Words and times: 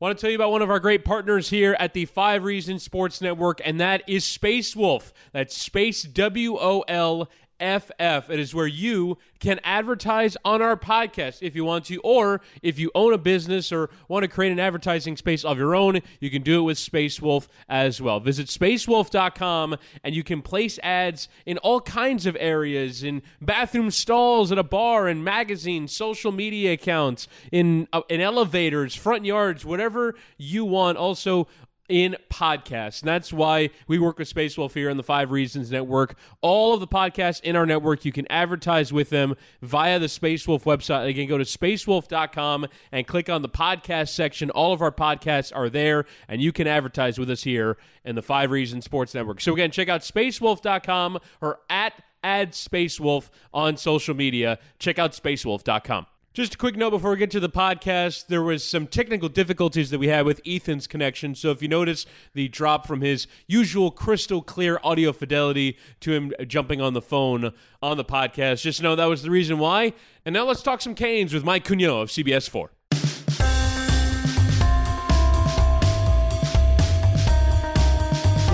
Want 0.00 0.16
to 0.16 0.20
tell 0.20 0.30
you 0.30 0.36
about 0.36 0.52
one 0.52 0.62
of 0.62 0.70
our 0.70 0.78
great 0.78 1.04
partners 1.04 1.50
here 1.50 1.74
at 1.80 1.92
the 1.92 2.04
Five 2.04 2.44
Reasons 2.44 2.84
Sports 2.84 3.20
Network, 3.20 3.60
and 3.64 3.80
that 3.80 4.04
is 4.06 4.24
Space 4.24 4.76
Wolff. 4.76 5.12
That's 5.32 5.56
Space 5.56 6.04
W 6.04 6.56
O 6.56 6.84
L 6.86 7.28
FF. 7.60 8.30
It 8.30 8.38
is 8.38 8.54
where 8.54 8.66
you 8.66 9.18
can 9.40 9.60
advertise 9.64 10.36
on 10.44 10.62
our 10.62 10.76
podcast 10.76 11.42
if 11.42 11.54
you 11.54 11.64
want 11.64 11.86
to, 11.86 11.96
or 11.98 12.40
if 12.62 12.78
you 12.78 12.90
own 12.94 13.12
a 13.12 13.18
business 13.18 13.72
or 13.72 13.90
want 14.08 14.24
to 14.24 14.28
create 14.28 14.52
an 14.52 14.58
advertising 14.58 15.16
space 15.16 15.44
of 15.44 15.58
your 15.58 15.74
own, 15.74 16.00
you 16.20 16.30
can 16.30 16.42
do 16.42 16.60
it 16.60 16.62
with 16.62 16.78
Space 16.78 17.20
Wolff 17.20 17.48
as 17.68 18.00
well. 18.00 18.20
Visit 18.20 18.48
spacewolff.com 18.48 19.76
and 20.02 20.14
you 20.14 20.24
can 20.24 20.42
place 20.42 20.78
ads 20.82 21.28
in 21.46 21.58
all 21.58 21.80
kinds 21.80 22.26
of 22.26 22.36
areas 22.40 23.02
in 23.02 23.22
bathroom 23.40 23.90
stalls 23.90 24.50
at 24.52 24.58
a 24.58 24.62
bar, 24.62 25.08
in 25.08 25.22
magazines, 25.22 25.94
social 25.94 26.32
media 26.32 26.72
accounts, 26.72 27.28
in, 27.52 27.88
uh, 27.92 28.02
in 28.08 28.20
elevators, 28.20 28.94
front 28.94 29.24
yards, 29.24 29.64
whatever 29.64 30.14
you 30.36 30.64
want. 30.64 30.98
Also, 30.98 31.46
in 31.88 32.16
podcasts. 32.30 33.00
And 33.00 33.08
that's 33.08 33.32
why 33.32 33.70
we 33.86 33.98
work 33.98 34.18
with 34.18 34.28
Space 34.28 34.56
Wolff 34.56 34.74
here 34.74 34.90
on 34.90 34.96
the 34.96 35.02
Five 35.02 35.30
Reasons 35.30 35.70
Network. 35.70 36.16
All 36.40 36.74
of 36.74 36.80
the 36.80 36.86
podcasts 36.86 37.40
in 37.42 37.56
our 37.56 37.66
network, 37.66 38.04
you 38.04 38.12
can 38.12 38.30
advertise 38.30 38.92
with 38.92 39.10
them 39.10 39.34
via 39.62 39.98
the 39.98 40.08
Space 40.08 40.46
Wolff 40.46 40.64
website. 40.64 41.08
Again, 41.08 41.28
go 41.28 41.38
to 41.38 41.44
spacewolff.com 41.44 42.66
and 42.92 43.06
click 43.06 43.28
on 43.28 43.42
the 43.42 43.48
podcast 43.48 44.10
section. 44.10 44.50
All 44.50 44.72
of 44.72 44.82
our 44.82 44.92
podcasts 44.92 45.54
are 45.54 45.68
there, 45.68 46.04
and 46.28 46.42
you 46.42 46.52
can 46.52 46.66
advertise 46.66 47.18
with 47.18 47.30
us 47.30 47.42
here 47.42 47.76
in 48.04 48.14
the 48.14 48.22
Five 48.22 48.50
Reasons 48.50 48.84
Sports 48.84 49.14
Network. 49.14 49.40
So 49.40 49.52
again, 49.52 49.70
check 49.70 49.88
out 49.88 50.02
spacewolff.com 50.02 51.18
or 51.40 51.60
at 51.70 51.94
add 52.22 52.52
SpaceWolff 52.52 53.30
on 53.54 53.76
social 53.76 54.14
media. 54.14 54.58
Check 54.78 54.98
out 54.98 55.12
spacewolff.com. 55.12 56.06
Just 56.38 56.54
a 56.54 56.56
quick 56.56 56.76
note 56.76 56.90
before 56.90 57.10
we 57.10 57.16
get 57.16 57.32
to 57.32 57.40
the 57.40 57.50
podcast. 57.50 58.28
There 58.28 58.44
was 58.44 58.62
some 58.62 58.86
technical 58.86 59.28
difficulties 59.28 59.90
that 59.90 59.98
we 59.98 60.06
had 60.06 60.24
with 60.24 60.40
Ethan's 60.46 60.86
connection. 60.86 61.34
So 61.34 61.50
if 61.50 61.60
you 61.62 61.66
notice 61.66 62.06
the 62.32 62.46
drop 62.46 62.86
from 62.86 63.00
his 63.00 63.26
usual 63.48 63.90
crystal 63.90 64.40
clear 64.40 64.78
audio 64.84 65.12
fidelity 65.12 65.76
to 65.98 66.12
him 66.12 66.32
jumping 66.46 66.80
on 66.80 66.92
the 66.92 67.02
phone 67.02 67.52
on 67.82 67.96
the 67.96 68.04
podcast, 68.04 68.62
just 68.62 68.80
know 68.80 68.94
that 68.94 69.06
was 69.06 69.24
the 69.24 69.32
reason 69.32 69.58
why. 69.58 69.94
And 70.24 70.32
now 70.32 70.44
let's 70.44 70.62
talk 70.62 70.80
some 70.80 70.94
Canes 70.94 71.34
with 71.34 71.42
Mike 71.42 71.64
Cugno 71.64 72.00
of 72.00 72.08
CBS 72.08 72.48
4. 72.48 72.70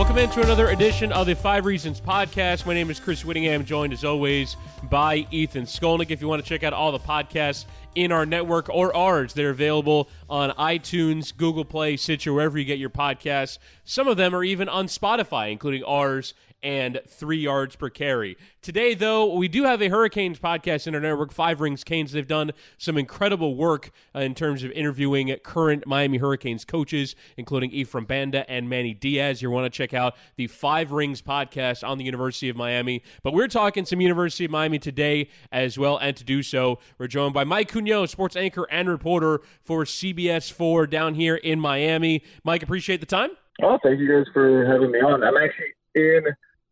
Welcome 0.04 0.18
into 0.18 0.42
another 0.42 0.68
edition 0.68 1.12
of 1.12 1.26
the 1.26 1.34
Five 1.34 1.64
Reasons 1.64 1.98
podcast. 1.98 2.66
My 2.66 2.74
name 2.74 2.90
is 2.90 3.00
Chris 3.00 3.24
Whittingham, 3.24 3.64
joined 3.64 3.94
as 3.94 4.04
always 4.04 4.54
by 4.82 5.26
Ethan 5.30 5.64
Skolnick. 5.64 6.10
If 6.10 6.20
you 6.20 6.28
want 6.28 6.42
to 6.42 6.48
check 6.48 6.62
out 6.62 6.74
all 6.74 6.92
the 6.92 6.98
podcasts 6.98 7.64
in 7.94 8.12
our 8.12 8.26
network 8.26 8.68
or 8.68 8.94
ours, 8.94 9.32
they're 9.32 9.48
available 9.48 10.10
on 10.28 10.50
iTunes, 10.50 11.34
Google 11.34 11.64
Play, 11.64 11.96
Stitcher, 11.96 12.34
wherever 12.34 12.58
you 12.58 12.66
get 12.66 12.78
your 12.78 12.90
podcasts. 12.90 13.56
Some 13.84 14.06
of 14.06 14.18
them 14.18 14.34
are 14.36 14.44
even 14.44 14.68
on 14.68 14.88
Spotify, 14.88 15.50
including 15.50 15.82
ours 15.84 16.34
and 16.64 17.00
three 17.06 17.38
yards 17.38 17.76
per 17.76 17.90
carry. 17.90 18.36
Today, 18.62 18.94
though, 18.94 19.34
we 19.34 19.46
do 19.46 19.64
have 19.64 19.82
a 19.82 19.88
Hurricanes 19.88 20.38
podcast 20.38 20.86
in 20.86 20.94
our 20.94 21.00
network, 21.00 21.30
Five 21.30 21.60
Rings 21.60 21.84
Canes. 21.84 22.12
They've 22.12 22.26
done 22.26 22.52
some 22.78 22.96
incredible 22.96 23.54
work 23.54 23.90
uh, 24.14 24.20
in 24.20 24.34
terms 24.34 24.64
of 24.64 24.72
interviewing 24.72 25.34
current 25.44 25.86
Miami 25.86 26.16
Hurricanes 26.16 26.64
coaches, 26.64 27.14
including 27.36 27.70
Ephraim 27.70 28.06
Banda 28.06 28.50
and 28.50 28.68
Manny 28.68 28.94
Diaz. 28.94 29.42
You 29.42 29.50
want 29.50 29.70
to 29.70 29.76
check 29.76 29.92
out 29.92 30.16
the 30.36 30.46
Five 30.46 30.90
Rings 30.90 31.20
podcast 31.20 31.86
on 31.86 31.98
the 31.98 32.04
University 32.04 32.48
of 32.48 32.56
Miami. 32.56 33.02
But 33.22 33.34
we're 33.34 33.48
talking 33.48 33.84
some 33.84 34.00
University 34.00 34.46
of 34.46 34.50
Miami 34.50 34.78
today 34.78 35.28
as 35.52 35.78
well, 35.78 35.98
and 35.98 36.16
to 36.16 36.24
do 36.24 36.42
so, 36.42 36.78
we're 36.98 37.06
joined 37.06 37.34
by 37.34 37.44
Mike 37.44 37.70
Cugno, 37.70 38.08
sports 38.08 38.36
anchor 38.36 38.66
and 38.70 38.88
reporter 38.88 39.42
for 39.62 39.84
CBS 39.84 40.50
4 40.50 40.86
down 40.86 41.14
here 41.14 41.36
in 41.36 41.60
Miami. 41.60 42.22
Mike, 42.42 42.62
appreciate 42.62 43.00
the 43.00 43.06
time. 43.06 43.30
Oh, 43.62 43.78
thank 43.82 44.00
you 44.00 44.08
guys 44.08 44.26
for 44.32 44.64
having 44.66 44.90
me 44.90 44.98
on. 45.00 45.22
I'm 45.22 45.36
actually 45.36 45.74
in 45.94 46.24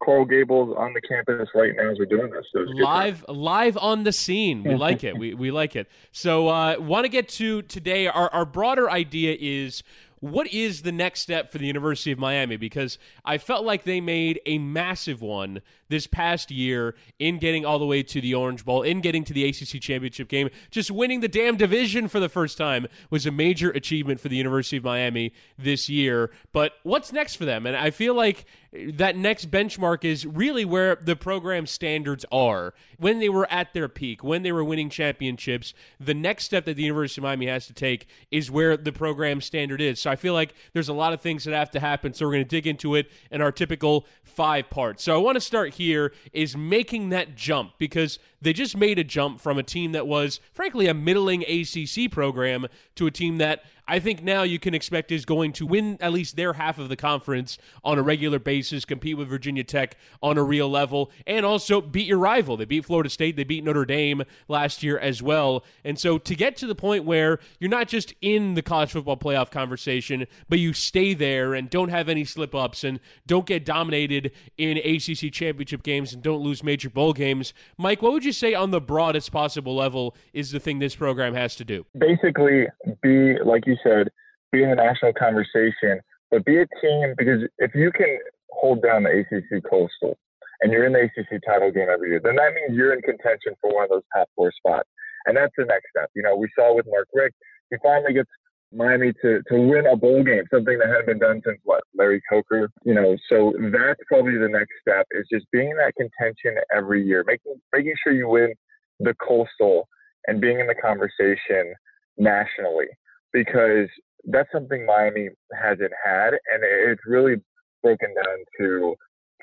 Coral 0.02 0.24
Gables 0.24 0.74
on 0.76 0.92
the 0.94 1.00
campus 1.00 1.48
right 1.54 1.72
now 1.76 1.90
as 1.90 1.98
we're 1.98 2.06
doing 2.06 2.30
this. 2.30 2.44
So 2.52 2.60
live, 2.60 3.24
live 3.28 3.76
on 3.78 4.04
the 4.04 4.12
scene. 4.12 4.62
We 4.62 4.74
like 4.74 5.04
it. 5.04 5.16
We 5.16 5.34
we 5.34 5.50
like 5.50 5.76
it. 5.76 5.88
So, 6.10 6.48
uh, 6.48 6.76
want 6.78 7.04
to 7.04 7.08
get 7.08 7.28
to 7.30 7.62
today. 7.62 8.06
Our 8.06 8.28
our 8.32 8.44
broader 8.44 8.90
idea 8.90 9.36
is 9.38 9.82
what 10.22 10.46
is 10.52 10.82
the 10.82 10.92
next 10.92 11.20
step 11.20 11.50
for 11.50 11.58
the 11.58 11.66
University 11.66 12.12
of 12.12 12.18
Miami? 12.18 12.56
Because 12.56 12.96
I 13.24 13.38
felt 13.38 13.64
like 13.64 13.82
they 13.82 14.00
made 14.00 14.40
a 14.46 14.56
massive 14.58 15.20
one 15.20 15.62
this 15.88 16.06
past 16.06 16.52
year 16.52 16.94
in 17.18 17.38
getting 17.38 17.66
all 17.66 17.80
the 17.80 17.86
way 17.86 18.04
to 18.04 18.20
the 18.20 18.32
Orange 18.32 18.64
Bowl, 18.64 18.82
in 18.82 19.00
getting 19.00 19.24
to 19.24 19.32
the 19.32 19.44
ACC 19.44 19.80
championship 19.80 20.28
game. 20.28 20.48
Just 20.70 20.92
winning 20.92 21.22
the 21.22 21.28
damn 21.28 21.56
division 21.56 22.06
for 22.06 22.20
the 22.20 22.28
first 22.28 22.56
time 22.56 22.86
was 23.10 23.26
a 23.26 23.32
major 23.32 23.72
achievement 23.72 24.20
for 24.20 24.28
the 24.28 24.36
University 24.36 24.76
of 24.76 24.84
Miami 24.84 25.32
this 25.58 25.88
year. 25.88 26.30
But 26.52 26.74
what's 26.84 27.12
next 27.12 27.34
for 27.34 27.44
them? 27.44 27.66
And 27.66 27.76
I 27.76 27.90
feel 27.90 28.14
like 28.14 28.46
that 28.72 29.16
next 29.16 29.50
benchmark 29.50 30.04
is 30.04 30.24
really 30.24 30.64
where 30.64 30.96
the 30.96 31.14
program 31.14 31.66
standards 31.66 32.24
are. 32.32 32.72
When 32.96 33.18
they 33.18 33.28
were 33.28 33.50
at 33.52 33.74
their 33.74 33.88
peak, 33.88 34.24
when 34.24 34.42
they 34.42 34.52
were 34.52 34.64
winning 34.64 34.88
championships, 34.88 35.74
the 36.00 36.14
next 36.14 36.44
step 36.44 36.64
that 36.64 36.76
the 36.76 36.82
University 36.82 37.20
of 37.20 37.24
Miami 37.24 37.46
has 37.46 37.66
to 37.66 37.74
take 37.74 38.06
is 38.30 38.50
where 38.50 38.76
the 38.76 38.92
program 38.92 39.42
standard 39.42 39.80
is. 39.80 40.00
So 40.00 40.10
I 40.10 40.16
feel 40.16 40.32
like 40.32 40.54
there's 40.72 40.88
a 40.88 40.94
lot 40.94 41.12
of 41.12 41.20
things 41.20 41.44
that 41.44 41.54
have 41.54 41.70
to 41.72 41.80
happen. 41.80 42.14
So 42.14 42.24
we're 42.26 42.32
going 42.32 42.44
to 42.44 42.48
dig 42.48 42.66
into 42.66 42.94
it 42.94 43.10
in 43.30 43.42
our 43.42 43.52
typical 43.52 44.06
five 44.24 44.70
parts. 44.70 45.02
So 45.02 45.14
I 45.14 45.18
want 45.18 45.36
to 45.36 45.40
start 45.40 45.74
here 45.74 46.12
is 46.32 46.56
making 46.56 47.10
that 47.10 47.36
jump 47.36 47.72
because 47.76 48.18
they 48.42 48.52
just 48.52 48.76
made 48.76 48.98
a 48.98 49.04
jump 49.04 49.40
from 49.40 49.58
a 49.58 49.62
team 49.62 49.92
that 49.92 50.06
was, 50.06 50.40
frankly, 50.52 50.86
a 50.88 50.94
middling 50.94 51.42
ACC 51.42 52.10
program 52.10 52.66
to 52.96 53.06
a 53.06 53.10
team 53.10 53.38
that 53.38 53.62
I 53.88 53.98
think 53.98 54.22
now 54.22 54.42
you 54.42 54.58
can 54.58 54.74
expect 54.74 55.10
is 55.10 55.24
going 55.24 55.52
to 55.54 55.66
win 55.66 55.98
at 56.00 56.12
least 56.12 56.36
their 56.36 56.52
half 56.52 56.78
of 56.78 56.88
the 56.88 56.96
conference 56.96 57.58
on 57.82 57.98
a 57.98 58.02
regular 58.02 58.38
basis, 58.38 58.84
compete 58.84 59.18
with 59.18 59.28
Virginia 59.28 59.64
Tech 59.64 59.96
on 60.22 60.38
a 60.38 60.42
real 60.42 60.68
level, 60.70 61.10
and 61.26 61.44
also 61.44 61.80
beat 61.80 62.06
your 62.06 62.18
rival. 62.18 62.56
They 62.56 62.64
beat 62.64 62.84
Florida 62.84 63.10
State, 63.10 63.36
they 63.36 63.44
beat 63.44 63.64
Notre 63.64 63.84
Dame 63.84 64.22
last 64.48 64.82
year 64.82 64.98
as 64.98 65.20
well. 65.20 65.64
And 65.84 65.98
so 65.98 66.16
to 66.18 66.34
get 66.34 66.56
to 66.58 66.66
the 66.66 66.76
point 66.76 67.04
where 67.04 67.40
you're 67.58 67.70
not 67.70 67.88
just 67.88 68.14
in 68.20 68.54
the 68.54 68.62
college 68.62 68.92
football 68.92 69.16
playoff 69.16 69.50
conversation, 69.50 70.26
but 70.48 70.60
you 70.60 70.72
stay 70.72 71.12
there 71.12 71.52
and 71.52 71.68
don't 71.68 71.88
have 71.88 72.08
any 72.08 72.24
slip 72.24 72.54
ups 72.54 72.84
and 72.84 73.00
don't 73.26 73.46
get 73.46 73.64
dominated 73.64 74.30
in 74.56 74.78
ACC 74.78 75.32
championship 75.32 75.82
games 75.82 76.12
and 76.12 76.22
don't 76.22 76.40
lose 76.40 76.62
major 76.62 76.88
bowl 76.88 77.12
games. 77.12 77.52
Mike, 77.76 78.00
what 78.00 78.12
would 78.12 78.24
you 78.24 78.31
say 78.32 78.54
on 78.54 78.70
the 78.70 78.80
broadest 78.80 79.32
possible 79.32 79.74
level 79.74 80.14
is 80.32 80.52
the 80.52 80.60
thing 80.60 80.78
this 80.78 80.94
program 80.94 81.34
has 81.34 81.56
to 81.56 81.64
do? 81.64 81.84
Basically, 81.98 82.66
be 83.02 83.38
like 83.44 83.66
you 83.66 83.72
you 83.72 83.78
said, 83.82 84.08
be 84.52 84.62
in 84.62 84.70
the 84.70 84.76
national 84.76 85.12
conversation, 85.14 86.00
but 86.30 86.44
be 86.44 86.58
a 86.58 86.66
team 86.80 87.14
because 87.16 87.40
if 87.58 87.74
you 87.74 87.90
can 87.90 88.18
hold 88.50 88.82
down 88.82 89.04
the 89.04 89.10
ACC 89.10 89.64
Coastal 89.68 90.18
and 90.60 90.70
you're 90.70 90.84
in 90.84 90.92
the 90.92 91.08
ACC 91.08 91.40
title 91.44 91.72
game 91.72 91.88
every 91.90 92.10
year, 92.10 92.20
then 92.22 92.36
that 92.36 92.52
means 92.54 92.76
you're 92.76 92.92
in 92.92 93.00
contention 93.00 93.54
for 93.60 93.74
one 93.74 93.84
of 93.84 93.90
those 93.90 94.02
top 94.14 94.28
four 94.36 94.52
spots. 94.52 94.88
And 95.24 95.36
that's 95.36 95.52
the 95.56 95.64
next 95.64 95.86
step. 95.96 96.10
You 96.14 96.22
know, 96.22 96.36
we 96.36 96.48
saw 96.54 96.74
with 96.74 96.86
Mark 96.88 97.08
Richt, 97.14 97.34
he 97.70 97.76
finally 97.82 98.12
gets 98.12 98.28
Miami 98.74 99.12
to, 99.22 99.42
to 99.48 99.60
win 99.60 99.86
a 99.86 99.96
bowl 99.96 100.22
game, 100.22 100.44
something 100.52 100.78
that 100.78 100.88
hadn't 100.88 101.06
been 101.06 101.18
done 101.18 101.42
since 101.44 101.58
what, 101.64 101.82
Larry 101.94 102.22
Coker, 102.30 102.70
you 102.84 102.94
know, 102.94 103.16
so 103.28 103.52
that's 103.72 104.00
probably 104.08 104.38
the 104.38 104.48
next 104.48 104.72
step 104.80 105.06
is 105.12 105.26
just 105.30 105.46
being 105.52 105.70
in 105.70 105.76
that 105.76 105.94
contention 105.96 106.56
every 106.74 107.04
year, 107.04 107.24
making 107.26 107.54
making 107.72 107.94
sure 108.02 108.12
you 108.12 108.28
win 108.28 108.52
the 109.00 109.14
coastal 109.14 109.88
and 110.26 110.40
being 110.40 110.60
in 110.60 110.66
the 110.66 110.74
conversation 110.74 111.74
nationally 112.16 112.86
because 113.32 113.88
that's 114.24 114.50
something 114.52 114.86
Miami 114.86 115.30
hasn't 115.60 115.92
had, 116.04 116.32
and 116.32 116.62
it's 116.62 117.02
really 117.06 117.36
broken 117.82 118.14
down 118.14 118.38
to 118.58 118.94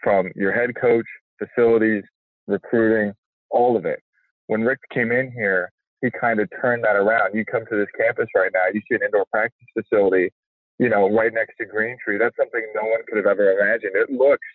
from 0.01 0.31
your 0.35 0.53
head 0.53 0.71
coach, 0.79 1.05
facilities, 1.37 2.03
recruiting, 2.47 3.13
all 3.51 3.75
of 3.75 3.85
it. 3.85 3.99
When 4.47 4.61
Richt 4.61 4.83
came 4.93 5.11
in 5.11 5.31
here, 5.31 5.71
he 6.01 6.09
kind 6.11 6.39
of 6.39 6.49
turned 6.61 6.83
that 6.83 6.95
around. 6.95 7.35
You 7.35 7.45
come 7.45 7.65
to 7.69 7.77
this 7.77 7.87
campus 7.97 8.27
right 8.35 8.51
now, 8.53 8.65
you 8.73 8.81
see 8.89 8.95
an 8.95 9.03
indoor 9.03 9.25
practice 9.31 9.67
facility, 9.77 10.31
you 10.77 10.89
know, 10.89 11.09
right 11.09 11.33
next 11.33 11.55
to 11.59 11.65
Greentree. 11.65 12.19
That's 12.19 12.35
something 12.37 12.61
no 12.75 12.83
one 12.83 13.01
could 13.07 13.17
have 13.17 13.25
ever 13.25 13.51
imagined. 13.59 13.93
It 13.95 14.11
looks 14.11 14.47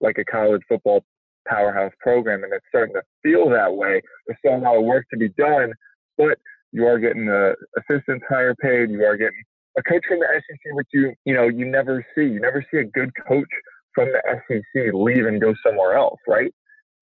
like 0.00 0.18
a 0.18 0.24
college 0.24 0.62
football 0.68 1.04
powerhouse 1.48 1.92
program, 2.00 2.44
and 2.44 2.52
it's 2.52 2.64
starting 2.68 2.94
to 2.94 3.02
feel 3.22 3.48
that 3.50 3.74
way. 3.74 4.00
There's 4.26 4.38
still 4.38 4.56
a 4.56 4.58
lot 4.58 4.76
of 4.76 4.84
work 4.84 5.06
to 5.10 5.16
be 5.16 5.28
done, 5.30 5.72
but 6.16 6.38
you 6.72 6.86
are 6.86 6.98
getting 6.98 7.26
the 7.26 7.54
assistants 7.78 8.24
higher 8.28 8.54
paid. 8.54 8.90
You 8.90 9.04
are 9.04 9.16
getting 9.16 9.42
a 9.78 9.82
coach 9.82 10.02
from 10.08 10.20
the 10.20 10.26
SEC, 10.26 10.74
which 10.74 10.88
you 10.92 11.12
you 11.24 11.34
know 11.34 11.48
you 11.48 11.64
never 11.64 12.04
see. 12.14 12.22
You 12.22 12.40
never 12.40 12.64
see 12.70 12.78
a 12.78 12.84
good 12.84 13.10
coach 13.28 13.48
from 13.94 14.08
the 14.08 14.40
SEC 14.48 14.92
leave 14.92 15.26
and 15.26 15.40
go 15.40 15.54
somewhere 15.64 15.96
else, 15.96 16.18
right? 16.26 16.52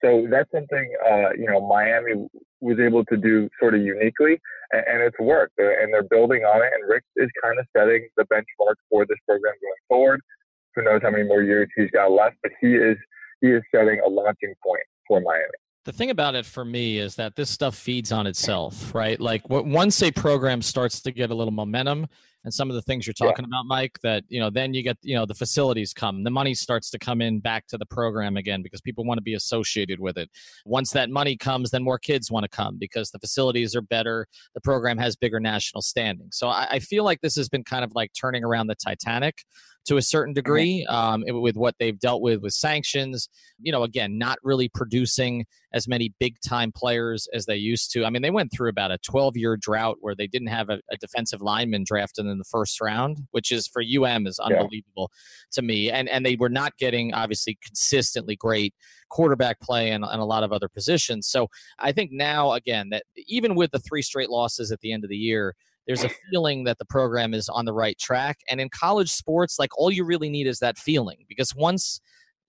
So 0.05 0.27
that's 0.31 0.51
something 0.53 0.93
uh, 1.11 1.31
you 1.39 1.47
know 1.47 1.67
Miami 1.67 2.29
was 2.63 2.79
able 2.79 3.05
to 3.07 3.17
do 3.17 3.49
sort 3.61 3.75
of 3.75 3.83
uniquely, 3.83 4.41
and, 4.73 4.85
and 4.87 5.03
it's 5.03 5.19
worked. 5.19 5.59
Uh, 5.61 5.65
and 5.65 5.93
they're 5.93 6.03
building 6.03 6.45
on 6.45 6.63
it. 6.63 6.71
And 6.75 6.89
Richt 6.89 7.07
is 7.17 7.29
kind 7.43 7.59
of 7.59 7.67
setting 7.77 8.09
the 8.17 8.25
benchmark 8.25 8.77
for 8.89 9.05
this 9.05 9.19
program 9.27 9.55
going 9.61 9.83
forward. 9.89 10.21
Who 10.75 10.83
knows 10.83 11.01
how 11.03 11.11
many 11.11 11.25
more 11.25 11.43
years 11.43 11.69
he's 11.77 11.91
got 11.91 12.11
left? 12.11 12.37
But 12.43 12.53
he 12.61 12.75
is 12.75 12.97
he 13.41 13.49
is 13.49 13.63
setting 13.75 14.01
a 14.05 14.09
launching 14.09 14.55
point 14.65 14.85
for 15.07 15.21
Miami 15.21 15.59
the 15.85 15.93
thing 15.93 16.11
about 16.11 16.35
it 16.35 16.47
for 16.47 16.65
me 16.65 16.99
is 16.99 17.17
that 17.17 17.35
this 17.35 17.51
stuff 17.51 17.75
feeds 17.75 18.13
on 18.13 18.27
itself, 18.27 18.95
right? 18.95 19.19
Like 19.19 19.49
once 19.49 20.01
a 20.03 20.13
program 20.13 20.63
starts 20.63 21.01
to 21.03 21.11
get 21.11 21.31
a 21.31 21.35
little 21.35 21.53
momentum, 21.53 22.07
and 22.45 22.53
some 22.53 22.69
of 22.69 22.75
the 22.75 22.83
things 22.83 23.07
you're 23.07 23.15
talking 23.15 23.45
yeah. 23.45 23.57
about, 23.57 23.67
Mike, 23.67 23.99
that, 24.03 24.25
you 24.29 24.41
know, 24.41 24.51
then 24.51 24.75
you 24.75 24.83
get, 24.83 24.99
you 25.03 25.15
know, 25.15 25.25
the 25.27 25.35
facilities 25.35 25.93
come, 25.93 26.25
the 26.25 26.31
money 26.31 26.55
starts 26.55 26.91
to 26.91 26.99
come 26.99 27.21
in 27.21 27.41
back 27.41 27.67
to 27.69 27.79
the 27.79 27.87
program 27.87 28.37
again 28.37 28.63
because 28.63 28.81
people 28.81 29.05
want 29.05 29.19
to 29.19 29.23
be 29.23 29.35
associated 29.35 30.01
with 30.01 30.19
it. 30.19 30.29
Once 30.65 30.91
that 30.91 31.11
money 31.11 31.37
comes, 31.37 31.71
then 31.71 31.83
more 31.83 31.99
kids 31.99 32.31
want 32.31 32.45
to 32.45 32.49
come 32.49 32.77
because 32.79 33.11
the 33.11 33.19
facilities 33.19 33.77
are 33.77 33.83
better. 33.83 34.27
The 34.55 34.61
program 34.61 34.99
has 34.99 35.15
bigger 35.15 35.41
national 35.41 35.83
standing. 35.83 36.29
So 36.33 36.49
I, 36.49 36.67
I 36.73 36.79
feel 36.81 37.05
like 37.05 37.21
this 37.21 37.37
has 37.37 37.49
been 37.49 37.65
kind 37.65 37.85
of 37.85 37.93
like 37.95 38.11
turning 38.19 38.45
around 38.45 38.67
the 38.67 38.77
Titanic 38.77 39.43
to 39.85 39.97
a 39.97 40.03
certain 40.03 40.33
degree 40.33 40.87
um, 40.89 41.25
with 41.27 41.57
what 41.57 41.75
they've 41.79 41.99
dealt 41.99 42.23
with 42.23 42.41
with 42.41 42.53
sanctions. 42.53 43.29
You 43.61 43.73
know, 43.73 43.83
again, 43.83 44.19
not 44.19 44.39
really 44.43 44.69
producing 44.69 45.45
as 45.73 45.89
many 45.89 46.15
big 46.21 46.37
time 46.47 46.73
players 46.73 47.29
as 47.35 47.47
they 47.47 47.57
used 47.57 47.91
to. 47.93 48.05
I 48.05 48.11
mean, 48.11 48.23
they 48.23 48.31
went 48.31 48.53
through 48.53 48.69
about 48.69 48.91
a 48.91 48.99
12 48.99 49.37
year 49.37 49.57
drought 49.57 49.99
where 50.01 50.15
they 50.15 50.27
didn't 50.27 50.49
have 50.49 50.69
a, 50.69 50.81
a, 50.91 50.97
defensive 50.99 51.41
lineman 51.41 51.85
drafted 51.85 52.27
in 52.27 52.32
the 52.39 52.45
first 52.45 52.81
round, 52.81 53.19
which 53.31 53.51
is 53.51 53.67
for 53.67 53.83
UM 53.83 54.27
is 54.27 54.39
unbelievable 54.39 55.11
yeah. 55.11 55.53
to 55.53 55.63
me. 55.63 55.91
And 55.91 56.09
and 56.09 56.25
they 56.25 56.37
were 56.37 56.49
not 56.49 56.77
getting 56.79 57.15
obviously 57.15 57.59
consistently 57.65 58.37
great 58.37 58.75
quarterback 59.11 59.61
play 59.61 59.91
and, 59.91 60.05
and 60.05 60.21
a 60.21 60.25
lot 60.25 60.43
of 60.43 60.53
other 60.53 60.69
positions. 60.69 61.27
So 61.29 61.49
I 61.79 61.93
think 61.93 62.11
now 62.13 62.53
again 62.53 62.91
that 62.91 63.05
even 63.27 63.55
with 63.55 63.71
the 63.71 63.79
three 63.79 64.03
straight 64.03 64.31
losses 64.31 64.73
at 64.73 64.81
the 64.81 64.93
end 64.93 65.05
of 65.05 65.11
the 65.11 65.17
year 65.17 65.55
there's 65.87 66.05
a 66.05 66.09
feeling 66.31 66.65
that 66.65 66.79
the 66.79 66.85
program 66.85 67.35
is 67.35 67.49
on 67.49 67.65
the 67.65 67.73
right 67.73 67.99
track. 67.99 68.39
And 68.49 68.61
in 68.61 68.69
college 68.69 69.11
sports, 69.11 69.59
like 69.59 69.77
all 69.77 69.91
you 69.91 70.05
really 70.05 70.31
need 70.31 70.47
is 70.47 70.59
that 70.61 70.79
feeling 70.79 71.25
because 71.29 71.55
once 71.55 72.01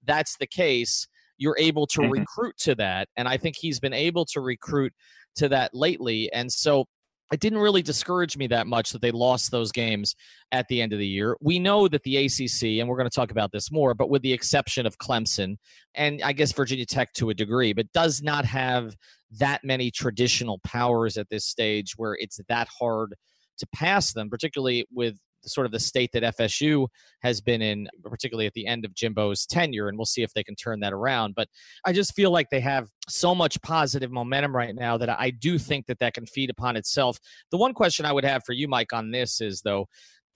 that's 0.05 0.37
the 0.37 0.47
case, 0.47 1.07
you're 1.37 1.57
able 1.57 1.87
to 1.87 2.01
mm-hmm. 2.01 2.11
recruit 2.11 2.57
to 2.59 2.75
that. 2.75 3.09
And 3.17 3.27
I 3.27 3.37
think 3.37 3.55
he's 3.57 3.79
been 3.79 3.93
able 3.93 4.25
to 4.25 4.39
recruit 4.39 4.93
to 5.35 5.49
that 5.49 5.73
lately. 5.73 6.31
And 6.31 6.51
so 6.51 6.85
it 7.31 7.39
didn't 7.39 7.59
really 7.59 7.81
discourage 7.81 8.37
me 8.37 8.47
that 8.47 8.67
much 8.67 8.91
that 8.91 9.01
they 9.01 9.11
lost 9.11 9.49
those 9.49 9.71
games 9.71 10.15
at 10.51 10.67
the 10.67 10.81
end 10.81 10.93
of 10.93 10.99
the 10.99 11.07
year. 11.07 11.35
We 11.41 11.57
know 11.57 11.87
that 11.87 12.03
the 12.03 12.17
ACC, 12.17 12.79
and 12.79 12.87
we're 12.87 12.97
going 12.97 13.09
to 13.09 13.15
talk 13.15 13.31
about 13.31 13.51
this 13.51 13.71
more, 13.71 13.93
but 13.93 14.09
with 14.09 14.21
the 14.21 14.33
exception 14.33 14.85
of 14.85 14.97
Clemson 14.97 15.57
and 15.95 16.21
I 16.21 16.33
guess 16.33 16.51
Virginia 16.51 16.85
Tech 16.85 17.13
to 17.13 17.29
a 17.29 17.33
degree, 17.33 17.73
but 17.73 17.91
does 17.91 18.21
not 18.21 18.45
have 18.45 18.95
that 19.39 19.63
many 19.63 19.89
traditional 19.89 20.59
powers 20.59 21.17
at 21.17 21.29
this 21.29 21.45
stage 21.45 21.93
where 21.97 22.15
it's 22.19 22.39
that 22.49 22.67
hard 22.79 23.15
to 23.57 23.67
pass 23.73 24.13
them, 24.13 24.29
particularly 24.29 24.85
with 24.93 25.17
sort 25.45 25.65
of 25.65 25.71
the 25.71 25.79
state 25.79 26.11
that 26.13 26.23
FSU 26.37 26.87
has 27.21 27.41
been 27.41 27.61
in, 27.61 27.87
particularly 28.03 28.47
at 28.47 28.53
the 28.53 28.67
end 28.67 28.85
of 28.85 28.93
Jimbo's 28.93 29.45
tenure, 29.45 29.87
and 29.87 29.97
we'll 29.97 30.05
see 30.05 30.23
if 30.23 30.33
they 30.33 30.43
can 30.43 30.55
turn 30.55 30.79
that 30.81 30.93
around. 30.93 31.35
But 31.35 31.47
I 31.85 31.93
just 31.93 32.13
feel 32.15 32.31
like 32.31 32.49
they 32.49 32.59
have 32.59 32.87
so 33.07 33.33
much 33.35 33.61
positive 33.61 34.11
momentum 34.11 34.55
right 34.55 34.75
now 34.75 34.97
that 34.97 35.09
I 35.09 35.29
do 35.31 35.57
think 35.57 35.87
that 35.87 35.99
that 35.99 36.13
can 36.13 36.25
feed 36.25 36.49
upon 36.49 36.75
itself. 36.75 37.17
The 37.51 37.57
one 37.57 37.73
question 37.73 38.05
I 38.05 38.11
would 38.11 38.25
have 38.25 38.43
for 38.45 38.53
you, 38.53 38.67
Mike, 38.67 38.93
on 38.93 39.11
this 39.11 39.41
is 39.41 39.61
though, 39.61 39.87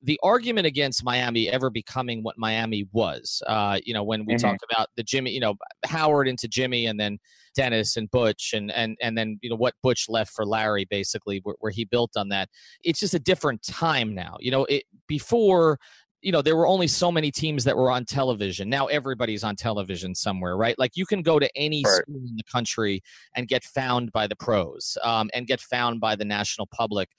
the 0.02 0.20
argument 0.24 0.68
against 0.68 1.04
Miami 1.04 1.50
ever 1.50 1.70
becoming 1.70 2.22
what 2.22 2.38
Miami 2.38 2.88
was, 2.92 3.42
uh, 3.48 3.80
you 3.84 3.94
know, 3.94 4.04
when 4.04 4.26
we 4.26 4.36
mm-hmm. 4.36 4.48
talked 4.48 4.64
about 4.72 4.90
the 4.96 5.04
Jimmy, 5.04 5.32
you 5.32 5.40
know, 5.40 5.56
Howard 5.86 6.28
into 6.28 6.48
Jimmy 6.48 6.86
and 6.86 7.00
then 7.00 7.18
Dennis 7.56 7.98
and 7.98 8.10
Butch 8.12 8.54
and 8.54 8.72
and 8.72 8.96
and 9.02 9.18
then 9.18 9.40
you 9.42 9.50
know 9.50 9.56
what 9.56 9.74
Butch 9.82 10.06
left 10.08 10.32
for 10.34 10.46
Larry 10.46 10.86
basically 10.86 11.40
where, 11.44 11.56
where 11.60 11.72
he 11.72 11.86
built 11.86 12.12
on 12.16 12.30
that. 12.30 12.50
It's 12.84 13.00
just 13.00 13.16
a 13.16 13.20
different 13.20 13.64
time 13.64 14.14
now. 14.14 14.38
You 14.40 14.52
know, 14.52 14.66
it 14.66 14.84
before 15.08 15.80
you 16.22 16.32
know 16.32 16.42
there 16.42 16.56
were 16.56 16.68
only 16.68 16.88
so 16.88 17.12
many 17.12 17.32
teams 17.32 17.64
that 17.64 17.78
were 17.78 17.92
on 17.92 18.04
television 18.04 18.70
now 18.70 18.88
everybody's 18.88 19.44
on 19.44 19.56
television 19.56 20.16
somewhere 20.16 20.58
right 20.58 20.78
like 20.80 20.92
you 20.96 21.06
can 21.06 21.22
go 21.22 21.38
to 21.38 21.50
any 21.56 21.84
right. 21.86 21.94
school 21.94 22.16
in 22.16 22.36
the 22.36 22.44
country 22.52 23.02
and 23.36 23.48
get 23.48 23.64
found 23.64 24.12
by 24.12 24.26
the 24.26 24.36
pros 24.36 24.98
um, 25.04 25.30
and 25.36 25.46
get 25.46 25.62
found 25.62 26.00
by 26.00 26.16
the 26.16 26.26
national 26.26 26.68
public 26.68 27.10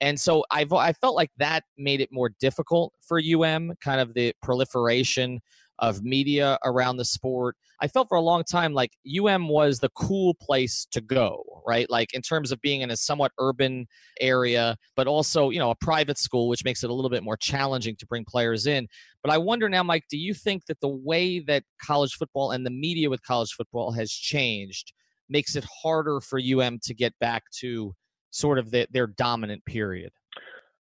and 0.00 0.18
so 0.20 0.44
I've, 0.50 0.72
I 0.72 0.92
felt 0.92 1.16
like 1.16 1.30
that 1.38 1.64
made 1.78 2.00
it 2.00 2.10
more 2.12 2.30
difficult 2.40 2.92
for 3.00 3.20
UM, 3.20 3.72
kind 3.82 4.00
of 4.00 4.14
the 4.14 4.34
proliferation 4.42 5.40
of 5.78 6.02
media 6.02 6.58
around 6.64 6.96
the 6.96 7.04
sport. 7.04 7.56
I 7.80 7.88
felt 7.88 8.08
for 8.08 8.16
a 8.16 8.22
long 8.22 8.44
time 8.44 8.72
like 8.72 8.92
UM 9.06 9.48
was 9.48 9.80
the 9.80 9.90
cool 9.90 10.34
place 10.34 10.86
to 10.92 11.00
go, 11.02 11.42
right? 11.66 11.88
Like 11.90 12.14
in 12.14 12.22
terms 12.22 12.50
of 12.50 12.60
being 12.62 12.80
in 12.80 12.90
a 12.90 12.96
somewhat 12.96 13.32
urban 13.38 13.86
area, 14.20 14.76
but 14.96 15.06
also, 15.06 15.50
you 15.50 15.58
know, 15.58 15.70
a 15.70 15.74
private 15.74 16.18
school, 16.18 16.48
which 16.48 16.64
makes 16.64 16.82
it 16.82 16.90
a 16.90 16.94
little 16.94 17.10
bit 17.10 17.22
more 17.22 17.36
challenging 17.36 17.96
to 17.96 18.06
bring 18.06 18.24
players 18.24 18.66
in. 18.66 18.88
But 19.22 19.32
I 19.32 19.38
wonder 19.38 19.68
now, 19.68 19.82
Mike, 19.82 20.04
do 20.08 20.16
you 20.16 20.32
think 20.32 20.64
that 20.66 20.80
the 20.80 20.88
way 20.88 21.40
that 21.40 21.64
college 21.82 22.14
football 22.14 22.52
and 22.52 22.64
the 22.64 22.70
media 22.70 23.10
with 23.10 23.22
college 23.22 23.52
football 23.52 23.92
has 23.92 24.10
changed 24.10 24.92
makes 25.28 25.56
it 25.56 25.64
harder 25.82 26.20
for 26.20 26.40
UM 26.40 26.78
to 26.84 26.94
get 26.94 27.12
back 27.18 27.44
to 27.58 27.94
sort 28.36 28.58
of 28.58 28.70
the, 28.70 28.86
their 28.90 29.06
dominant 29.06 29.64
period? 29.64 30.12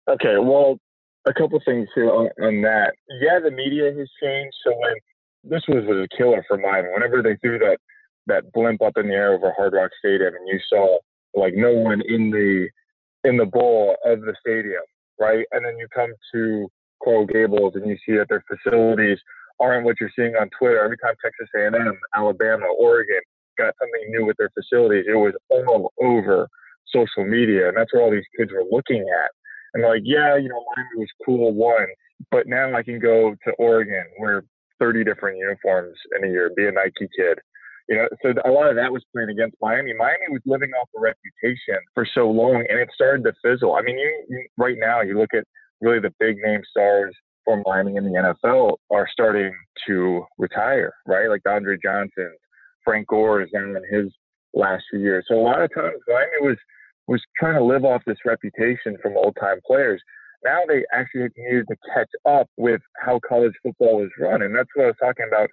Okay, 0.09 0.37
well, 0.39 0.79
a 1.27 1.33
couple 1.33 1.61
things 1.65 1.89
here 1.95 2.11
on, 2.11 2.29
on, 2.43 2.63
that. 2.63 2.95
Yeah, 3.21 3.39
the 3.43 3.51
media 3.51 3.93
has 3.97 4.09
changed. 4.23 4.55
So 4.65 4.75
when 4.77 4.95
this 5.45 5.63
was, 5.69 5.85
a 5.85 6.17
killer 6.17 6.45
for 6.47 6.59
mine, 6.59 6.85
whenever 6.93 7.23
they 7.23 7.37
threw 7.37 7.59
that 7.59 7.79
that 8.27 8.51
blimp 8.53 8.81
up 8.81 8.95
in 8.97 9.09
the 9.09 9.15
air 9.15 9.35
over 9.35 9.53
Hard 9.55 9.75
Rock 9.75 9.91
Stadium, 9.99 10.35
and 10.35 10.49
you 10.49 10.59
saw 10.69 10.99
like 11.35 11.55
no 11.55 11.73
one 11.73 12.03
in 12.07 12.31
the 12.31 12.69
in 13.29 13.37
the 13.37 13.47
bowl 13.47 13.97
of 14.05 14.21
the 14.21 14.35
stadium, 14.41 14.83
right? 15.19 15.47
And 15.53 15.65
then 15.65 15.79
you 15.79 15.87
come 15.95 16.11
to 16.35 16.69
Coral 17.03 17.27
Gables 17.27 17.75
and 17.75 17.87
you 17.87 17.97
see 18.07 18.17
that 18.17 18.29
their 18.29 18.45
facilities 18.49 19.19
aren't 19.61 19.85
what 19.85 19.97
you're 20.01 20.13
seeing 20.17 20.35
on 20.37 20.51
Twitter. 20.59 20.83
Every 20.83 20.99
time 20.99 21.15
Texas 21.23 21.49
A&M, 21.57 21.99
Alabama, 22.15 22.67
Oregon 22.79 23.21
got 23.57 23.75
something 23.81 24.11
new 24.11 24.27
with 24.27 24.37
their 24.37 24.51
facilities, 24.51 25.05
it 25.09 25.15
was 25.15 25.33
all 25.51 25.93
over 26.03 26.49
social 26.93 27.25
media, 27.25 27.69
and 27.69 27.77
that's 27.77 27.93
where 27.93 28.03
all 28.03 28.11
these 28.11 28.29
kids 28.39 28.53
were 28.53 28.65
looking 28.71 29.03
at. 29.03 29.31
And 29.75 29.83
like, 29.83 30.03
yeah, 30.05 30.37
you 30.37 30.49
know, 30.49 30.65
Miami 30.77 30.99
was 30.99 31.09
cool 31.25 31.53
one, 31.53 31.87
but 32.31 32.47
now 32.47 32.75
I 32.75 32.83
can 32.83 32.99
go 32.99 33.35
to 33.45 33.53
Oregon, 33.59 34.05
wear 34.21 34.45
30 34.79 35.05
different 35.05 35.39
uniforms 35.39 35.97
in 36.17 36.29
a 36.29 36.31
year, 36.31 36.51
be 36.57 36.67
a 36.67 36.73
Nike 36.73 37.09
kid. 37.17 37.39
You 37.89 37.97
know, 37.97 38.09
so 38.23 38.33
a 38.45 38.51
lot 38.51 38.71
of 38.71 38.77
that 38.77 38.93
was 38.93 39.05
playing 39.13 39.29
against 39.29 39.57
Miami. 39.61 39.93
Miami 39.93 40.31
was 40.31 40.41
living 40.47 40.71
off 40.71 40.89
a 40.97 41.01
reputation 41.01 41.79
for 41.93 42.07
so 42.15 42.31
long, 42.31 42.65
and 42.69 42.79
it 42.79 42.89
started 42.95 43.25
to 43.25 43.33
fizzle. 43.43 43.75
I 43.75 43.83
mean, 43.83 43.99
you, 43.99 44.25
you 44.31 44.47
right 44.57 44.77
now 44.79 45.03
you 45.03 45.19
look 45.19 45.35
at 45.35 45.45
really 45.83 46.01
the 46.01 46.15
big 46.19 46.37
name 46.39 46.63
stars 46.71 47.15
for 47.45 47.63
Miami 47.67 47.97
in 47.97 48.05
the 48.05 48.35
NFL 48.47 48.77
are 48.91 49.07
starting 49.13 49.53
to 49.87 50.25
retire, 50.39 50.95
right? 51.07 51.29
Like 51.29 51.43
Andre 51.47 51.77
Johnson, 51.83 52.33
Frank 52.85 53.09
Gore 53.09 53.43
is 53.43 53.51
now 53.53 53.65
in 53.65 53.83
his 53.91 54.11
last 54.55 54.85
few 54.91 55.01
years. 55.01 55.25
So 55.29 55.39
a 55.39 55.43
lot 55.43 55.61
of 55.63 55.73
times 55.75 55.97
Miami 56.09 56.49
was 56.49 56.57
was 57.07 57.21
trying 57.39 57.55
to 57.55 57.65
live 57.65 57.85
off 57.85 58.03
this 58.07 58.17
reputation 58.25 58.97
from 59.03 59.17
old 59.17 59.37
time 59.39 59.59
players. 59.67 60.01
Now 60.45 60.61
they 60.67 60.85
actually 60.93 61.29
needed 61.37 61.67
to 61.69 61.77
catch 61.95 62.09
up 62.27 62.49
with 62.57 62.81
how 62.97 63.21
college 63.27 63.53
football 63.63 64.03
is 64.03 64.11
run. 64.19 64.43
And 64.43 64.55
that's 64.55 64.69
what 64.75 64.85
I 64.85 64.89
was 64.89 64.97
talking 65.01 65.27
about 65.29 65.49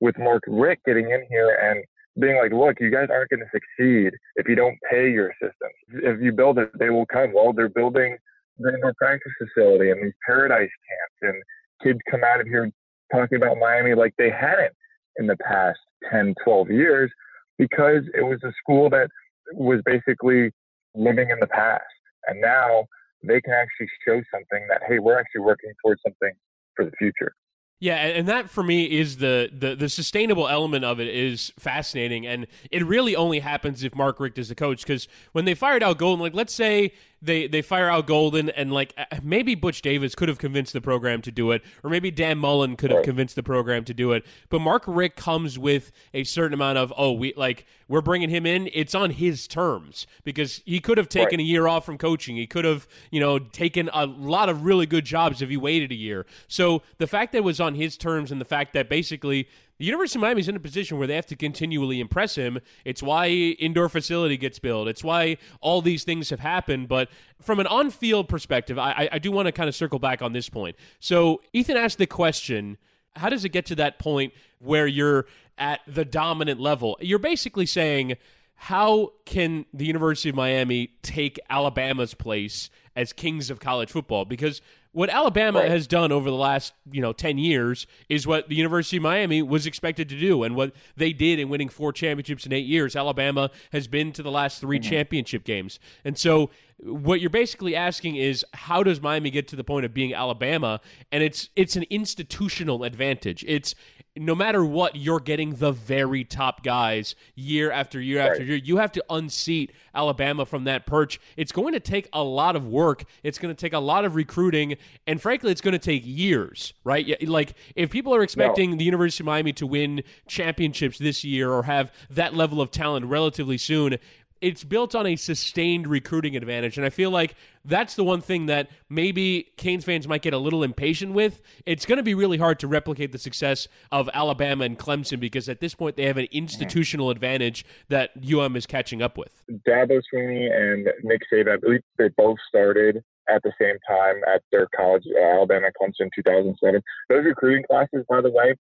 with 0.00 0.18
Mark 0.18 0.42
Richt 0.46 0.84
getting 0.84 1.10
in 1.10 1.26
here 1.28 1.58
and 1.62 1.84
being 2.20 2.36
like, 2.36 2.52
look, 2.52 2.76
you 2.80 2.90
guys 2.90 3.08
aren't 3.10 3.30
going 3.30 3.40
to 3.40 3.46
succeed 3.52 4.12
if 4.36 4.48
you 4.48 4.54
don't 4.54 4.78
pay 4.90 5.10
your 5.10 5.28
assistants. 5.30 5.76
If 5.92 6.20
you 6.20 6.32
build 6.32 6.58
it, 6.58 6.70
they 6.78 6.90
will 6.90 7.06
come. 7.06 7.32
Well, 7.34 7.52
they're 7.52 7.68
building 7.68 8.16
the 8.58 8.72
indoor 8.72 8.94
practice 8.94 9.32
facility 9.38 9.90
and 9.90 10.02
these 10.02 10.12
paradise 10.24 10.70
camps, 10.88 11.34
and 11.34 11.42
kids 11.82 11.98
come 12.10 12.22
out 12.22 12.40
of 12.40 12.46
here 12.46 12.70
talking 13.12 13.36
about 13.36 13.58
Miami 13.58 13.94
like 13.94 14.14
they 14.16 14.30
hadn't 14.30 14.72
in 15.16 15.26
the 15.26 15.36
past 15.36 15.78
10, 16.10 16.34
12 16.44 16.70
years 16.70 17.10
because 17.58 18.02
it 18.14 18.22
was 18.22 18.40
a 18.44 18.52
school 18.60 18.90
that 18.90 19.08
was 19.52 19.80
basically 19.84 20.50
living 20.94 21.30
in 21.30 21.38
the 21.40 21.46
past. 21.46 21.84
And 22.26 22.40
now 22.40 22.86
they 23.22 23.40
can 23.40 23.52
actually 23.52 23.88
show 24.06 24.20
something 24.32 24.66
that, 24.68 24.82
hey, 24.88 24.98
we're 24.98 25.18
actually 25.18 25.42
working 25.42 25.72
towards 25.82 26.00
something 26.06 26.32
for 26.76 26.84
the 26.84 26.92
future. 26.98 27.34
Yeah, 27.80 27.96
and 27.96 28.26
that 28.28 28.48
for 28.48 28.62
me 28.62 28.84
is 28.84 29.18
the, 29.18 29.50
the 29.52 29.74
the 29.74 29.88
sustainable 29.90 30.48
element 30.48 30.84
of 30.86 31.00
it 31.00 31.08
is 31.08 31.52
fascinating, 31.58 32.26
and 32.26 32.46
it 32.70 32.86
really 32.86 33.14
only 33.14 33.40
happens 33.40 33.84
if 33.84 33.94
Mark 33.94 34.20
Richt 34.20 34.38
is 34.38 34.48
the 34.48 34.54
coach. 34.54 34.82
Because 34.82 35.06
when 35.32 35.44
they 35.44 35.54
fired 35.54 35.82
Al 35.82 35.94
Golden, 35.94 36.22
like 36.22 36.34
let's 36.34 36.54
say 36.54 36.92
they 37.24 37.46
they 37.46 37.62
fire 37.62 37.88
Al 37.88 38.02
Golden, 38.02 38.50
and 38.50 38.72
like 38.72 38.94
uh, 38.96 39.04
maybe 39.22 39.54
Butch 39.54 39.82
Davis 39.82 40.14
could 40.14 40.28
have 40.28 40.38
convinced 40.38 40.72
the 40.72 40.80
program 40.80 41.22
to 41.22 41.32
do 41.32 41.50
it, 41.50 41.62
or 41.82 41.90
maybe 41.90 42.10
Dan 42.10 42.38
Mullen 42.38 42.76
could 42.76 42.90
have 42.90 42.98
right. 42.98 43.04
convinced 43.04 43.36
the 43.36 43.42
program 43.42 43.84
to 43.84 43.94
do 43.94 44.12
it. 44.12 44.24
But 44.48 44.60
Mark 44.60 44.84
Richt 44.86 45.16
comes 45.16 45.58
with 45.58 45.90
a 46.12 46.24
certain 46.24 46.54
amount 46.54 46.78
of 46.78 46.92
oh 46.96 47.12
we 47.12 47.32
like 47.36 47.66
we're 47.88 48.00
bringing 48.00 48.30
him 48.30 48.46
in. 48.46 48.68
It's 48.72 48.94
on 48.94 49.10
his 49.10 49.46
terms 49.46 50.06
because 50.24 50.62
he 50.64 50.80
could 50.80 50.98
have 50.98 51.08
taken 51.08 51.38
right. 51.38 51.40
a 51.40 51.44
year 51.44 51.66
off 51.66 51.84
from 51.84 51.98
coaching. 51.98 52.36
He 52.36 52.46
could 52.46 52.64
have 52.64 52.86
you 53.10 53.20
know 53.20 53.38
taken 53.38 53.90
a 53.92 54.06
lot 54.06 54.48
of 54.48 54.64
really 54.64 54.86
good 54.86 55.04
jobs 55.04 55.42
if 55.42 55.48
he 55.48 55.56
waited 55.56 55.92
a 55.92 55.96
year. 55.96 56.26
So 56.48 56.82
the 56.98 57.06
fact 57.06 57.32
that 57.32 57.38
it 57.38 57.44
was 57.44 57.60
on 57.60 57.74
his 57.74 57.96
terms, 57.96 58.30
and 58.30 58.40
the 58.40 58.46
fact 58.46 58.74
that 58.74 58.88
basically 58.88 59.48
the 59.84 59.88
University 59.88 60.18
of 60.18 60.22
Miami 60.22 60.40
is 60.40 60.48
in 60.48 60.56
a 60.56 60.60
position 60.60 60.96
where 60.96 61.06
they 61.06 61.14
have 61.14 61.26
to 61.26 61.36
continually 61.36 62.00
impress 62.00 62.36
him. 62.36 62.58
It's 62.86 63.02
why 63.02 63.28
indoor 63.28 63.90
facility 63.90 64.38
gets 64.38 64.58
built. 64.58 64.88
It's 64.88 65.04
why 65.04 65.36
all 65.60 65.82
these 65.82 66.04
things 66.04 66.30
have 66.30 66.40
happened. 66.40 66.88
But 66.88 67.10
from 67.42 67.60
an 67.60 67.66
on-field 67.66 68.26
perspective, 68.26 68.78
I, 68.78 69.10
I 69.12 69.18
do 69.18 69.30
want 69.30 69.44
to 69.44 69.52
kind 69.52 69.68
of 69.68 69.74
circle 69.74 69.98
back 69.98 70.22
on 70.22 70.32
this 70.32 70.48
point. 70.48 70.76
So 71.00 71.42
Ethan 71.52 71.76
asked 71.76 71.98
the 71.98 72.06
question: 72.06 72.78
How 73.14 73.28
does 73.28 73.44
it 73.44 73.50
get 73.50 73.66
to 73.66 73.74
that 73.74 73.98
point 73.98 74.32
where 74.58 74.86
you're 74.86 75.26
at 75.58 75.80
the 75.86 76.06
dominant 76.06 76.60
level? 76.60 76.96
You're 77.00 77.18
basically 77.18 77.66
saying. 77.66 78.16
How 78.56 79.10
can 79.26 79.66
the 79.74 79.84
University 79.84 80.28
of 80.28 80.36
Miami 80.36 80.92
take 81.02 81.40
Alabama's 81.50 82.14
place 82.14 82.70
as 82.94 83.12
kings 83.12 83.50
of 83.50 83.58
college 83.58 83.90
football? 83.90 84.24
Because 84.24 84.62
what 84.94 85.10
Alabama 85.10 85.58
Right. 85.58 85.70
has 85.70 85.88
done 85.88 86.12
over 86.12 86.30
the 86.30 86.36
last, 86.36 86.72
you 86.90 87.00
know, 87.00 87.12
10 87.12 87.36
years 87.36 87.86
is 88.08 88.26
what 88.28 88.48
the 88.48 88.54
University 88.54 88.96
of 88.96 89.02
Miami 89.02 89.42
was 89.42 89.66
expected 89.66 90.08
to 90.08 90.18
do 90.18 90.44
and 90.44 90.54
what 90.54 90.72
they 90.96 91.12
did 91.12 91.40
in 91.40 91.48
winning 91.48 91.68
four 91.68 91.92
championships 91.92 92.46
in 92.46 92.52
8 92.52 92.64
years. 92.64 92.94
Alabama 92.94 93.50
has 93.72 93.88
been 93.88 94.12
to 94.12 94.22
the 94.22 94.30
last 94.30 94.60
3 94.60 94.78
mm-hmm. 94.78 94.88
championship 94.88 95.42
games. 95.44 95.80
And 96.04 96.16
so 96.16 96.50
what 96.78 97.20
you're 97.20 97.28
basically 97.28 97.74
asking 97.74 98.16
is 98.16 98.44
how 98.52 98.84
does 98.84 99.00
Miami 99.00 99.30
get 99.30 99.48
to 99.48 99.56
the 99.56 99.64
point 99.64 99.84
of 99.84 99.92
being 99.92 100.14
Alabama? 100.14 100.80
And 101.10 101.22
it's 101.24 101.50
it's 101.56 101.76
an 101.76 101.84
institutional 101.90 102.84
advantage. 102.84 103.44
It's 103.48 103.74
no 104.16 104.34
matter 104.34 104.64
what, 104.64 104.94
you're 104.94 105.18
getting 105.18 105.56
the 105.56 105.72
very 105.72 106.22
top 106.22 106.62
guys 106.62 107.16
year 107.34 107.72
after 107.72 108.00
year 108.00 108.20
after 108.20 108.44
year. 108.44 108.56
You 108.56 108.76
have 108.76 108.92
to 108.92 109.04
unseat 109.10 109.72
Alabama 109.92 110.46
from 110.46 110.64
that 110.64 110.86
perch. 110.86 111.20
It's 111.36 111.50
going 111.50 111.74
to 111.74 111.80
take 111.80 112.08
a 112.12 112.22
lot 112.22 112.54
of 112.54 112.64
work. 112.66 113.04
It's 113.24 113.38
going 113.38 113.54
to 113.54 113.60
take 113.60 113.72
a 113.72 113.78
lot 113.80 114.04
of 114.04 114.14
recruiting, 114.14 114.76
and 115.06 115.20
frankly, 115.20 115.50
it's 115.50 115.60
going 115.60 115.72
to 115.72 115.78
take 115.80 116.02
years, 116.04 116.74
right? 116.84 117.20
Like 117.28 117.54
if 117.74 117.90
people 117.90 118.14
are 118.14 118.22
expecting 118.22 118.76
the 118.76 118.84
University 118.84 119.22
of 119.22 119.26
Miami 119.26 119.52
to 119.54 119.66
win 119.66 120.04
championships 120.28 120.98
this 120.98 121.24
year 121.24 121.50
or 121.50 121.64
have 121.64 121.92
that 122.10 122.34
level 122.34 122.60
of 122.60 122.70
talent 122.70 123.06
relatively 123.06 123.58
soon. 123.58 123.98
It's 124.44 124.62
built 124.62 124.94
on 124.94 125.06
a 125.06 125.16
sustained 125.16 125.86
recruiting 125.86 126.36
advantage, 126.36 126.76
and 126.76 126.84
I 126.84 126.90
feel 126.90 127.10
like 127.10 127.34
that's 127.64 127.94
the 127.94 128.04
one 128.04 128.20
thing 128.20 128.44
that 128.44 128.68
maybe 128.90 129.50
Canes 129.56 129.86
fans 129.86 130.06
might 130.06 130.20
get 130.20 130.34
a 130.34 130.38
little 130.38 130.62
impatient 130.62 131.14
with. 131.14 131.40
It's 131.64 131.86
going 131.86 131.96
to 131.96 132.02
be 132.02 132.12
really 132.12 132.36
hard 132.36 132.58
to 132.58 132.68
replicate 132.68 133.12
the 133.12 133.18
success 133.18 133.68
of 133.90 134.10
Alabama 134.12 134.64
and 134.66 134.78
Clemson 134.78 135.18
because 135.18 135.48
at 135.48 135.60
this 135.60 135.74
point 135.74 135.96
they 135.96 136.04
have 136.04 136.18
an 136.18 136.28
institutional 136.30 137.08
advantage 137.08 137.64
that 137.88 138.10
UM 138.22 138.54
is 138.54 138.66
catching 138.66 139.00
up 139.00 139.16
with. 139.16 139.42
Dabo 139.66 140.02
Swinney 140.12 140.52
and 140.52 140.90
Nick 141.04 141.22
Saban, 141.32 141.54
I 141.54 141.56
believe 141.56 141.80
they 141.96 142.10
both 142.14 142.36
started 142.46 143.02
at 143.30 143.42
the 143.44 143.52
same 143.58 143.78
time 143.88 144.16
at 144.28 144.42
their 144.52 144.68
college, 144.76 145.04
uh, 145.18 145.24
Alabama, 145.24 145.68
Clemson, 145.80 146.10
2007. 146.14 146.82
Those 147.08 147.24
recruiting 147.24 147.64
classes, 147.64 148.04
by 148.10 148.20
the 148.20 148.30
way, 148.30 148.56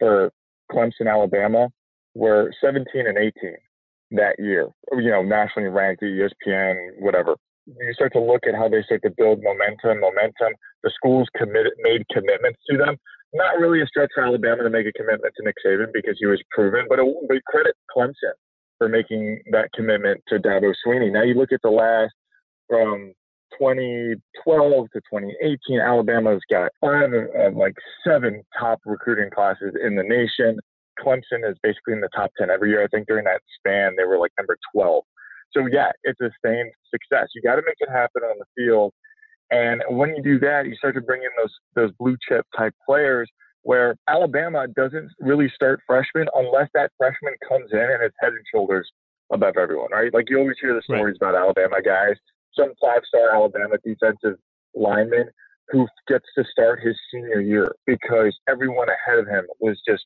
for 0.00 0.32
Clemson, 0.72 1.08
Alabama, 1.08 1.68
were 2.16 2.52
17 2.60 3.06
and 3.06 3.16
18 3.16 3.54
that 4.12 4.36
year. 4.38 4.68
You 4.92 5.10
know, 5.10 5.22
nationally 5.22 5.68
ranked, 5.68 6.02
ESPN, 6.02 6.98
whatever. 6.98 7.36
You 7.66 7.92
start 7.92 8.12
to 8.14 8.20
look 8.20 8.44
at 8.48 8.54
how 8.54 8.68
they 8.68 8.82
start 8.82 9.02
to 9.02 9.10
build 9.16 9.42
momentum, 9.42 10.00
momentum. 10.00 10.54
The 10.82 10.90
schools 10.94 11.28
committed, 11.36 11.72
made 11.82 12.06
commitments 12.12 12.60
to 12.70 12.78
them. 12.78 12.96
Not 13.34 13.58
really 13.58 13.82
a 13.82 13.86
stretch 13.86 14.10
for 14.14 14.24
Alabama 14.24 14.62
to 14.62 14.70
make 14.70 14.86
a 14.86 14.92
commitment 14.92 15.34
to 15.36 15.44
Nick 15.44 15.56
Saban 15.64 15.92
because 15.92 16.16
he 16.18 16.26
was 16.26 16.40
proven, 16.50 16.86
but, 16.88 16.98
it, 16.98 17.06
but 17.28 17.44
credit 17.44 17.74
Clemson 17.94 18.32
for 18.78 18.88
making 18.88 19.42
that 19.52 19.68
commitment 19.74 20.22
to 20.28 20.36
Dabo 20.36 20.72
Swinney. 20.86 21.12
Now 21.12 21.24
you 21.24 21.34
look 21.34 21.52
at 21.52 21.60
the 21.62 21.68
last 21.68 22.12
um, 22.72 23.12
from 23.58 23.76
2012 23.76 24.86
to 24.92 25.00
2018, 25.00 25.80
Alabama's 25.80 26.40
got 26.50 26.70
five 26.80 27.12
of, 27.12 27.28
of 27.34 27.56
like 27.56 27.74
seven 28.06 28.42
top 28.58 28.80
recruiting 28.84 29.30
classes 29.30 29.74
in 29.82 29.96
the 29.96 30.02
nation. 30.02 30.58
Clemson 31.04 31.48
is 31.48 31.56
basically 31.62 31.94
in 31.94 32.00
the 32.00 32.08
top 32.14 32.32
10 32.38 32.50
every 32.50 32.70
year. 32.70 32.82
I 32.82 32.88
think 32.88 33.06
during 33.06 33.24
that 33.24 33.40
span, 33.58 33.94
they 33.96 34.04
were 34.04 34.18
like 34.18 34.32
number 34.38 34.56
12. 34.74 35.04
So 35.52 35.66
yeah, 35.66 35.92
it's 36.04 36.20
a 36.20 36.30
sustained 36.30 36.72
success. 36.90 37.28
You 37.34 37.42
got 37.42 37.56
to 37.56 37.62
make 37.64 37.76
it 37.80 37.90
happen 37.90 38.22
on 38.22 38.36
the 38.38 38.46
field. 38.56 38.92
And 39.50 39.82
when 39.88 40.14
you 40.14 40.22
do 40.22 40.38
that, 40.40 40.66
you 40.66 40.74
start 40.76 40.94
to 40.96 41.00
bring 41.00 41.22
in 41.22 41.30
those 41.38 41.54
those 41.74 41.90
blue 41.98 42.16
chip 42.28 42.44
type 42.56 42.74
players 42.86 43.30
where 43.62 43.96
Alabama 44.08 44.66
doesn't 44.68 45.10
really 45.20 45.50
start 45.54 45.80
freshmen 45.86 46.28
unless 46.34 46.68
that 46.74 46.90
freshman 46.98 47.34
comes 47.48 47.70
in 47.72 47.78
and 47.78 48.04
is 48.04 48.12
head 48.20 48.32
and 48.32 48.44
shoulders 48.52 48.90
above 49.32 49.56
everyone, 49.56 49.90
right? 49.90 50.12
Like 50.12 50.28
you 50.28 50.38
always 50.38 50.56
hear 50.60 50.74
the 50.74 50.82
stories 50.82 51.16
about 51.20 51.34
Alabama 51.34 51.82
guys, 51.82 52.16
some 52.54 52.72
five 52.80 53.02
star 53.06 53.34
Alabama 53.34 53.76
defensive 53.84 54.38
lineman 54.74 55.28
who 55.70 55.86
gets 56.06 56.24
to 56.36 56.44
start 56.50 56.80
his 56.80 56.96
senior 57.12 57.40
year 57.40 57.74
because 57.86 58.36
everyone 58.48 58.88
ahead 58.88 59.18
of 59.18 59.26
him 59.26 59.44
was 59.60 59.80
just 59.86 60.04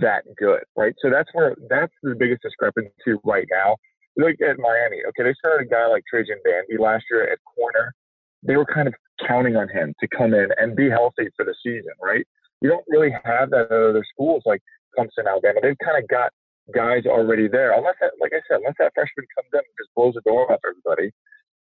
that 0.00 0.24
good, 0.38 0.62
right? 0.76 0.94
So 1.02 1.10
that's 1.10 1.28
where 1.32 1.54
that's 1.68 1.92
the 2.02 2.14
biggest 2.14 2.42
discrepancy 2.42 2.92
right 3.24 3.46
now. 3.50 3.76
Look 4.16 4.36
at 4.40 4.58
Miami. 4.58 5.02
Okay, 5.08 5.22
they 5.22 5.34
started 5.38 5.66
a 5.66 5.70
guy 5.70 5.86
like 5.86 6.04
Trajan 6.08 6.38
Bandy 6.44 6.82
last 6.82 7.04
year 7.10 7.30
at 7.30 7.38
corner. 7.56 7.94
They 8.42 8.56
were 8.56 8.66
kind 8.66 8.88
of 8.88 8.94
counting 9.26 9.56
on 9.56 9.68
him 9.68 9.94
to 10.00 10.08
come 10.08 10.34
in 10.34 10.48
and 10.56 10.74
be 10.74 10.88
healthy 10.88 11.28
for 11.36 11.44
the 11.44 11.54
season, 11.62 11.92
right? 12.02 12.26
You 12.60 12.70
don't 12.70 12.84
really 12.88 13.10
have 13.24 13.50
that 13.50 13.70
at 13.70 13.72
other 13.72 14.04
schools 14.12 14.42
like 14.46 14.60
Clemson, 14.98 15.28
Alabama. 15.28 15.60
They've 15.62 15.78
kind 15.84 16.02
of 16.02 16.08
got 16.08 16.32
guys 16.74 17.04
already 17.06 17.48
there. 17.48 17.72
Unless 17.72 17.96
that, 18.00 18.12
like 18.20 18.32
I 18.32 18.40
said, 18.48 18.58
unless 18.58 18.74
that 18.78 18.92
freshman 18.94 19.26
comes 19.36 19.48
in 19.52 19.58
and 19.58 19.78
just 19.78 19.94
blows 19.94 20.14
the 20.14 20.22
door 20.22 20.50
off 20.52 20.60
everybody, 20.66 21.10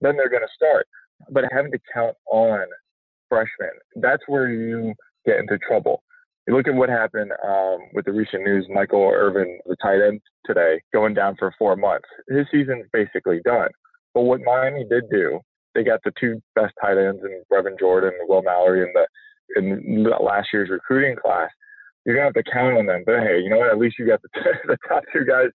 then 0.01 0.17
they're 0.17 0.31
going 0.31 0.43
to 0.43 0.55
start. 0.55 0.87
But 1.31 1.45
having 1.53 1.73
to 1.73 1.79
count 1.93 2.17
on 2.31 2.67
freshmen, 3.29 3.75
that's 3.97 4.23
where 4.27 4.49
you 4.49 4.95
get 5.27 5.39
into 5.39 5.59
trouble. 5.59 6.03
You 6.49 6.57
look 6.57 6.67
at 6.67 6.75
what 6.75 6.89
happened 6.89 7.31
um, 7.47 7.77
with 7.93 8.07
the 8.07 8.13
recent 8.13 8.43
news. 8.43 8.67
Michael 8.73 9.05
Irvin, 9.05 9.59
the 9.67 9.77
tight 9.83 10.01
end 10.01 10.23
today, 10.47 10.81
going 10.95 11.13
down 11.13 11.37
for 11.39 11.55
four 11.59 11.77
months. 11.77 12.09
His 12.27 12.47
season's 12.51 12.87
basically 12.91 13.41
done. 13.45 13.69
But 14.15 14.23
what 14.23 14.41
Miami 14.41 14.87
did 14.89 15.11
do, 15.11 15.41
they 15.75 15.85
got 15.85 16.01
the 16.07 16.13
two 16.19 16.41
best 16.55 16.73
tight 16.81 16.97
ends 16.97 17.21
in 17.23 17.43
Brevin 17.53 17.79
Jordan 17.79 18.13
and 18.19 18.27
Will 18.31 18.41
Mallory 18.41 18.81
in 18.81 18.95
the 18.95 19.07
in 19.57 20.05
last 20.23 20.49
year's 20.51 20.71
recruiting 20.71 21.17
class. 21.17 21.51
You're 22.07 22.17
gonna 22.17 22.33
have 22.33 22.43
to 22.43 22.51
count 22.51 22.79
on 22.79 22.87
them. 22.87 23.03
But 23.05 23.21
hey, 23.21 23.41
you 23.41 23.51
know 23.51 23.59
what? 23.59 23.71
At 23.71 23.79
least 23.79 23.97
you 23.99 24.07
got 24.07 24.23
the, 24.23 24.29
the 24.69 24.79
top 24.89 25.05
two 25.13 25.27
guys 25.27 25.49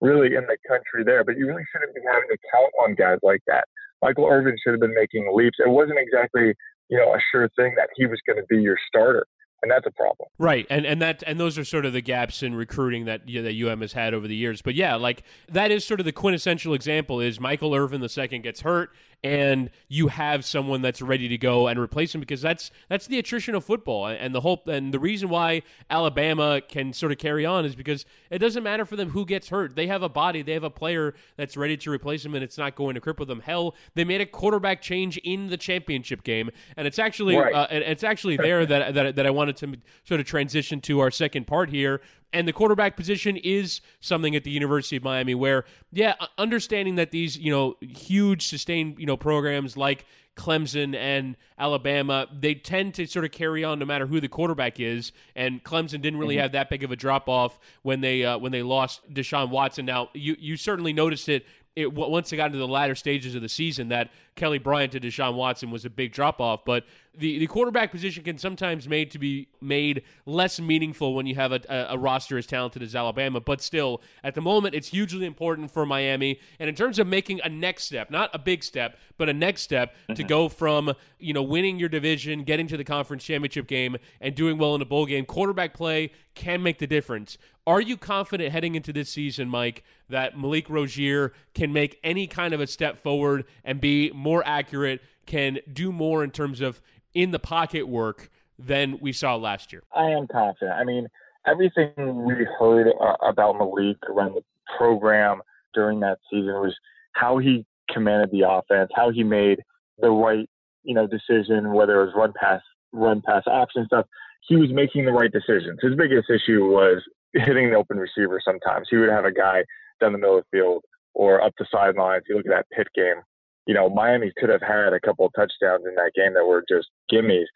really 0.00 0.34
in 0.34 0.50
the 0.50 0.58
country 0.66 1.04
there. 1.04 1.22
But 1.22 1.38
you 1.38 1.46
really 1.46 1.62
shouldn't 1.70 1.94
be 1.94 2.00
having 2.04 2.28
to 2.28 2.38
count 2.50 2.72
on 2.82 2.96
guys 2.96 3.18
like 3.22 3.42
that. 3.46 3.66
Michael 4.02 4.26
Irvin 4.26 4.56
should 4.58 4.72
have 4.72 4.80
been 4.80 4.94
making 4.94 5.30
leaps. 5.32 5.58
It 5.64 5.70
wasn't 5.70 6.00
exactly 6.00 6.54
you 6.88 6.98
know 6.98 7.14
a 7.14 7.20
sure 7.30 7.48
thing 7.54 7.74
that 7.76 7.90
he 7.94 8.06
was 8.06 8.18
going 8.26 8.42
to 8.42 8.46
be 8.50 8.60
your 8.60 8.76
starter 8.88 9.24
and 9.62 9.70
that's 9.70 9.86
a 9.86 9.90
problem. 9.90 10.28
Right, 10.38 10.66
and 10.70 10.86
and 10.86 11.00
that 11.02 11.22
and 11.26 11.38
those 11.38 11.58
are 11.58 11.64
sort 11.64 11.84
of 11.84 11.92
the 11.92 12.00
gaps 12.00 12.42
in 12.42 12.54
recruiting 12.54 13.04
that 13.04 13.28
you 13.28 13.42
know, 13.42 13.48
that 13.48 13.72
UM 13.72 13.80
has 13.80 13.92
had 13.92 14.14
over 14.14 14.26
the 14.26 14.34
years. 14.34 14.62
But 14.62 14.74
yeah, 14.74 14.94
like 14.96 15.22
that 15.48 15.70
is 15.70 15.84
sort 15.84 16.00
of 16.00 16.06
the 16.06 16.12
quintessential 16.12 16.74
example 16.74 17.20
is 17.20 17.38
Michael 17.38 17.74
Irvin 17.74 18.00
the 18.00 18.08
second 18.08 18.42
gets 18.42 18.62
hurt, 18.62 18.90
and 19.22 19.70
you 19.88 20.08
have 20.08 20.44
someone 20.44 20.80
that's 20.82 21.02
ready 21.02 21.28
to 21.28 21.36
go 21.36 21.68
and 21.68 21.78
replace 21.78 22.14
him 22.14 22.20
because 22.20 22.40
that's 22.40 22.70
that's 22.88 23.06
the 23.06 23.18
attrition 23.18 23.54
of 23.54 23.64
football, 23.64 24.06
and 24.06 24.34
the 24.34 24.40
hope 24.40 24.66
and 24.66 24.94
the 24.94 24.98
reason 24.98 25.28
why 25.28 25.62
Alabama 25.90 26.60
can 26.66 26.92
sort 26.92 27.12
of 27.12 27.18
carry 27.18 27.44
on 27.44 27.64
is 27.64 27.74
because 27.74 28.06
it 28.30 28.38
doesn't 28.38 28.62
matter 28.62 28.84
for 28.84 28.96
them 28.96 29.10
who 29.10 29.26
gets 29.26 29.48
hurt. 29.48 29.76
They 29.76 29.86
have 29.88 30.02
a 30.02 30.08
body, 30.08 30.42
they 30.42 30.54
have 30.54 30.64
a 30.64 30.70
player 30.70 31.14
that's 31.36 31.56
ready 31.56 31.76
to 31.78 31.90
replace 31.90 32.24
him, 32.24 32.34
and 32.34 32.42
it's 32.42 32.56
not 32.56 32.74
going 32.74 32.94
to 32.94 33.00
cripple 33.00 33.26
them. 33.26 33.40
Hell, 33.40 33.74
they 33.94 34.04
made 34.04 34.20
a 34.20 34.26
quarterback 34.26 34.80
change 34.80 35.18
in 35.18 35.48
the 35.48 35.56
championship 35.56 36.22
game, 36.22 36.50
and 36.76 36.86
it's 36.86 36.98
actually 36.98 37.36
Right. 37.36 37.54
uh, 37.54 37.66
and 37.70 37.84
it's 37.84 38.04
actually 38.04 38.36
there 38.36 38.64
that 38.66 38.94
that 38.94 39.16
that 39.16 39.26
I 39.26 39.30
wanted 39.30 39.56
to 39.58 39.76
sort 40.04 40.20
of 40.20 40.26
transition 40.26 40.80
to 40.82 41.00
our 41.00 41.10
second 41.10 41.46
part 41.46 41.70
here. 41.70 42.00
And 42.32 42.46
the 42.46 42.52
quarterback 42.52 42.96
position 42.96 43.36
is 43.36 43.80
something 44.00 44.36
at 44.36 44.44
the 44.44 44.50
University 44.50 44.96
of 44.96 45.02
Miami 45.02 45.34
where, 45.34 45.64
yeah, 45.92 46.14
understanding 46.38 46.94
that 46.94 47.10
these, 47.10 47.36
you 47.36 47.50
know, 47.50 47.76
huge 47.80 48.46
sustained, 48.46 48.98
you 48.98 49.06
know, 49.06 49.16
programs 49.16 49.76
like 49.76 50.04
Clemson 50.36 50.96
and 50.96 51.36
Alabama, 51.58 52.26
they 52.32 52.54
tend 52.54 52.94
to 52.94 53.06
sort 53.06 53.24
of 53.24 53.30
carry 53.30 53.62
on 53.62 53.78
no 53.78 53.84
matter 53.84 54.06
who 54.06 54.20
the 54.20 54.28
quarterback 54.28 54.80
is. 54.80 55.12
And 55.34 55.62
Clemson 55.62 56.00
didn't 56.00 56.18
really 56.18 56.36
have 56.36 56.52
that 56.52 56.70
big 56.70 56.82
of 56.82 56.90
a 56.90 56.96
drop 56.96 57.28
off 57.28 57.58
when 57.82 58.00
they 58.00 58.24
uh, 58.24 58.38
when 58.38 58.52
they 58.52 58.62
lost 58.62 59.12
Deshaun 59.12 59.50
Watson. 59.50 59.84
Now 59.84 60.08
you 60.14 60.36
you 60.38 60.56
certainly 60.56 60.92
noticed 60.92 61.28
it. 61.28 61.44
It, 61.76 61.92
once 61.92 62.30
they 62.30 62.36
got 62.36 62.46
into 62.46 62.58
the 62.58 62.66
latter 62.66 62.96
stages 62.96 63.36
of 63.36 63.42
the 63.42 63.48
season, 63.48 63.88
that 63.90 64.10
Kelly 64.36 64.58
Bryant 64.58 64.92
to 64.92 65.00
Deshaun 65.00 65.34
Watson 65.34 65.70
was 65.70 65.84
a 65.84 65.90
big 65.90 66.12
drop 66.12 66.40
off. 66.40 66.64
But 66.64 66.84
the, 67.16 67.38
the 67.38 67.46
quarterback 67.46 67.90
position 67.90 68.22
can 68.22 68.38
sometimes 68.38 68.88
made 68.88 69.10
to 69.10 69.18
be 69.18 69.48
made 69.60 70.02
less 70.26 70.60
meaningful 70.60 71.14
when 71.14 71.26
you 71.26 71.34
have 71.34 71.52
a, 71.52 71.60
a, 71.68 71.94
a 71.94 71.98
roster 71.98 72.38
as 72.38 72.46
talented 72.46 72.82
as 72.82 72.94
Alabama. 72.94 73.40
But 73.40 73.60
still, 73.60 74.00
at 74.22 74.34
the 74.34 74.40
moment, 74.40 74.74
it's 74.74 74.88
hugely 74.88 75.26
important 75.26 75.70
for 75.70 75.84
Miami. 75.84 76.40
And 76.58 76.68
in 76.68 76.74
terms 76.74 76.98
of 76.98 77.06
making 77.06 77.40
a 77.44 77.48
next 77.48 77.84
step, 77.84 78.10
not 78.10 78.30
a 78.32 78.38
big 78.38 78.62
step, 78.62 78.98
but 79.18 79.28
a 79.28 79.32
next 79.32 79.62
step 79.62 79.94
to 80.08 80.14
mm-hmm. 80.14 80.26
go 80.26 80.48
from 80.48 80.94
you 81.18 81.34
know 81.34 81.42
winning 81.42 81.78
your 81.78 81.88
division, 81.88 82.44
getting 82.44 82.66
to 82.68 82.76
the 82.76 82.84
conference 82.84 83.24
championship 83.24 83.66
game, 83.66 83.96
and 84.20 84.34
doing 84.34 84.56
well 84.56 84.74
in 84.74 84.82
a 84.82 84.86
bowl 84.86 85.06
game, 85.06 85.24
quarterback 85.24 85.74
play 85.74 86.12
can 86.34 86.62
make 86.62 86.78
the 86.78 86.86
difference. 86.86 87.36
Are 87.66 87.80
you 87.80 87.96
confident 87.96 88.52
heading 88.52 88.74
into 88.74 88.92
this 88.92 89.10
season, 89.10 89.48
Mike, 89.48 89.84
that 90.08 90.38
Malik 90.38 90.70
Rosier 90.70 91.32
can 91.54 91.72
make 91.72 92.00
any 92.02 92.26
kind 92.26 92.54
of 92.54 92.60
a 92.60 92.66
step 92.66 92.98
forward 92.98 93.44
and 93.64 93.80
be 93.80 94.10
more 94.20 94.42
accurate, 94.46 95.00
can 95.26 95.58
do 95.72 95.92
more 95.92 96.22
in 96.22 96.30
terms 96.30 96.60
of 96.60 96.80
in 97.14 97.30
the 97.30 97.38
pocket 97.38 97.88
work 97.88 98.30
than 98.58 98.98
we 99.00 99.12
saw 99.12 99.36
last 99.36 99.72
year? 99.72 99.82
I 99.94 100.10
am 100.10 100.26
confident. 100.26 100.72
I 100.72 100.84
mean, 100.84 101.08
everything 101.46 101.92
we 101.96 102.46
heard 102.58 102.88
uh, 102.88 103.14
about 103.26 103.56
Malik 103.56 103.96
around 104.08 104.34
the 104.34 104.42
program 104.78 105.40
during 105.74 106.00
that 106.00 106.18
season 106.30 106.52
was 106.54 106.76
how 107.12 107.38
he 107.38 107.64
commanded 107.92 108.30
the 108.30 108.48
offense, 108.48 108.90
how 108.94 109.10
he 109.10 109.24
made 109.24 109.60
the 109.98 110.10
right, 110.10 110.48
you 110.82 110.94
know, 110.94 111.06
decision, 111.06 111.72
whether 111.72 112.00
it 112.00 112.06
was 112.06 112.14
run 112.14 112.32
pass, 112.40 112.60
run 112.92 113.22
pass 113.24 113.42
option 113.46 113.84
stuff. 113.86 114.06
He 114.48 114.56
was 114.56 114.70
making 114.72 115.04
the 115.04 115.12
right 115.12 115.30
decisions. 115.30 115.78
His 115.82 115.94
biggest 115.96 116.30
issue 116.30 116.66
was 116.66 117.02
hitting 117.32 117.70
the 117.70 117.76
open 117.76 117.98
receiver. 117.98 118.40
Sometimes 118.44 118.88
he 118.90 118.96
would 118.96 119.10
have 119.10 119.24
a 119.24 119.32
guy 119.32 119.64
down 120.00 120.12
the 120.12 120.18
middle 120.18 120.38
of 120.38 120.44
the 120.50 120.58
field 120.58 120.84
or 121.14 121.42
up 121.42 121.52
the 121.58 121.66
sidelines. 121.70 122.24
You 122.28 122.36
look 122.36 122.46
at 122.46 122.50
that 122.50 122.70
Pitt 122.76 122.88
game 122.94 123.22
you 123.66 123.74
know, 123.74 123.88
Miami 123.88 124.32
could 124.36 124.48
have 124.48 124.62
had 124.62 124.92
a 124.92 125.00
couple 125.00 125.26
of 125.26 125.32
touchdowns 125.34 125.84
in 125.86 125.94
that 125.94 126.12
game 126.14 126.34
that 126.34 126.46
were 126.46 126.64
just 126.68 126.88
gimmies 127.12 127.46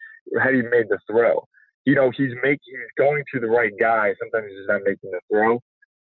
had 0.41 0.53
he 0.53 0.61
made 0.61 0.87
the 0.89 0.99
throw. 1.09 1.45
You 1.85 1.95
know, 1.95 2.11
he's 2.15 2.33
making, 2.41 2.59
he's 2.65 2.95
going 2.97 3.23
to 3.33 3.39
the 3.39 3.47
right 3.47 3.71
guy. 3.79 4.13
Sometimes 4.19 4.51
he's 4.51 4.67
not 4.67 4.81
making 4.83 5.11
the 5.11 5.19
throw. 5.31 5.59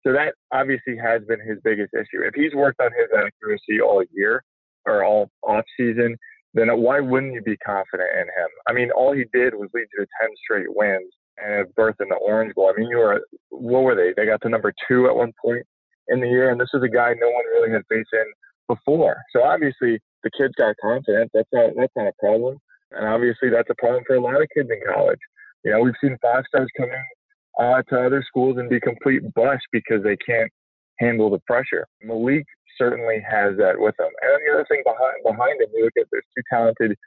So 0.05 0.13
that 0.13 0.33
obviously 0.51 0.97
has 0.97 1.21
been 1.27 1.39
his 1.39 1.59
biggest 1.63 1.93
issue. 1.93 2.23
If 2.23 2.33
he's 2.35 2.53
worked 2.53 2.81
on 2.81 2.91
his 2.91 3.09
accuracy 3.13 3.81
all 3.81 4.03
year 4.11 4.43
or 4.85 5.03
all 5.03 5.29
off 5.43 5.65
season, 5.77 6.17
then 6.53 6.67
why 6.81 6.99
wouldn't 6.99 7.33
you 7.33 7.41
be 7.41 7.57
confident 7.57 8.09
in 8.13 8.23
him? 8.23 8.49
I 8.67 8.73
mean, 8.73 8.91
all 8.91 9.13
he 9.13 9.25
did 9.31 9.53
was 9.55 9.69
lead 9.73 9.87
you 9.97 10.03
to 10.03 10.11
10 10.21 10.29
straight 10.43 10.75
wins 10.75 11.11
and 11.37 11.61
a 11.61 11.65
berth 11.75 11.95
in 12.01 12.09
the 12.09 12.15
Orange 12.15 12.53
Bowl. 12.55 12.71
I 12.73 12.77
mean, 12.77 12.89
you 12.89 12.97
were, 12.97 13.21
what 13.49 13.83
were 13.83 13.95
they? 13.95 14.13
They 14.15 14.25
got 14.25 14.41
to 14.41 14.49
number 14.49 14.73
two 14.87 15.07
at 15.07 15.15
one 15.15 15.33
point 15.41 15.65
in 16.09 16.19
the 16.19 16.27
year, 16.27 16.49
and 16.49 16.59
this 16.59 16.69
is 16.73 16.83
a 16.83 16.89
guy 16.89 17.13
no 17.13 17.29
one 17.29 17.45
really 17.53 17.71
had 17.71 17.83
faith 17.89 18.05
in 18.11 18.25
before. 18.67 19.17
So 19.35 19.43
obviously, 19.43 19.99
the 20.23 20.31
kids 20.37 20.53
got 20.57 20.75
confidence. 20.81 21.29
That's 21.33 21.49
not, 21.51 21.71
that's 21.77 21.93
not 21.95 22.07
a 22.07 22.13
problem. 22.19 22.57
And 22.91 23.07
obviously, 23.07 23.49
that's 23.49 23.69
a 23.69 23.75
problem 23.75 24.03
for 24.05 24.15
a 24.15 24.21
lot 24.21 24.41
of 24.41 24.47
kids 24.55 24.69
in 24.69 24.79
college. 24.93 25.19
You 25.63 25.71
know, 25.71 25.81
we've 25.81 25.93
seen 26.01 26.17
five 26.21 26.43
stars 26.47 26.69
come 26.77 26.89
in 26.89 27.65
uh, 27.65 27.81
to 27.89 28.05
other 28.05 28.23
schools 28.27 28.57
and 28.57 28.69
be 28.69 28.79
complete 28.79 29.21
bust 29.33 29.63
because 29.71 30.03
they 30.03 30.17
can't 30.17 30.51
handle 30.99 31.29
the 31.29 31.39
pressure. 31.47 31.85
Malik 32.01 32.45
certainly 32.77 33.23
has 33.29 33.57
that 33.57 33.77
with 33.77 33.95
him. 33.99 34.09
And 34.21 34.41
the 34.45 34.53
other 34.53 34.65
thing 34.69 34.83
behind 34.83 35.23
behind 35.23 35.61
him, 35.61 35.69
you 35.73 35.85
look 35.85 35.93
at 35.99 36.07
there's 36.11 36.25
two 36.35 36.43
talented 36.51 36.97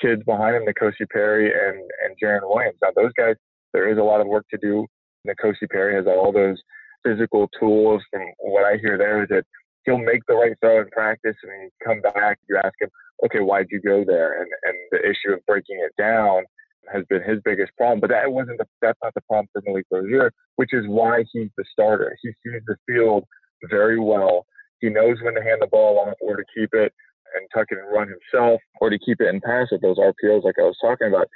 kids 0.00 0.22
behind 0.24 0.56
him, 0.56 0.64
N'Kosi 0.64 1.08
Perry 1.10 1.52
and 1.52 1.78
and 2.04 2.16
Jarren 2.22 2.40
Williams. 2.42 2.78
Now 2.82 2.90
those 2.94 3.12
guys, 3.16 3.36
there 3.72 3.90
is 3.90 3.98
a 3.98 4.02
lot 4.02 4.20
of 4.20 4.26
work 4.26 4.44
to 4.50 4.58
do. 4.58 4.86
N'Kosi 5.26 5.68
Perry 5.70 5.94
has 5.94 6.06
all 6.06 6.32
those 6.32 6.58
physical 7.04 7.48
tools. 7.58 8.02
and 8.12 8.22
what 8.38 8.64
I 8.64 8.76
hear, 8.76 8.98
there 8.98 9.22
is 9.22 9.28
that 9.30 9.44
he'll 9.84 9.98
make 9.98 10.22
the 10.26 10.34
right 10.34 10.56
throw 10.60 10.80
in 10.80 10.88
practice, 10.90 11.36
and 11.42 11.70
come 11.84 12.00
back. 12.00 12.38
You 12.48 12.56
ask 12.56 12.74
him, 12.80 12.88
okay, 13.24 13.40
why'd 13.40 13.66
you 13.70 13.80
go 13.80 14.04
there? 14.06 14.40
And 14.40 14.48
and 14.64 14.76
the 14.90 15.00
issue 15.00 15.32
of 15.34 15.44
breaking 15.46 15.80
it 15.84 15.92
down 16.00 16.44
has 16.92 17.04
been 17.08 17.22
his 17.22 17.38
biggest 17.44 17.72
problem. 17.76 18.00
But 18.00 18.10
that 18.10 18.32
wasn't 18.32 18.58
the, 18.58 18.66
that's 18.80 18.98
not 19.02 19.14
the 19.14 19.20
problem 19.22 19.48
for 19.52 19.62
Malik 19.66 19.86
Rosier, 19.90 20.32
which 20.56 20.72
is 20.72 20.84
why 20.86 21.24
he's 21.32 21.50
the 21.56 21.64
starter. 21.70 22.16
He 22.22 22.30
sees 22.42 22.62
the 22.66 22.76
field 22.86 23.24
very 23.70 23.98
well. 23.98 24.46
He 24.80 24.88
knows 24.88 25.18
when 25.22 25.34
to 25.34 25.42
hand 25.42 25.62
the 25.62 25.68
ball 25.68 25.98
off 26.00 26.16
or 26.20 26.36
to 26.36 26.44
keep 26.54 26.70
it 26.74 26.92
and 27.34 27.48
tuck 27.54 27.66
it 27.70 27.78
and 27.78 27.90
run 27.90 28.08
himself, 28.08 28.60
or 28.80 28.90
to 28.90 28.98
keep 28.98 29.20
it 29.20 29.28
and 29.28 29.40
pass 29.40 29.68
it. 29.70 29.80
Those 29.80 29.96
RPOs, 29.96 30.44
like 30.44 30.56
I 30.58 30.64
was 30.64 30.76
talking 30.82 31.08
about. 31.08 31.28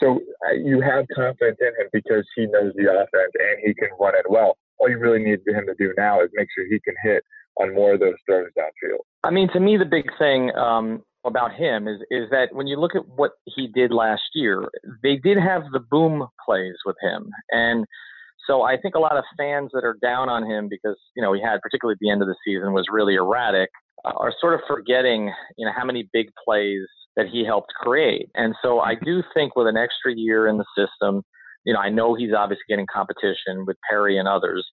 So 0.00 0.20
uh, 0.46 0.54
you 0.54 0.80
have 0.80 1.06
confidence 1.14 1.58
in 1.60 1.74
him 1.76 1.90
because 1.92 2.24
he 2.36 2.46
knows 2.46 2.72
the 2.76 2.88
offense 2.88 3.32
and 3.34 3.58
he 3.64 3.74
can 3.74 3.88
run 3.98 4.14
it 4.14 4.30
well. 4.30 4.56
All 4.78 4.88
you 4.88 4.98
really 4.98 5.18
need 5.18 5.40
him 5.46 5.66
to 5.66 5.74
do 5.76 5.92
now 5.96 6.22
is 6.22 6.30
make 6.34 6.48
sure 6.54 6.64
he 6.66 6.80
can 6.80 6.94
hit 7.02 7.24
on 7.60 7.74
more 7.74 7.94
of 7.94 8.00
those 8.00 8.14
throws 8.26 8.48
downfield. 8.58 9.00
I 9.22 9.30
mean, 9.30 9.48
to 9.52 9.60
me, 9.60 9.76
the 9.76 9.84
big 9.84 10.06
thing 10.18 10.50
um, 10.56 11.02
about 11.24 11.54
him 11.54 11.86
is 11.86 12.00
is 12.10 12.30
that 12.30 12.48
when 12.52 12.66
you 12.66 12.78
look 12.78 12.94
at 12.94 13.06
what 13.08 13.32
he 13.44 13.68
did 13.68 13.92
last 13.92 14.22
year, 14.34 14.68
they 15.02 15.16
did 15.16 15.38
have 15.38 15.62
the 15.72 15.80
boom 15.80 16.26
plays 16.44 16.76
with 16.84 16.96
him, 17.02 17.30
and 17.50 17.86
so 18.46 18.62
I 18.62 18.76
think 18.78 18.94
a 18.94 18.98
lot 18.98 19.16
of 19.16 19.24
fans 19.36 19.70
that 19.74 19.84
are 19.84 19.96
down 20.00 20.28
on 20.28 20.48
him 20.48 20.68
because 20.68 20.96
you 21.14 21.22
know 21.22 21.32
he 21.32 21.42
had 21.42 21.60
particularly 21.60 21.94
at 21.94 22.00
the 22.00 22.10
end 22.10 22.22
of 22.22 22.28
the 22.28 22.36
season 22.44 22.72
was 22.72 22.86
really 22.90 23.14
erratic 23.14 23.68
uh, 24.04 24.12
are 24.16 24.32
sort 24.40 24.54
of 24.54 24.60
forgetting 24.66 25.32
you 25.56 25.66
know 25.66 25.72
how 25.76 25.84
many 25.84 26.08
big 26.12 26.28
plays 26.44 26.86
that 27.16 27.26
he 27.26 27.44
helped 27.44 27.72
create, 27.74 28.30
and 28.34 28.54
so 28.62 28.80
I 28.80 28.94
do 28.94 29.22
think 29.34 29.56
with 29.56 29.66
an 29.66 29.76
extra 29.76 30.14
year 30.14 30.46
in 30.46 30.56
the 30.56 30.64
system, 30.76 31.22
you 31.64 31.74
know 31.74 31.80
I 31.80 31.90
know 31.90 32.14
he's 32.14 32.32
obviously 32.32 32.64
getting 32.68 32.86
competition 32.92 33.66
with 33.66 33.76
Perry 33.90 34.16
and 34.16 34.26
others, 34.26 34.66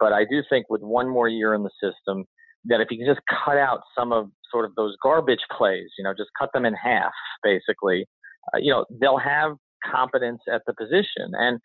but 0.00 0.12
I 0.12 0.24
do 0.24 0.42
think 0.48 0.66
with 0.68 0.82
one 0.82 1.08
more 1.08 1.28
year 1.28 1.54
in 1.54 1.62
the 1.62 1.70
system 1.82 2.24
that 2.66 2.80
if 2.80 2.88
you 2.90 2.98
can 2.98 3.06
just 3.06 3.24
cut 3.44 3.58
out 3.58 3.80
some 3.96 4.12
of 4.12 4.30
sort 4.50 4.64
of 4.64 4.74
those 4.74 4.96
garbage 5.02 5.44
plays, 5.56 5.88
you 5.98 6.04
know, 6.04 6.12
just 6.16 6.30
cut 6.38 6.50
them 6.54 6.64
in 6.64 6.74
half, 6.74 7.12
basically, 7.42 8.06
uh, 8.52 8.58
you 8.58 8.72
know, 8.72 8.84
they'll 9.00 9.18
have 9.18 9.52
competence 9.84 10.40
at 10.52 10.62
the 10.66 10.74
position. 10.74 11.32
And 11.32 11.58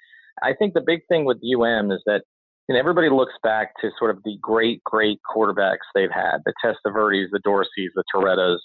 I 0.43 0.53
think 0.53 0.73
the 0.73 0.83
big 0.85 1.01
thing 1.07 1.25
with 1.25 1.37
UM 1.37 1.91
is 1.91 2.01
that 2.05 2.23
you 2.67 2.75
know, 2.75 2.79
everybody 2.79 3.09
looks 3.09 3.33
back 3.41 3.73
to 3.81 3.89
sort 3.97 4.11
of 4.11 4.21
the 4.23 4.37
great, 4.39 4.83
great 4.83 5.19
quarterbacks 5.25 5.89
they've 5.95 6.11
had, 6.13 6.37
the 6.45 6.53
Testaverdes, 6.63 7.31
the 7.31 7.39
Dorseys, 7.39 7.89
the 7.95 8.03
Torettas, 8.13 8.59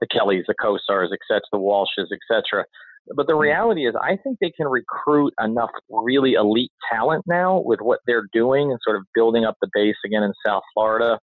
the 0.00 0.06
Kellys, 0.06 0.44
the 0.46 0.54
Kosars, 0.62 1.08
et 1.10 1.20
cetera, 1.26 1.40
the 1.52 1.58
Walshes, 1.58 2.08
et 2.12 2.18
cetera. 2.28 2.66
But 3.14 3.26
the 3.26 3.32
mm-hmm. 3.32 3.42
reality 3.42 3.86
is, 3.86 3.94
I 4.00 4.16
think 4.16 4.38
they 4.40 4.50
can 4.50 4.66
recruit 4.66 5.32
enough 5.42 5.70
really 5.90 6.32
elite 6.32 6.72
talent 6.92 7.24
now 7.26 7.60
with 7.64 7.80
what 7.80 8.00
they're 8.06 8.26
doing 8.32 8.70
and 8.70 8.80
sort 8.82 8.96
of 8.96 9.04
building 9.14 9.44
up 9.44 9.56
the 9.60 9.68
base 9.72 9.96
again 10.04 10.22
in 10.22 10.32
South 10.44 10.62
Florida 10.74 11.18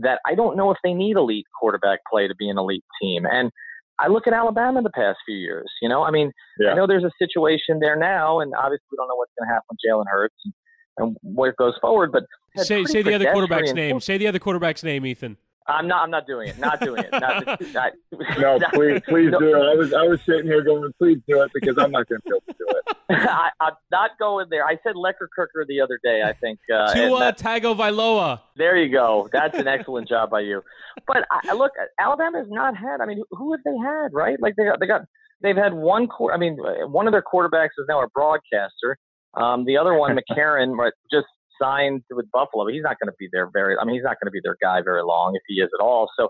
that 0.00 0.20
I 0.26 0.34
don't 0.34 0.56
know 0.56 0.70
if 0.70 0.78
they 0.84 0.92
need 0.92 1.16
elite 1.16 1.46
quarterback 1.58 2.00
play 2.10 2.28
to 2.28 2.34
be 2.34 2.48
an 2.48 2.58
elite 2.58 2.84
team. 3.00 3.24
And 3.24 3.50
I 3.98 4.08
look 4.08 4.26
at 4.26 4.32
Alabama 4.32 4.82
the 4.82 4.90
past 4.90 5.18
few 5.26 5.36
years. 5.36 5.66
You 5.82 5.88
know, 5.88 6.04
I 6.04 6.10
mean, 6.10 6.30
yeah. 6.60 6.70
I 6.70 6.74
know 6.74 6.86
there's 6.86 7.04
a 7.04 7.10
situation 7.18 7.80
there 7.80 7.96
now, 7.96 8.40
and 8.40 8.52
obviously 8.54 8.84
we 8.92 8.96
don't 8.96 9.08
know 9.08 9.16
what's 9.16 9.32
going 9.38 9.48
to 9.48 9.52
happen 9.52 9.66
with 9.70 9.78
Jalen 9.84 10.04
Hurts 10.10 10.36
and, 10.44 10.54
and 10.98 11.16
where 11.22 11.50
it 11.50 11.56
goes 11.56 11.74
forward. 11.80 12.12
But 12.12 12.24
say 12.64 12.84
say 12.84 13.02
the 13.02 13.14
other 13.14 13.32
quarterback's 13.32 13.72
name. 13.72 14.00
Say 14.00 14.18
the 14.18 14.28
other 14.28 14.38
quarterback's 14.38 14.84
name, 14.84 15.04
Ethan. 15.04 15.36
I'm 15.68 15.86
not. 15.86 16.02
I'm 16.02 16.10
not 16.10 16.26
doing 16.26 16.48
it. 16.48 16.58
Not 16.58 16.80
doing 16.80 17.04
it. 17.04 17.12
Not, 17.12 17.60
not, 17.74 17.92
no, 18.38 18.58
please, 18.72 19.02
please 19.06 19.30
no. 19.30 19.38
do 19.38 19.54
it. 19.54 19.70
I 19.70 19.74
was, 19.74 19.92
I 19.92 20.02
was 20.02 20.20
sitting 20.22 20.46
here 20.46 20.62
going, 20.62 20.90
please 20.98 21.18
do 21.28 21.42
it 21.42 21.50
because 21.52 21.76
I'm 21.78 21.90
not 21.90 22.08
going 22.08 22.20
to 22.22 22.24
be 22.24 22.30
able 22.30 22.40
to 22.48 22.54
do 22.58 22.66
it. 22.68 22.96
I, 23.28 23.50
am 23.60 23.72
not 23.90 24.12
going 24.18 24.46
there. 24.50 24.64
I 24.64 24.78
said 24.82 24.94
Lecker 24.94 25.28
Cooker 25.36 25.66
the 25.68 25.80
other 25.80 26.00
day. 26.02 26.22
I 26.22 26.32
think 26.32 26.58
uh, 26.74 26.94
Tua 26.94 27.32
Tagovailoa. 27.34 28.40
There 28.56 28.76
you 28.76 28.90
go. 28.90 29.28
That's 29.30 29.58
an 29.58 29.68
excellent 29.68 30.08
job 30.08 30.30
by 30.30 30.40
you. 30.40 30.62
But 31.06 31.26
I, 31.30 31.52
look, 31.52 31.72
Alabama 32.00 32.38
has 32.38 32.48
not 32.48 32.76
had. 32.76 33.00
I 33.02 33.06
mean, 33.06 33.22
who 33.30 33.52
have 33.52 33.60
they 33.64 33.76
had? 33.76 34.08
Right? 34.12 34.40
Like 34.40 34.56
they 34.56 34.64
got, 34.64 34.80
they 34.80 34.86
got, 34.86 35.02
they've 35.42 35.56
had 35.56 35.74
one. 35.74 36.08
I 36.32 36.38
mean, 36.38 36.56
one 36.90 37.06
of 37.06 37.12
their 37.12 37.22
quarterbacks 37.22 37.76
is 37.78 37.86
now 37.88 38.02
a 38.02 38.08
broadcaster. 38.08 38.96
Um, 39.34 39.66
the 39.66 39.76
other 39.76 39.94
one, 39.94 40.16
McCarron, 40.16 40.74
just 41.12 41.26
signed 41.60 42.02
with 42.10 42.30
Buffalo. 42.30 42.66
He's 42.68 42.82
not 42.82 42.96
going 43.00 43.08
to 43.08 43.16
be 43.18 43.28
there 43.32 43.48
very. 43.52 43.76
I 43.80 43.84
mean, 43.84 43.94
he's 43.94 44.04
not 44.04 44.16
going 44.20 44.26
to 44.26 44.30
be 44.30 44.40
their 44.42 44.56
guy 44.60 44.80
very 44.82 45.02
long 45.02 45.32
if 45.34 45.42
he 45.46 45.54
is 45.54 45.68
at 45.78 45.82
all. 45.82 46.08
So 46.18 46.28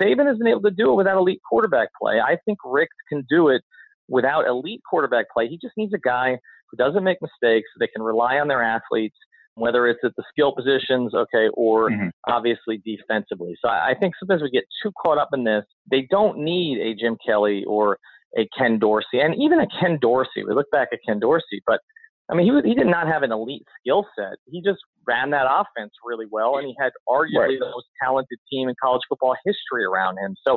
Saban 0.00 0.38
been 0.38 0.46
able 0.48 0.62
to 0.62 0.70
do 0.70 0.92
it 0.92 0.94
without 0.94 1.18
elite 1.18 1.40
quarterback 1.48 1.88
play. 2.00 2.20
I 2.20 2.36
think 2.44 2.58
Richt 2.64 2.94
can 3.08 3.24
do 3.28 3.48
it 3.48 3.62
without 4.08 4.46
elite 4.46 4.80
quarterback 4.88 5.26
play. 5.32 5.48
He 5.48 5.58
just 5.60 5.76
needs 5.76 5.92
a 5.94 5.98
guy 5.98 6.38
who 6.70 6.76
doesn't 6.76 7.04
make 7.04 7.18
mistakes. 7.20 7.68
They 7.78 7.88
can 7.88 8.02
rely 8.02 8.38
on 8.38 8.48
their 8.48 8.62
athletes, 8.62 9.16
whether 9.54 9.86
it's 9.86 10.00
at 10.04 10.12
the 10.16 10.24
skill 10.30 10.54
positions, 10.54 11.14
okay, 11.14 11.48
or 11.54 11.90
mm-hmm. 11.90 12.08
obviously 12.28 12.82
defensively. 12.84 13.56
So 13.60 13.68
I, 13.68 13.90
I 13.90 13.94
think 13.98 14.14
sometimes 14.18 14.42
we 14.42 14.50
get 14.50 14.64
too 14.82 14.92
caught 15.00 15.18
up 15.18 15.30
in 15.32 15.44
this. 15.44 15.64
They 15.90 16.06
don't 16.10 16.38
need 16.38 16.78
a 16.78 16.94
Jim 16.94 17.16
Kelly 17.24 17.64
or 17.66 17.98
a 18.36 18.48
Ken 18.56 18.78
Dorsey, 18.78 19.20
and 19.20 19.34
even 19.40 19.60
a 19.60 19.66
Ken 19.80 19.98
Dorsey. 20.00 20.44
We 20.46 20.54
look 20.54 20.70
back 20.72 20.88
at 20.92 20.98
Ken 21.06 21.20
Dorsey, 21.20 21.62
but 21.66 21.80
I 22.30 22.34
mean, 22.34 22.46
he 22.46 22.52
was, 22.52 22.64
he 22.64 22.74
did 22.74 22.86
not 22.86 23.06
have 23.06 23.22
an 23.22 23.32
elite 23.32 23.66
skill 23.80 24.06
set. 24.16 24.38
He 24.46 24.62
just 24.62 24.80
ran 25.06 25.30
that 25.30 25.46
offense 25.46 25.92
really 26.04 26.26
well, 26.30 26.56
and 26.56 26.66
he 26.66 26.74
had 26.80 26.92
arguably 27.08 27.38
right. 27.38 27.58
the 27.60 27.66
most 27.66 27.86
talented 28.02 28.38
team 28.50 28.68
in 28.68 28.74
college 28.82 29.02
football 29.08 29.34
history 29.44 29.84
around 29.84 30.16
him. 30.18 30.34
So, 30.46 30.56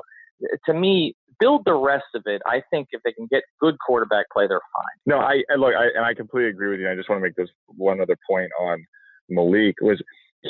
to 0.65 0.73
me, 0.73 1.13
build 1.39 1.63
the 1.65 1.73
rest 1.73 2.06
of 2.15 2.23
it. 2.25 2.41
I 2.47 2.62
think 2.71 2.88
if 2.91 3.01
they 3.03 3.12
can 3.12 3.27
get 3.30 3.43
good 3.60 3.75
quarterback 3.86 4.25
play, 4.32 4.47
they're 4.47 4.62
fine. 4.73 4.97
No, 5.06 5.19
I, 5.19 5.43
I 5.51 5.56
look, 5.56 5.73
I, 5.77 5.88
and 5.95 6.06
I 6.06 6.13
completely 6.13 6.49
agree 6.49 6.69
with 6.69 6.80
you. 6.80 6.89
I 6.89 6.95
just 6.95 7.10
want 7.10 7.19
to 7.19 7.23
make 7.23 7.36
this 7.36 7.49
one 7.67 8.01
other 8.01 8.17
point 8.30 8.49
on 8.60 8.86
Malik 9.30 9.75
was 9.82 10.01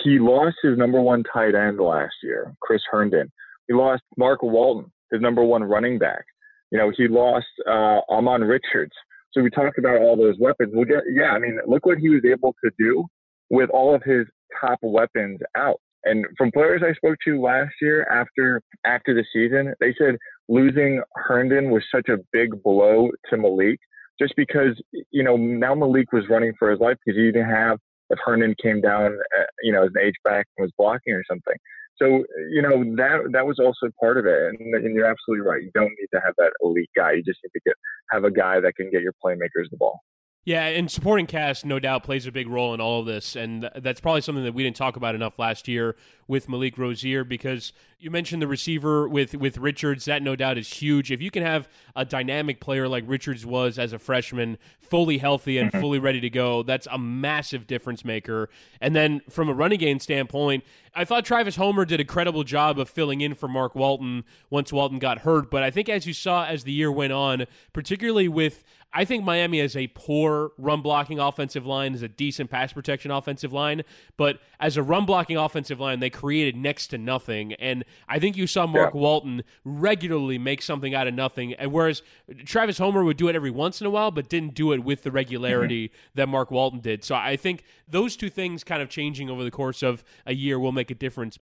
he 0.03 0.19
lost 0.19 0.58
his 0.62 0.77
number 0.77 1.01
one 1.01 1.23
tight 1.23 1.56
end 1.56 1.80
last 1.80 2.15
year, 2.23 2.53
Chris 2.62 2.82
Herndon. 2.91 3.32
He 3.67 3.73
lost 3.73 4.03
Mark 4.17 4.43
Walton, 4.43 4.91
his 5.12 5.21
number 5.21 5.43
one 5.43 5.63
running 5.63 5.97
back. 5.97 6.23
You 6.71 6.77
know, 6.77 6.91
he 6.95 7.08
lost 7.08 7.47
uh, 7.65 8.01
Ahmmon 8.10 8.47
Richards, 8.47 8.93
so 9.38 9.43
we 9.43 9.52
talked 9.52 9.78
about 9.78 10.02
all 10.02 10.17
those 10.17 10.36
weapons. 10.39 10.73
Well, 10.73 10.86
yeah, 11.10 11.32
I 11.32 11.39
mean, 11.39 11.60
look 11.67 11.86
what 11.86 12.00
he 12.00 12.10
was 12.10 12.23
able 12.26 12.56
to 12.63 12.71
do 12.80 13.06
with 13.50 13.69
all 13.69 13.93
of 13.93 14.02
his 14.04 14.26
top 14.60 14.80
weapons 14.82 15.39
out. 15.56 15.80
And 16.04 16.26
from 16.38 16.52
players 16.52 16.82
I 16.84 16.93
spoke 16.93 17.17
to 17.26 17.41
last 17.41 17.73
year 17.82 18.08
after 18.10 18.62
after 18.86 19.13
the 19.13 19.26
season, 19.32 19.73
they 19.80 19.93
said 19.97 20.15
losing 20.47 21.02
Herndon 21.15 21.69
was 21.69 21.84
such 21.93 22.10
a 22.10 22.17
big 22.32 22.63
blow 22.63 23.10
to 23.30 23.38
Malik, 23.38 23.80
just 24.19 24.34
because 24.36 24.82
you 25.12 25.23
know 25.23 25.36
now 25.38 25.76
Malik 25.76 26.12
was 26.12 26.23
running 26.30 26.54
for 26.58 26.71
his 26.71 26.80
life 26.80 26.97
because 27.06 27.17
he 27.17 27.26
didn't 27.26 27.50
have 27.50 27.78
if 28.10 28.19
Herndon 28.23 28.56
came 28.62 28.80
down, 28.82 29.17
uh, 29.38 29.43
you 29.62 29.73
know, 29.73 29.84
as 29.84 29.91
an 29.95 30.02
H 30.02 30.15
back 30.23 30.47
and 30.58 30.63
was 30.63 30.71
blocking 30.78 31.13
or 31.13 31.23
something. 31.30 31.56
So 31.99 32.23
you 32.49 32.62
know 32.62 32.83
that 32.95 33.29
that 33.31 33.45
was 33.45 33.60
also 33.60 33.91
part 33.99 34.17
of 34.17 34.25
it, 34.25 34.55
and, 34.60 34.73
and, 34.75 34.95
you're 34.95 35.05
absolutely 35.05 35.47
right. 35.47 35.63
You 35.63 35.71
don't 35.73 35.89
need 35.99 36.07
to 36.13 36.21
have 36.23 36.36
that 36.38 36.51
elite 36.62 36.89
guy. 36.95 37.13
You 37.13 37.23
just 37.23 37.39
need 37.43 37.51
to 37.53 37.62
get 37.65 37.75
have 38.12 38.23
a 38.23 38.31
guy 38.31 38.60
that 38.60 38.75
can 38.75 38.91
get 38.91 39.01
your 39.01 39.13
playmakers 39.23 39.69
the 39.71 39.77
ball. 39.77 40.01
Yeah, 40.45 40.65
and 40.67 40.89
supporting 40.89 41.25
cast, 41.25 41.65
no 41.65 41.77
doubt, 41.77 42.03
plays 42.03 42.25
a 42.25 42.31
big 42.31 42.47
role 42.47 42.73
in 42.73 42.79
all 42.79 43.01
of 43.01 43.05
this, 43.05 43.36
and 43.36 43.69
that's 43.75 43.99
probably 43.99 44.21
something 44.21 44.45
that 44.45 44.53
we 44.53 44.63
didn't 44.63 44.77
talk 44.77 44.95
about 44.95 45.13
enough 45.13 45.38
last 45.38 45.67
year 45.67 45.97
with 46.27 46.47
Malik 46.47 46.77
Rosier 46.77 47.25
because 47.25 47.73
you 47.99 48.12
mentioned 48.12 48.41
the 48.41 48.47
receiver 48.47 49.07
with 49.07 49.33
with 49.36 49.57
Richards. 49.57 50.05
That 50.05 50.21
no 50.21 50.36
doubt 50.36 50.57
is 50.57 50.71
huge. 50.71 51.12
If 51.12 51.21
you 51.21 51.31
can 51.31 51.43
have 51.43 51.67
a 51.95 52.05
dynamic 52.05 52.60
player 52.60 52.88
like 52.88 53.03
Richards 53.07 53.45
was 53.45 53.79
as 53.79 53.91
a 53.91 53.99
freshman, 53.99 54.57
fully 54.79 55.17
healthy 55.17 55.57
and 55.57 55.71
mm-hmm. 55.71 55.81
fully 55.81 55.99
ready 55.99 56.21
to 56.21 56.29
go, 56.29 56.62
that's 56.63 56.88
a 56.91 56.97
massive 56.97 57.65
difference 57.65 58.05
maker. 58.05 58.49
And 58.79 58.95
then 58.95 59.21
from 59.29 59.49
a 59.49 59.53
running 59.53 59.79
game 59.79 59.99
standpoint, 59.99 60.63
I 60.93 61.05
thought 61.05 61.25
Travis 61.25 61.55
Homer 61.55 61.86
did 61.86 61.99
a 61.99 62.05
credible 62.05 62.43
job 62.43 62.79
of 62.79 62.89
filling 62.89 63.21
in 63.21 63.33
for 63.33 63.47
Mark 63.47 63.73
Walton 63.73 64.25
once 64.49 64.71
Walton 64.71 64.99
got 64.99 65.19
hurt. 65.19 65.49
But 65.49 65.63
I 65.63 65.71
think 65.71 65.89
as 65.89 66.05
you 66.05 66.13
saw 66.13 66.45
as 66.45 66.63
the 66.63 66.71
year 66.71 66.91
went 66.91 67.13
on, 67.13 67.45
particularly 67.73 68.27
with 68.27 68.63
I 68.93 69.05
think 69.05 69.23
Miami 69.23 69.60
has 69.60 69.75
a 69.75 69.88
poor 69.88 70.53
run 70.57 70.81
blocking 70.81 71.19
offensive 71.19 71.65
line, 71.65 71.93
is 71.93 72.01
a 72.01 72.07
decent 72.07 72.49
pass 72.49 72.73
protection 72.73 73.12
offensive 73.12 73.51
line, 73.51 73.83
but 74.15 74.39
as 74.60 74.77
a 74.77 74.83
run 74.83 75.05
blocking 75.05 75.38
offensive 75.38 75.79
line, 75.79 75.99
they 75.99 76.10
created 76.10 76.55
next 76.55 76.88
to 76.88 76.97
nothing. 76.97 77.53
And 77.53 77.83
I 78.08 78.19
think 78.19 78.38
you 78.38 78.47
saw 78.47 78.67
Mark 78.67 78.93
yeah. 78.93 79.00
Walton 79.00 79.43
regularly 79.63 80.38
make 80.38 80.62
something 80.62 80.93
out 80.93 81.08
of 81.08 81.13
nothing, 81.13 81.54
and 81.54 81.71
whereas 81.71 82.02
Travis 82.45 82.78
Homer 82.78 83.04
would 83.04 83.17
do 83.17 83.28
it 83.28 83.36
every 83.36 83.52
once 83.52 83.82
in 83.82 83.88
a 83.88 83.89
while, 83.89 84.12
but 84.12 84.30
didn't 84.30 84.54
do 84.54 84.71
it 84.73 84.84
with 84.84 85.04
the 85.04 85.12
regularity 85.12 85.89
mm-hmm. 85.89 86.12
that 86.15 86.30
Mark 86.30 86.52
Walton 86.52 86.80
did. 86.80 87.04
So 87.04 87.15
I 87.15 87.36
think 87.36 87.63
those 87.88 88.15
two 88.15 88.30
things 88.30 88.63
kind 88.63 88.82
of 88.82 88.89
changing 88.89 89.30
over 89.30 89.43
the 89.43 89.52
course 89.52 89.84
of 89.84 90.04
a 90.26 90.34
year 90.34 90.60
will 90.60 90.71
make 90.71 90.91
a 90.91 90.95
difference 90.95 91.38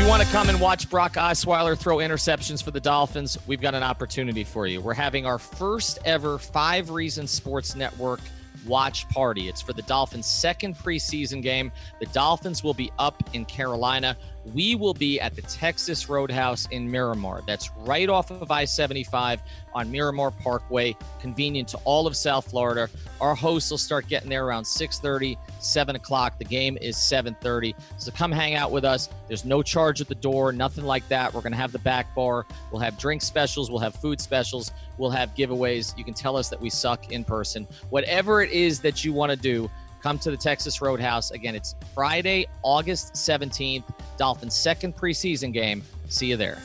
you 0.00 0.08
want 0.08 0.22
to 0.22 0.28
come 0.30 0.48
and 0.48 0.58
watch 0.58 0.88
Brock 0.88 1.14
Osweiler 1.14 1.76
throw 1.76 1.98
interceptions 1.98 2.62
for 2.62 2.70
the 2.70 2.80
Dolphins, 2.80 3.36
we've 3.46 3.60
got 3.60 3.74
an 3.74 3.82
opportunity 3.82 4.44
for 4.44 4.66
you. 4.66 4.80
We're 4.80 4.94
having 4.94 5.26
our 5.26 5.38
first 5.38 5.98
ever 6.06 6.38
Five 6.38 6.88
Reasons 6.88 7.30
Sports 7.30 7.76
Network 7.76 8.20
watch 8.66 9.06
party. 9.10 9.48
It's 9.48 9.60
for 9.60 9.74
the 9.74 9.82
Dolphins' 9.82 10.26
second 10.26 10.76
preseason 10.76 11.42
game. 11.42 11.70
The 11.98 12.06
Dolphins 12.06 12.64
will 12.64 12.72
be 12.72 12.90
up 12.98 13.22
in 13.34 13.44
Carolina. 13.44 14.16
We 14.44 14.74
will 14.74 14.94
be 14.94 15.20
at 15.20 15.36
the 15.36 15.42
Texas 15.42 16.08
Roadhouse 16.08 16.66
in 16.70 16.90
Miramar. 16.90 17.42
That's 17.46 17.70
right 17.78 18.08
off 18.08 18.30
of 18.30 18.50
I 18.50 18.64
75 18.64 19.42
on 19.74 19.90
Miramar 19.90 20.30
Parkway, 20.30 20.96
convenient 21.20 21.68
to 21.68 21.78
all 21.84 22.06
of 22.06 22.16
South 22.16 22.50
Florida. 22.50 22.88
Our 23.20 23.34
hosts 23.34 23.70
will 23.70 23.78
start 23.78 24.08
getting 24.08 24.30
there 24.30 24.46
around 24.46 24.64
6:30, 24.64 25.36
7 25.60 25.94
o'clock. 25.94 26.38
The 26.38 26.44
game 26.44 26.78
is 26.80 26.96
7:30. 26.96 27.74
So 27.98 28.10
come 28.10 28.32
hang 28.32 28.54
out 28.54 28.70
with 28.70 28.84
us. 28.84 29.10
There's 29.28 29.44
no 29.44 29.62
charge 29.62 30.00
at 30.00 30.08
the 30.08 30.14
door, 30.14 30.52
nothing 30.52 30.84
like 30.84 31.06
that. 31.08 31.32
We're 31.34 31.42
gonna 31.42 31.56
have 31.56 31.72
the 31.72 31.78
back 31.78 32.14
bar. 32.14 32.46
We'll 32.72 32.80
have 32.80 32.98
drink 32.98 33.22
specials. 33.22 33.70
We'll 33.70 33.80
have 33.80 33.94
food 33.94 34.20
specials. 34.20 34.72
We'll 34.96 35.10
have 35.10 35.34
giveaways. 35.34 35.96
You 35.98 36.04
can 36.04 36.14
tell 36.14 36.36
us 36.36 36.48
that 36.48 36.60
we 36.60 36.70
suck 36.70 37.12
in 37.12 37.24
person. 37.24 37.68
Whatever 37.90 38.42
it 38.42 38.52
is 38.52 38.80
that 38.80 39.04
you 39.04 39.12
want 39.12 39.30
to 39.30 39.36
do, 39.36 39.70
come 40.02 40.18
to 40.20 40.30
the 40.30 40.36
Texas 40.36 40.80
Roadhouse. 40.80 41.30
Again, 41.30 41.54
it's 41.54 41.74
Friday, 41.94 42.46
August 42.62 43.14
17th, 43.14 43.84
Dolphins' 44.16 44.54
second 44.54 44.96
preseason 44.96 45.52
game. 45.52 45.82
See 46.08 46.26
you 46.26 46.36
there. 46.36 46.58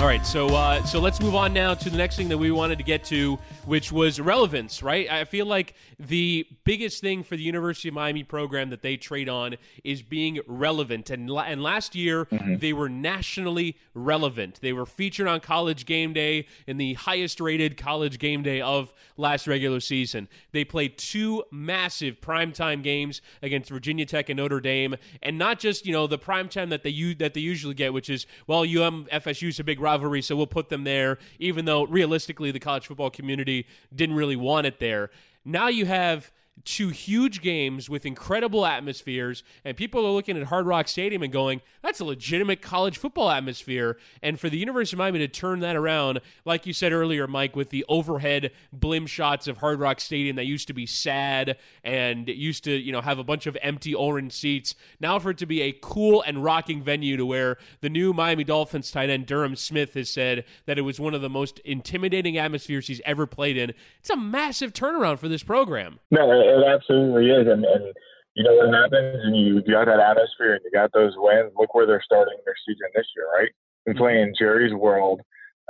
All 0.00 0.06
right, 0.06 0.24
so 0.26 0.48
uh, 0.48 0.82
so 0.84 1.00
let's 1.00 1.20
move 1.20 1.34
on 1.34 1.52
now 1.52 1.74
to 1.74 1.90
the 1.90 1.96
next 1.96 2.16
thing 2.16 2.28
that 2.28 2.38
we 2.38 2.50
wanted 2.50 2.78
to 2.78 2.84
get 2.84 3.04
to, 3.04 3.38
which 3.66 3.92
was 3.92 4.20
relevance. 4.20 4.82
Right, 4.82 5.10
I 5.10 5.24
feel 5.24 5.46
like 5.46 5.74
the 5.98 6.46
biggest 6.64 7.00
thing 7.00 7.22
for 7.22 7.36
the 7.36 7.42
University 7.42 7.88
of 7.88 7.94
Miami 7.94 8.24
program 8.24 8.70
that 8.70 8.82
they 8.82 8.96
trade 8.96 9.28
on 9.28 9.56
is 9.84 10.02
being 10.02 10.40
relevant. 10.46 11.10
And 11.10 11.30
and 11.30 11.62
last 11.62 11.94
year 11.94 12.26
mm-hmm. 12.26 12.56
they 12.58 12.72
were 12.72 12.88
nationally 12.88 13.76
relevant. 13.94 14.58
They 14.60 14.72
were 14.72 14.86
featured 14.86 15.26
on 15.26 15.40
College 15.40 15.86
Game 15.86 16.12
Day 16.12 16.46
in 16.66 16.76
the 16.76 16.94
highest 16.94 17.40
rated 17.40 17.76
College 17.76 18.18
Game 18.18 18.42
Day 18.42 18.60
of 18.60 18.92
last 19.16 19.46
regular 19.46 19.80
season. 19.80 20.28
They 20.52 20.64
played 20.64 20.98
two 20.98 21.44
massive 21.50 22.20
primetime 22.20 22.82
games 22.82 23.20
against 23.42 23.70
Virginia 23.70 24.06
Tech 24.06 24.28
and 24.28 24.38
Notre 24.38 24.60
Dame, 24.60 24.96
and 25.22 25.38
not 25.38 25.58
just 25.58 25.86
you 25.86 25.92
know 25.92 26.06
the 26.06 26.18
primetime 26.18 26.70
that 26.70 26.82
they 26.82 26.92
that 27.14 27.34
they 27.34 27.40
usually 27.40 27.74
get, 27.74 27.92
which 27.92 28.10
is 28.10 28.26
well, 28.46 28.60
UM 28.60 29.06
FSU 29.12 29.48
is 29.48 29.60
a 29.60 29.64
big 29.64 29.80
rivalry, 29.80 30.22
so 30.22 30.36
we'll 30.36 30.46
put 30.46 30.68
them 30.68 30.84
there, 30.84 31.18
even 31.38 31.64
though 31.64 31.84
realistically 31.84 32.50
the 32.50 32.60
college 32.60 32.86
football 32.86 33.10
community 33.10 33.51
didn't 33.94 34.16
really 34.16 34.36
want 34.36 34.66
it 34.66 34.78
there. 34.78 35.10
Now 35.44 35.68
you 35.68 35.86
have 35.86 36.30
two 36.64 36.90
huge 36.90 37.42
games 37.42 37.88
with 37.90 38.06
incredible 38.06 38.64
atmospheres, 38.64 39.42
and 39.64 39.76
people 39.76 40.06
are 40.06 40.10
looking 40.10 40.36
at 40.36 40.44
Hard 40.44 40.66
Rock 40.66 40.86
Stadium 40.86 41.22
and 41.22 41.32
going, 41.32 41.60
that's 41.82 42.00
a 42.00 42.04
legitimate 42.04 42.62
college 42.62 42.98
football 42.98 43.30
atmosphere. 43.30 43.98
And 44.22 44.38
for 44.38 44.48
the 44.48 44.58
University 44.58 44.94
of 44.94 44.98
Miami 44.98 45.18
to 45.20 45.28
turn 45.28 45.60
that 45.60 45.76
around, 45.76 46.20
like 46.44 46.66
you 46.66 46.72
said 46.72 46.92
earlier, 46.92 47.26
Mike, 47.26 47.56
with 47.56 47.70
the 47.70 47.84
overhead 47.88 48.52
blim 48.76 49.08
shots 49.08 49.48
of 49.48 49.58
Hard 49.58 49.80
Rock 49.80 50.00
Stadium 50.00 50.36
that 50.36 50.46
used 50.46 50.68
to 50.68 50.74
be 50.74 50.86
sad 50.86 51.56
and 51.82 52.28
used 52.28 52.64
to, 52.64 52.72
you 52.72 52.92
know, 52.92 53.00
have 53.00 53.18
a 53.18 53.24
bunch 53.24 53.46
of 53.46 53.56
empty 53.62 53.94
orange 53.94 54.32
seats, 54.32 54.74
now 55.00 55.18
for 55.18 55.30
it 55.30 55.38
to 55.38 55.46
be 55.46 55.62
a 55.62 55.72
cool 55.72 56.22
and 56.22 56.44
rocking 56.44 56.82
venue 56.82 57.16
to 57.16 57.26
where 57.26 57.56
the 57.80 57.90
new 57.90 58.12
Miami 58.12 58.44
Dolphins 58.44 58.90
tight 58.90 59.10
end 59.10 59.26
Durham 59.26 59.56
Smythe 59.56 59.94
has 59.94 60.10
said 60.10 60.44
that 60.66 60.78
it 60.78 60.82
was 60.82 61.00
one 61.00 61.14
of 61.14 61.22
the 61.22 61.30
most 61.30 61.58
intimidating 61.60 62.38
atmospheres 62.38 62.86
he's 62.86 63.00
ever 63.04 63.26
played 63.26 63.56
in. 63.56 63.72
It's 63.98 64.10
a 64.10 64.16
massive 64.16 64.72
turnaround 64.72 65.18
for 65.18 65.28
this 65.28 65.42
program. 65.42 65.98
No, 66.10 66.51
it 66.58 66.64
absolutely 66.66 67.30
is. 67.30 67.46
And, 67.48 67.64
and 67.64 67.92
you 68.34 68.44
know 68.44 68.54
what 68.54 68.72
happens 68.72 69.20
and 69.24 69.36
you 69.36 69.60
got 69.62 69.86
that 69.86 70.00
atmosphere 70.00 70.54
and 70.54 70.62
you 70.64 70.70
got 70.72 70.92
those 70.92 71.12
wins. 71.16 71.52
Look 71.56 71.74
where 71.74 71.86
they're 71.86 72.02
starting 72.04 72.36
their 72.44 72.54
season 72.66 72.88
this 72.94 73.06
year, 73.16 73.26
right? 73.32 73.50
They're 73.84 73.94
mm-hmm. 73.94 74.02
playing 74.02 74.34
Jerry's 74.38 74.74
World 74.74 75.20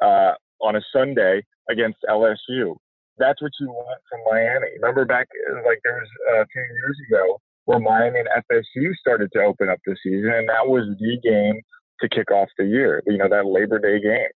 uh, 0.01 0.33
on 0.61 0.77
a 0.77 0.83
Sunday 0.93 1.43
against 1.71 1.99
LSU. 2.09 2.77
That's 3.19 3.43
what 3.43 3.53
you 3.61 3.69
want 3.69 4.01
from 4.09 4.21
Miami. 4.31 4.69
Remember 4.81 5.05
back 5.05 5.29
like 5.67 5.81
there 5.85 6.01
was 6.01 6.43
a 6.43 6.47
few 6.53 6.63
years 6.63 6.99
ago 7.09 7.41
where 7.67 7.79
Miami 7.79 8.21
and 8.21 8.29
FSU 8.51 8.95
started 8.95 9.31
to 9.33 9.43
open 9.43 9.69
up 9.69 9.79
the 9.87 9.97
season, 10.03 10.33
and 10.33 10.49
that 10.49 10.67
was 10.67 10.89
the 10.99 11.19
game 11.23 11.61
to 12.01 12.09
kick 12.09 12.31
off 12.31 12.49
the 12.59 12.65
year. 12.65 13.03
You 13.07 13.19
know 13.19 13.29
that 13.29 13.47
Labor 13.47 13.79
Day 13.79 14.01
game. 14.01 14.31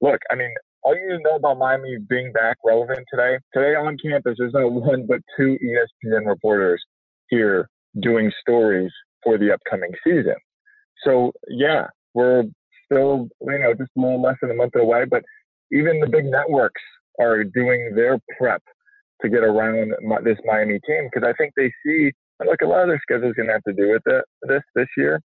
Look, 0.00 0.20
I 0.30 0.36
mean, 0.36 0.52
all 0.82 0.94
you 0.94 1.08
need 1.08 1.18
to 1.18 1.22
know 1.22 1.36
about 1.36 1.58
Miami 1.58 1.98
being 2.08 2.32
back 2.32 2.56
relevant 2.64 3.00
today. 3.12 3.38
Today 3.52 3.74
on 3.74 3.96
campus, 3.98 4.36
there's 4.38 4.52
not 4.52 4.70
one 4.72 5.06
but 5.06 5.20
two 5.36 5.58
ESPN 5.62 6.26
reporters 6.26 6.82
here 7.28 7.68
doing 8.00 8.30
stories 8.40 8.90
for 9.22 9.38
the 9.38 9.52
upcoming 9.52 9.90
season. 10.04 10.36
So 11.04 11.32
yeah, 11.48 11.86
we're 12.14 12.44
still 12.84 13.28
you 13.40 13.58
know 13.58 13.74
just 13.74 13.90
a 13.96 14.00
little 14.00 14.22
less 14.22 14.36
than 14.40 14.50
a 14.50 14.54
month 14.54 14.74
away, 14.76 15.04
but 15.04 15.22
even 15.72 16.00
the 16.00 16.08
big 16.08 16.24
networks 16.24 16.82
are 17.20 17.44
doing 17.44 17.92
their 17.94 18.18
prep 18.38 18.62
to 19.22 19.28
get 19.28 19.42
around 19.42 19.92
this 20.24 20.38
Miami 20.44 20.78
team 20.86 21.08
because 21.12 21.28
I 21.28 21.32
think 21.34 21.52
they 21.56 21.72
see 21.84 22.12
like 22.46 22.60
a 22.62 22.66
lot 22.66 22.82
of 22.82 22.88
their 22.88 23.00
schedule's 23.02 23.34
going 23.34 23.48
to 23.48 23.52
have 23.52 23.64
to 23.64 23.72
do 23.72 23.90
with 23.90 24.02
it, 24.06 24.24
this 24.42 24.62
this 24.74 24.86
year, 24.96 25.20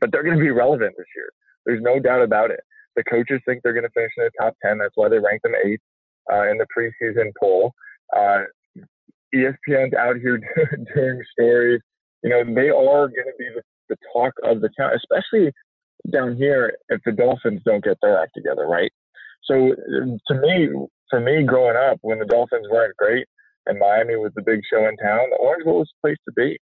but 0.00 0.10
they're 0.10 0.22
going 0.22 0.38
to 0.38 0.42
be 0.42 0.50
relevant 0.50 0.94
this 0.96 1.06
year. 1.14 1.28
There's 1.66 1.82
no 1.82 1.98
doubt 1.98 2.22
about 2.22 2.50
it. 2.50 2.60
The 2.96 3.04
coaches 3.04 3.40
think 3.46 3.62
they're 3.62 3.72
going 3.72 3.84
to 3.84 3.90
finish 3.90 4.12
in 4.16 4.24
the 4.24 4.30
top 4.40 4.54
10. 4.64 4.78
That's 4.78 4.96
why 4.96 5.08
they 5.08 5.18
ranked 5.18 5.42
them 5.42 5.52
eighth 5.64 5.80
uh, 6.32 6.48
in 6.48 6.58
the 6.58 6.66
preseason 6.76 7.30
poll. 7.38 7.72
Uh, 8.16 8.44
ESPN's 9.34 9.94
out 9.94 10.16
here 10.16 10.38
doing 10.94 11.22
stories. 11.32 11.80
You 12.22 12.30
know, 12.30 12.44
they 12.44 12.70
are 12.70 13.08
going 13.08 13.26
to 13.26 13.38
be 13.38 13.48
the, 13.54 13.62
the 13.88 13.96
talk 14.12 14.32
of 14.44 14.60
the 14.60 14.70
town, 14.78 14.92
especially 14.94 15.52
down 16.10 16.36
here 16.36 16.76
if 16.88 17.00
the 17.04 17.12
Dolphins 17.12 17.62
don't 17.64 17.84
get 17.84 17.98
their 18.00 18.20
act 18.20 18.32
together, 18.34 18.66
right? 18.66 18.90
So 19.44 19.74
to 20.28 20.34
me, 20.34 20.68
for 21.10 21.20
me 21.20 21.44
growing 21.44 21.76
up, 21.76 21.98
when 22.02 22.18
the 22.18 22.24
Dolphins 22.24 22.66
weren't 22.70 22.96
great 22.96 23.26
and 23.66 23.78
Miami 23.78 24.16
was 24.16 24.32
the 24.34 24.42
big 24.42 24.60
show 24.70 24.86
in 24.86 24.96
town, 24.96 25.30
the 25.30 25.36
Orange 25.36 25.64
Bowl 25.64 25.78
was 25.78 25.90
the 26.02 26.08
place 26.08 26.18
to 26.26 26.32
be. 26.32 26.58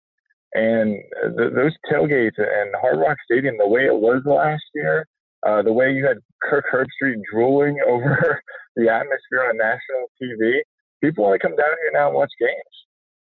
And 0.54 0.98
th- 1.36 1.52
those 1.54 1.72
tailgates 1.90 2.38
and 2.38 2.74
Hard 2.80 2.98
Rock 2.98 3.16
Stadium, 3.24 3.56
the 3.58 3.66
way 3.66 3.86
it 3.86 3.94
was 3.94 4.22
last 4.24 4.62
year, 4.74 5.06
uh, 5.46 5.62
the 5.62 5.72
way 5.72 5.92
you 5.92 6.06
had 6.06 6.18
Kirk 6.42 6.64
Herbstreit 6.72 7.20
drooling 7.32 7.78
over 7.88 8.42
the 8.76 8.88
atmosphere 8.88 9.48
on 9.48 9.56
national 9.56 10.10
TV, 10.20 10.60
people 11.02 11.24
want 11.24 11.40
to 11.40 11.46
come 11.46 11.56
down 11.56 11.66
here 11.82 11.90
now 11.92 12.08
and 12.08 12.16
watch 12.16 12.32
games. 12.38 12.52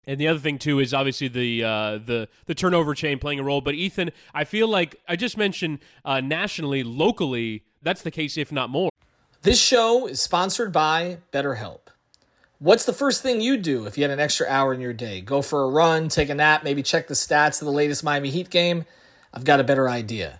And 0.05 0.19
the 0.19 0.27
other 0.29 0.39
thing 0.39 0.57
too 0.57 0.79
is 0.79 0.93
obviously 0.93 1.27
the 1.27 1.63
uh, 1.63 1.97
the 1.97 2.29
the 2.45 2.55
turnover 2.55 2.95
chain 2.95 3.19
playing 3.19 3.39
a 3.39 3.43
role. 3.43 3.59
But 3.59 3.75
Ethan, 3.75 4.11
I 4.33 4.45
feel 4.45 4.69
like 4.69 4.95
I 5.07 5.17
just 5.17 5.37
mentioned 5.37 5.79
uh, 6.05 6.21
nationally, 6.21 6.81
locally, 6.83 7.63
that's 7.81 8.03
the 8.03 8.11
case, 8.11 8.37
if 8.37 8.51
not 8.51 8.69
more. 8.69 8.89
This 9.41 9.61
show 9.61 10.07
is 10.07 10.21
sponsored 10.21 10.71
by 10.71 11.17
BetterHelp. 11.33 11.79
What's 12.59 12.85
the 12.85 12.93
first 12.93 13.21
thing 13.21 13.39
you 13.39 13.57
do 13.57 13.85
if 13.85 13.97
you 13.97 14.03
had 14.03 14.11
an 14.11 14.19
extra 14.19 14.47
hour 14.47 14.73
in 14.73 14.81
your 14.81 14.93
day? 14.93 15.21
Go 15.21 15.43
for 15.43 15.63
a 15.63 15.69
run, 15.69 16.09
take 16.09 16.29
a 16.29 16.35
nap, 16.35 16.63
maybe 16.63 16.81
check 16.81 17.07
the 17.07 17.13
stats 17.13 17.61
of 17.61 17.65
the 17.65 17.71
latest 17.71 18.03
Miami 18.03 18.31
Heat 18.31 18.49
game? 18.49 18.85
I've 19.31 19.43
got 19.43 19.59
a 19.59 19.63
better 19.63 19.87
idea. 19.87 20.39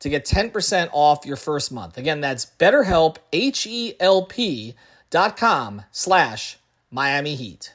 to 0.00 0.08
get 0.08 0.24
10% 0.24 0.90
off 0.92 1.26
your 1.26 1.36
first 1.36 1.72
month. 1.72 1.98
Again, 1.98 2.20
that's 2.20 2.46
betterhelp, 2.46 3.16
H-E-L-P 3.32 4.74
dot 5.10 5.36
com 5.36 5.82
slash 5.90 6.58
Miami 6.90 7.34
Heat. 7.34 7.74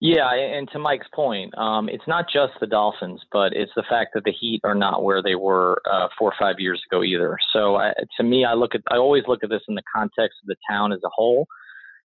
Yeah, 0.00 0.32
and 0.34 0.68
to 0.72 0.78
Mike's 0.78 1.06
point, 1.14 1.56
um, 1.56 1.88
it's 1.88 2.06
not 2.06 2.26
just 2.30 2.54
the 2.60 2.66
Dolphins, 2.66 3.22
but 3.32 3.52
it's 3.52 3.72
the 3.76 3.84
fact 3.88 4.10
that 4.14 4.24
the 4.24 4.32
Heat 4.32 4.60
are 4.64 4.74
not 4.74 5.04
where 5.04 5.22
they 5.22 5.36
were 5.36 5.80
uh, 5.90 6.08
four 6.18 6.30
or 6.30 6.34
five 6.38 6.56
years 6.58 6.82
ago 6.90 7.02
either. 7.02 7.38
So 7.52 7.76
uh, 7.76 7.92
to 8.16 8.22
me, 8.22 8.44
I 8.44 8.54
look 8.54 8.74
at 8.74 8.82
I 8.90 8.96
always 8.96 9.24
look 9.26 9.44
at 9.44 9.50
this 9.50 9.62
in 9.68 9.76
the 9.76 9.82
context 9.94 10.38
of 10.42 10.48
the 10.48 10.56
town 10.68 10.92
as 10.92 11.00
a 11.04 11.08
whole, 11.14 11.46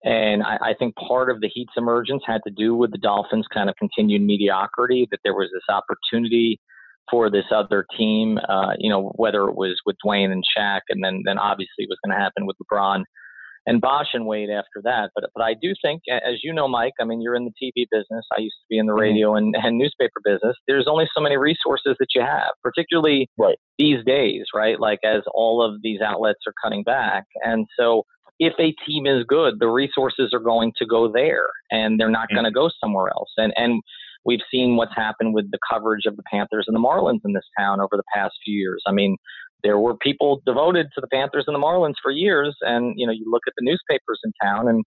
and 0.04 0.44
I, 0.44 0.58
I 0.62 0.74
think 0.78 0.96
part 0.96 1.32
of 1.32 1.42
the 1.42 1.50
Heat's 1.50 1.74
emergence 1.76 2.24
had 2.26 2.42
to 2.46 2.52
do 2.52 2.76
with 2.76 2.92
the 2.92 3.00
Dolphins' 3.00 3.48
kind 3.52 3.70
of 3.70 3.76
continued 3.76 4.22
mediocrity. 4.22 5.08
That 5.10 5.20
there 5.24 5.34
was 5.34 5.50
this 5.52 5.64
opportunity 5.68 6.60
for 7.10 7.30
this 7.30 7.46
other 7.54 7.86
team, 7.98 8.38
uh, 8.50 8.74
you 8.78 8.90
know, 8.90 9.12
whether 9.16 9.48
it 9.48 9.56
was 9.56 9.80
with 9.86 9.96
Dwayne 10.06 10.32
and 10.32 10.44
Shaq, 10.58 10.82
and 10.90 11.04
then 11.04 11.22
then 11.26 11.38
obviously 11.38 11.86
it 11.86 11.90
was 11.90 11.98
going 12.06 12.18
to 12.18 12.22
happen 12.22 12.46
with 12.46 12.58
LeBron 12.64 13.04
and 13.68 13.82
Bosh 13.82 14.08
and 14.14 14.26
Wade 14.26 14.50
after 14.50 14.82
that. 14.84 15.12
But 15.14 15.30
but 15.36 15.44
I 15.44 15.54
do 15.54 15.74
think, 15.82 16.02
as 16.10 16.40
you 16.44 16.54
know, 16.54 16.68
Mike, 16.68 16.94
I 17.00 17.04
mean, 17.04 17.22
you're 17.22 17.36
in 17.36 17.46
the 17.46 17.52
TV 17.52 17.86
business. 17.92 18.26
I 18.36 18.42
used 18.42 18.56
to 18.62 18.66
be 18.70 18.80
in 18.80 18.88
the 18.88 18.94
mm-hmm. 18.94 19.02
radio 19.02 19.36
and, 19.36 19.56
and 19.62 19.78
newspaper 19.78 20.22
business. 20.24 20.56
There's 20.68 20.88
only 20.88 21.06
so 21.14 21.22
many 21.22 21.38
resources 21.38 21.96
that 22.00 22.08
you 22.16 22.22
have, 22.22 22.50
particularly 22.64 23.30
right. 23.38 23.58
these 23.78 24.04
days, 24.06 24.46
right? 24.56 24.80
Like 24.80 25.00
as 25.04 25.22
all 25.34 25.62
of 25.62 25.82
these 25.84 26.00
outlets 26.02 26.40
are 26.48 26.54
cutting 26.64 26.84
back, 26.84 27.26
and 27.44 27.68
so. 27.78 28.04
If 28.40 28.54
a 28.60 28.72
team 28.86 29.08
is 29.08 29.24
good, 29.28 29.56
the 29.60 29.68
resources 29.68 30.30
are 30.32 30.40
going 30.40 30.72
to 30.78 30.86
go 30.86 31.12
there, 31.12 31.48
and 31.72 32.00
they're 32.00 32.08
not 32.08 32.28
mm-hmm. 32.30 32.36
going 32.36 32.46
to 32.46 32.52
go 32.52 32.70
somewhere 32.80 33.08
else. 33.08 33.32
And 33.36 33.52
and 33.56 33.82
we've 34.26 34.42
seen 34.52 34.76
what's 34.76 34.96
happened 34.96 35.34
with 35.34 35.50
the 35.52 35.60
coverage 35.70 36.06
of 36.06 36.16
the 36.16 36.24
Panthers 36.32 36.66
and 36.68 36.76
the 36.76 36.80
Marlins 36.80 37.22
in 37.26 37.34
this 37.34 37.46
town 37.58 37.80
over 37.80 37.96
the 37.96 38.04
past 38.14 38.34
few 38.44 38.58
years. 38.58 38.82
I 38.88 38.92
mean, 38.92 39.18
there 39.64 39.80
were 39.80 39.96
people 39.98 40.42
devoted 40.46 40.88
to 40.96 41.02
the 41.02 41.08
Panthers 41.08 41.46
and 41.48 41.56
the 41.56 41.60
Marlins 41.60 41.96
for 42.02 42.12
years, 42.12 42.56
and 42.62 42.94
you 42.98 43.06
know, 43.06 43.14
you 43.14 43.26
look 43.30 43.44
at 43.48 43.54
the 43.58 43.66
newspapers 43.66 44.20
in 44.24 44.32
town, 44.42 44.68
and 44.68 44.84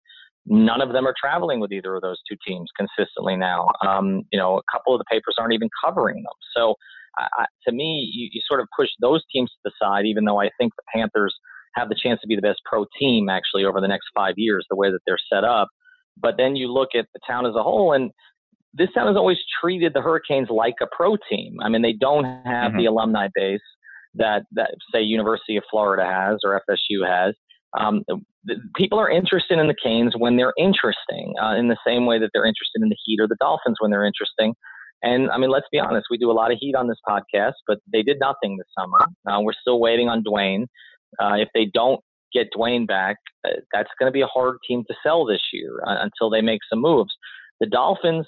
none 0.46 0.80
of 0.80 0.92
them 0.92 1.06
are 1.06 1.14
traveling 1.20 1.60
with 1.60 1.72
either 1.72 1.94
of 1.94 2.02
those 2.02 2.18
two 2.28 2.36
teams 2.46 2.68
consistently 2.76 3.36
now. 3.36 3.68
Um, 3.86 4.22
you 4.32 4.38
know, 4.38 4.58
a 4.58 4.62
couple 4.72 4.94
of 4.94 4.98
the 4.98 5.04
papers 5.10 5.34
aren't 5.38 5.54
even 5.54 5.68
covering 5.84 6.16
them. 6.16 6.32
So, 6.56 6.74
to 7.66 7.72
me, 7.72 8.10
you, 8.12 8.28
you 8.32 8.40
sort 8.46 8.60
of 8.60 8.68
push 8.76 8.88
those 9.00 9.22
teams 9.32 9.50
to 9.50 9.58
the 9.64 9.72
side, 9.82 10.06
even 10.06 10.24
though 10.24 10.40
I 10.40 10.50
think 10.58 10.72
the 10.76 10.82
Panthers 10.94 11.34
have 11.74 11.88
the 11.88 11.96
chance 12.00 12.20
to 12.20 12.26
be 12.26 12.36
the 12.36 12.42
best 12.42 12.60
pro 12.64 12.86
team 12.98 13.28
actually 13.28 13.64
over 13.64 13.80
the 13.80 13.88
next 13.88 14.06
five 14.14 14.34
years, 14.36 14.66
the 14.70 14.76
way 14.76 14.90
that 14.90 15.00
they're 15.06 15.18
set 15.32 15.44
up. 15.44 15.68
But 16.16 16.36
then 16.36 16.56
you 16.56 16.72
look 16.72 16.90
at 16.94 17.06
the 17.14 17.20
town 17.26 17.46
as 17.46 17.54
a 17.54 17.62
whole, 17.62 17.92
and 17.92 18.10
this 18.74 18.88
town 18.94 19.08
has 19.08 19.16
always 19.16 19.38
treated 19.60 19.92
the 19.94 20.00
Hurricanes 20.00 20.48
like 20.50 20.74
a 20.80 20.86
pro 20.90 21.16
team. 21.28 21.56
I 21.62 21.68
mean, 21.68 21.82
they 21.82 21.92
don't 21.92 22.24
have 22.24 22.70
mm-hmm. 22.70 22.78
the 22.78 22.86
alumni 22.86 23.28
base 23.34 23.60
that 24.14 24.42
that 24.52 24.74
say 24.92 25.00
University 25.00 25.56
of 25.56 25.64
Florida 25.70 26.04
has 26.04 26.38
or 26.44 26.60
FSU 26.68 27.06
has. 27.06 27.34
Um, 27.78 28.02
people 28.74 28.98
are 28.98 29.10
interested 29.10 29.58
in 29.58 29.68
the 29.68 29.76
Canes 29.80 30.14
when 30.16 30.36
they're 30.36 30.54
interesting, 30.58 31.34
uh, 31.40 31.54
in 31.54 31.68
the 31.68 31.76
same 31.86 32.06
way 32.06 32.18
that 32.18 32.30
they're 32.34 32.46
interested 32.46 32.82
in 32.82 32.88
the 32.88 32.96
Heat 33.04 33.20
or 33.20 33.28
the 33.28 33.36
Dolphins 33.38 33.76
when 33.78 33.90
they're 33.90 34.04
interesting. 34.04 34.54
And 35.02 35.30
I 35.30 35.38
mean, 35.38 35.50
let's 35.50 35.66
be 35.70 35.78
honest, 35.78 36.06
we 36.10 36.18
do 36.18 36.30
a 36.30 36.32
lot 36.32 36.50
of 36.52 36.58
Heat 36.60 36.74
on 36.74 36.88
this 36.88 36.98
podcast, 37.08 37.54
but 37.66 37.78
they 37.92 38.02
did 38.02 38.18
nothing 38.20 38.56
this 38.56 38.66
summer. 38.78 38.98
Uh, 39.26 39.40
we're 39.40 39.52
still 39.60 39.80
waiting 39.80 40.08
on 40.08 40.22
Dwayne. 40.22 40.64
Uh, 41.20 41.34
if 41.34 41.48
they 41.54 41.66
don't 41.72 42.00
get 42.32 42.48
Dwayne 42.56 42.86
back, 42.86 43.16
uh, 43.46 43.52
that's 43.72 43.88
going 43.98 44.08
to 44.08 44.12
be 44.12 44.20
a 44.20 44.26
hard 44.26 44.56
team 44.66 44.84
to 44.88 44.94
sell 45.02 45.24
this 45.24 45.40
year 45.52 45.80
uh, 45.86 45.96
until 46.00 46.30
they 46.30 46.40
make 46.40 46.60
some 46.68 46.80
moves. 46.80 47.10
The 47.60 47.66
Dolphins, 47.66 48.26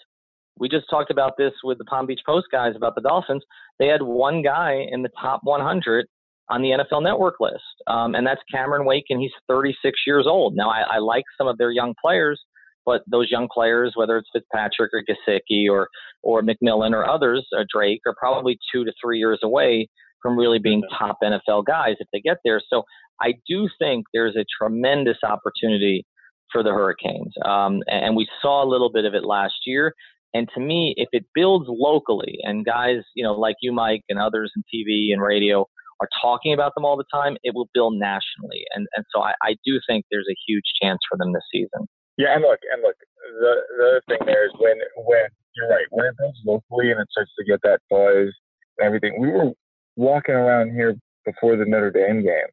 we 0.59 0.69
just 0.69 0.89
talked 0.91 1.11
about 1.11 1.33
this 1.39 1.53
with 1.65 1.79
the 1.79 1.85
Palm 1.85 2.07
Beach 2.07 2.21
Post 2.27 2.47
guys 2.53 2.75
about 2.77 2.95
the 2.95 3.01
Dolphins. 3.01 3.43
They 3.79 3.87
had 3.87 4.03
one 4.03 4.43
guy 4.43 4.85
in 4.91 5.03
the 5.03 5.11
top 5.21 5.41
100 5.43 6.07
on 6.51 6.63
the 6.63 6.71
NFL 6.71 7.03
Network 7.03 7.37
list, 7.41 7.63
um, 7.87 8.15
and 8.15 8.27
that's 8.27 8.41
Cameron 8.53 8.85
Wake, 8.85 9.07
and 9.09 9.21
he's 9.21 9.33
36 9.49 9.99
years 10.07 10.27
old. 10.29 10.55
Now, 10.55 10.71
I, 10.71 10.97
I 10.97 10.99
like 10.99 11.25
some 11.39 11.47
of 11.47 11.57
their 11.57 11.71
young 11.71 11.95
players, 12.05 12.41
but 12.85 13.03
those 13.11 13.31
young 13.31 13.49
players, 13.53 13.93
whether 13.95 14.19
it's 14.19 14.29
Fitzpatrick 14.33 14.91
or 14.93 15.03
Gesicki 15.03 15.71
or 15.71 15.89
or 16.23 16.43
McMillan 16.43 16.93
or 16.93 17.09
others, 17.09 17.47
or 17.53 17.65
Drake, 17.73 18.01
are 18.07 18.15
probably 18.19 18.59
two 18.73 18.85
to 18.85 18.93
three 19.03 19.19
years 19.19 19.41
away 19.43 19.89
from 20.21 20.39
really 20.39 20.59
being 20.59 20.83
top 20.99 21.19
NFL 21.25 21.65
guys 21.65 21.97
if 21.99 22.09
they 22.13 22.21
get 22.21 22.39
there. 22.45 22.61
So 22.69 22.85
I 23.21 23.35
do 23.49 23.69
think 23.79 24.07
there's 24.13 24.37
a 24.37 24.45
tremendous 24.61 25.19
opportunity 25.25 26.07
for 26.53 26.63
the 26.63 26.71
Hurricanes, 26.71 27.33
um, 27.47 27.81
and 27.87 28.15
we 28.15 28.29
saw 28.43 28.63
a 28.63 28.69
little 28.69 28.91
bit 28.93 29.05
of 29.05 29.15
it 29.15 29.25
last 29.25 29.55
year. 29.65 29.95
And 30.35 30.49
to 30.55 30.61
me, 30.61 30.95
if 30.97 31.09
it 31.13 31.27
builds 31.35 31.67
locally 31.69 32.39
and 32.43 32.65
guys, 32.65 33.03
you 33.15 33.23
know, 33.23 33.33
like 33.33 33.57
you, 33.61 33.73
Mike, 33.73 34.03
and 34.09 34.19
others 34.19 34.53
in 34.57 34.63
TV 34.63 35.13
and 35.13 35.21
radio 35.21 35.67
are 36.01 36.09
talking 36.21 36.53
about 36.53 36.75
them 36.75 36.85
all 36.85 36.97
the 36.97 37.05
time, 37.13 37.37
it 37.43 37.55
will 37.55 37.69
build 37.75 37.95
nationally. 37.95 38.65
And 38.75 38.87
and 38.97 39.05
so 39.15 39.23
I, 39.23 39.33
I 39.43 39.57
do 39.65 39.81
think 39.89 40.05
there's 40.11 40.29
a 40.31 40.37
huge 40.47 40.65
chance 40.81 40.99
for 41.09 41.17
them 41.19 41.33
this 41.33 41.45
season. 41.53 41.87
Yeah, 42.17 42.35
and 42.35 42.43
look, 42.43 42.61
and 42.73 42.83
look, 42.83 42.97
the 43.41 43.55
the 43.79 43.85
other 43.85 44.03
thing 44.09 44.19
there 44.27 44.47
is 44.47 44.53
when 44.59 44.77
when 44.97 45.27
you're 45.55 45.69
right, 45.69 45.87
when 45.91 46.07
it 46.07 46.15
builds 46.19 46.39
locally 46.45 46.91
and 46.91 47.01
it 47.01 47.09
starts 47.11 47.31
to 47.39 47.45
get 47.45 47.61
that 47.63 47.81
buzz 47.91 48.33
and 48.79 48.87
everything. 48.87 49.21
We 49.21 49.29
were 49.29 49.53
walking 49.97 50.35
around 50.35 50.73
here 50.73 50.97
before 51.25 51.57
the 51.57 51.65
Notre 51.65 51.91
Dame 51.91 52.23
game, 52.23 52.51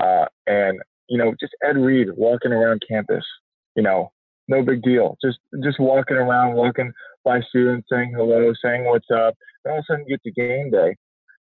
uh, 0.00 0.26
and 0.46 0.80
you 1.08 1.18
know, 1.18 1.34
just 1.40 1.54
Ed 1.62 1.76
Reed 1.76 2.08
walking 2.16 2.52
around 2.52 2.82
campus, 2.88 3.24
you 3.76 3.82
know, 3.82 4.12
no 4.48 4.62
big 4.62 4.82
deal. 4.82 5.16
Just 5.22 5.38
just 5.62 5.78
walking 5.80 6.16
around, 6.16 6.54
walking 6.54 6.92
by 7.24 7.40
students, 7.48 7.88
saying 7.90 8.12
hello, 8.16 8.52
saying 8.62 8.84
what's 8.84 9.10
up. 9.10 9.34
And 9.64 9.72
all 9.72 9.78
of 9.78 9.84
a 9.88 9.92
sudden, 9.92 10.04
you 10.06 10.16
get 10.16 10.22
to 10.24 10.32
game 10.32 10.70
day, 10.70 10.96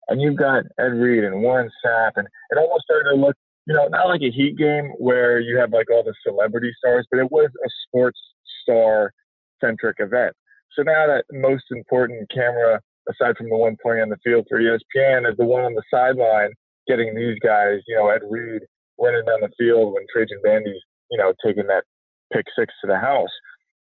and 0.08 0.20
you've 0.20 0.36
got 0.36 0.64
Ed 0.78 0.94
Reed 0.94 1.24
and 1.24 1.42
Warren 1.42 1.70
Sapp, 1.84 2.12
and 2.16 2.26
it 2.50 2.58
almost 2.58 2.84
started 2.84 3.10
to 3.10 3.16
look, 3.16 3.36
you 3.66 3.74
know, 3.74 3.88
not 3.88 4.08
like 4.08 4.22
a 4.22 4.30
Heat 4.30 4.56
game 4.56 4.92
where 4.98 5.40
you 5.40 5.58
have 5.58 5.72
like 5.72 5.90
all 5.90 6.02
the 6.04 6.14
celebrity 6.26 6.72
stars, 6.78 7.06
but 7.10 7.20
it 7.20 7.30
was 7.30 7.50
a 7.64 7.68
sports 7.86 8.20
star 8.62 9.12
centric 9.60 9.96
event. 9.98 10.34
So 10.74 10.82
now 10.82 11.06
that 11.06 11.24
most 11.32 11.64
important 11.70 12.30
camera, 12.30 12.80
aside 13.08 13.36
from 13.36 13.48
the 13.48 13.56
one 13.56 13.76
playing 13.82 14.02
on 14.02 14.08
the 14.10 14.18
field 14.24 14.46
for 14.48 14.60
ESPN, 14.60 15.28
is 15.28 15.36
the 15.36 15.44
one 15.44 15.64
on 15.64 15.74
the 15.74 15.82
sideline 15.90 16.50
getting 16.86 17.14
these 17.14 17.38
guys, 17.42 17.80
you 17.86 17.96
know, 17.96 18.08
Ed 18.08 18.22
Reed 18.28 18.62
running 18.98 19.24
down 19.24 19.40
the 19.40 19.50
field 19.58 19.94
when 19.94 20.04
Trajan 20.12 20.40
Bandy's, 20.42 20.80
you 21.10 21.18
know, 21.18 21.32
taking 21.44 21.66
that 21.66 21.84
pick 22.32 22.46
six 22.58 22.72
to 22.82 22.86
the 22.86 22.98
house. 22.98 23.30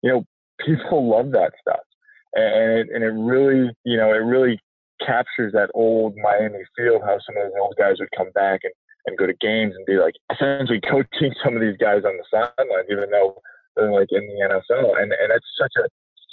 You 0.01 0.11
know, 0.11 0.23
people 0.65 1.09
love 1.09 1.31
that 1.31 1.53
stuff, 1.61 1.85
and 2.33 2.79
it, 2.79 2.87
and 2.93 3.03
it 3.03 3.13
really, 3.15 3.71
you 3.85 3.97
know, 3.97 4.11
it 4.13 4.23
really 4.23 4.59
captures 5.05 5.53
that 5.53 5.69
old 5.73 6.15
Miami 6.21 6.63
feel. 6.77 6.99
How 6.99 7.17
some 7.25 7.37
of 7.37 7.43
those 7.43 7.59
old 7.61 7.75
guys 7.77 7.95
would 7.99 8.09
come 8.17 8.31
back 8.33 8.61
and 8.63 8.73
and 9.05 9.17
go 9.17 9.25
to 9.25 9.33
games 9.41 9.73
and 9.75 9.85
be 9.85 9.97
like 9.97 10.15
essentially 10.31 10.81
coaching 10.81 11.33
some 11.43 11.55
of 11.55 11.61
these 11.61 11.77
guys 11.77 12.03
on 12.05 12.17
the 12.17 12.25
sidelines, 12.29 12.87
even 12.91 13.09
though 13.11 13.41
they're 13.75 13.91
like 13.91 14.09
in 14.11 14.21
the 14.27 14.47
NFL, 14.47 15.01
and 15.01 15.11
and 15.11 15.31
that's 15.31 15.45
such 15.59 15.73
a 15.77 15.87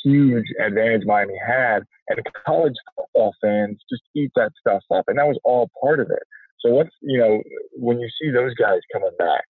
huge 0.04 0.46
advantage 0.60 1.02
Miami 1.06 1.34
had, 1.46 1.82
and 2.08 2.20
college 2.46 2.74
football 2.94 3.34
fans 3.42 3.78
just 3.90 4.02
eat 4.14 4.30
that 4.36 4.52
stuff 4.60 4.82
up, 4.94 5.04
and 5.08 5.18
that 5.18 5.26
was 5.26 5.38
all 5.44 5.70
part 5.80 6.00
of 6.00 6.10
it. 6.10 6.22
So 6.60 6.70
once 6.70 6.90
you 7.02 7.18
know, 7.18 7.42
when 7.74 8.00
you 8.00 8.08
see 8.20 8.30
those 8.30 8.54
guys 8.54 8.80
coming 8.92 9.14
back 9.18 9.44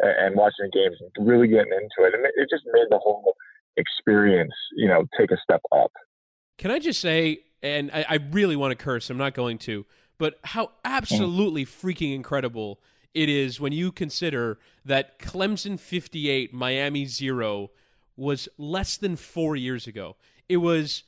and 0.00 0.36
watching 0.36 0.68
the 0.70 0.78
games 0.78 0.96
and 1.00 1.26
really 1.26 1.48
getting 1.48 1.72
into 1.72 2.08
it, 2.08 2.14
and 2.14 2.24
it 2.24 2.48
just 2.50 2.64
made 2.72 2.86
the 2.90 2.98
whole 2.98 3.34
experience, 3.78 4.52
you 4.76 4.88
know, 4.88 5.06
take 5.18 5.30
a 5.30 5.36
step 5.42 5.62
up. 5.72 5.92
Can 6.58 6.70
I 6.70 6.78
just 6.78 7.00
say, 7.00 7.40
and 7.62 7.90
I, 7.92 8.04
I 8.08 8.14
really 8.30 8.56
want 8.56 8.76
to 8.76 8.84
curse, 8.84 9.08
I'm 9.08 9.16
not 9.16 9.34
going 9.34 9.58
to, 9.58 9.86
but 10.18 10.38
how 10.44 10.72
absolutely 10.84 11.64
mm. 11.64 11.68
freaking 11.68 12.14
incredible 12.14 12.80
it 13.14 13.28
is 13.28 13.60
when 13.60 13.72
you 13.72 13.90
consider 13.90 14.58
that 14.84 15.18
Clemson 15.18 15.78
58, 15.78 16.52
Miami 16.52 17.06
0 17.06 17.70
was 18.16 18.48
less 18.58 18.96
than 18.96 19.16
four 19.16 19.56
years 19.56 19.86
ago. 19.86 20.16
It 20.48 20.58
was. 20.58 21.04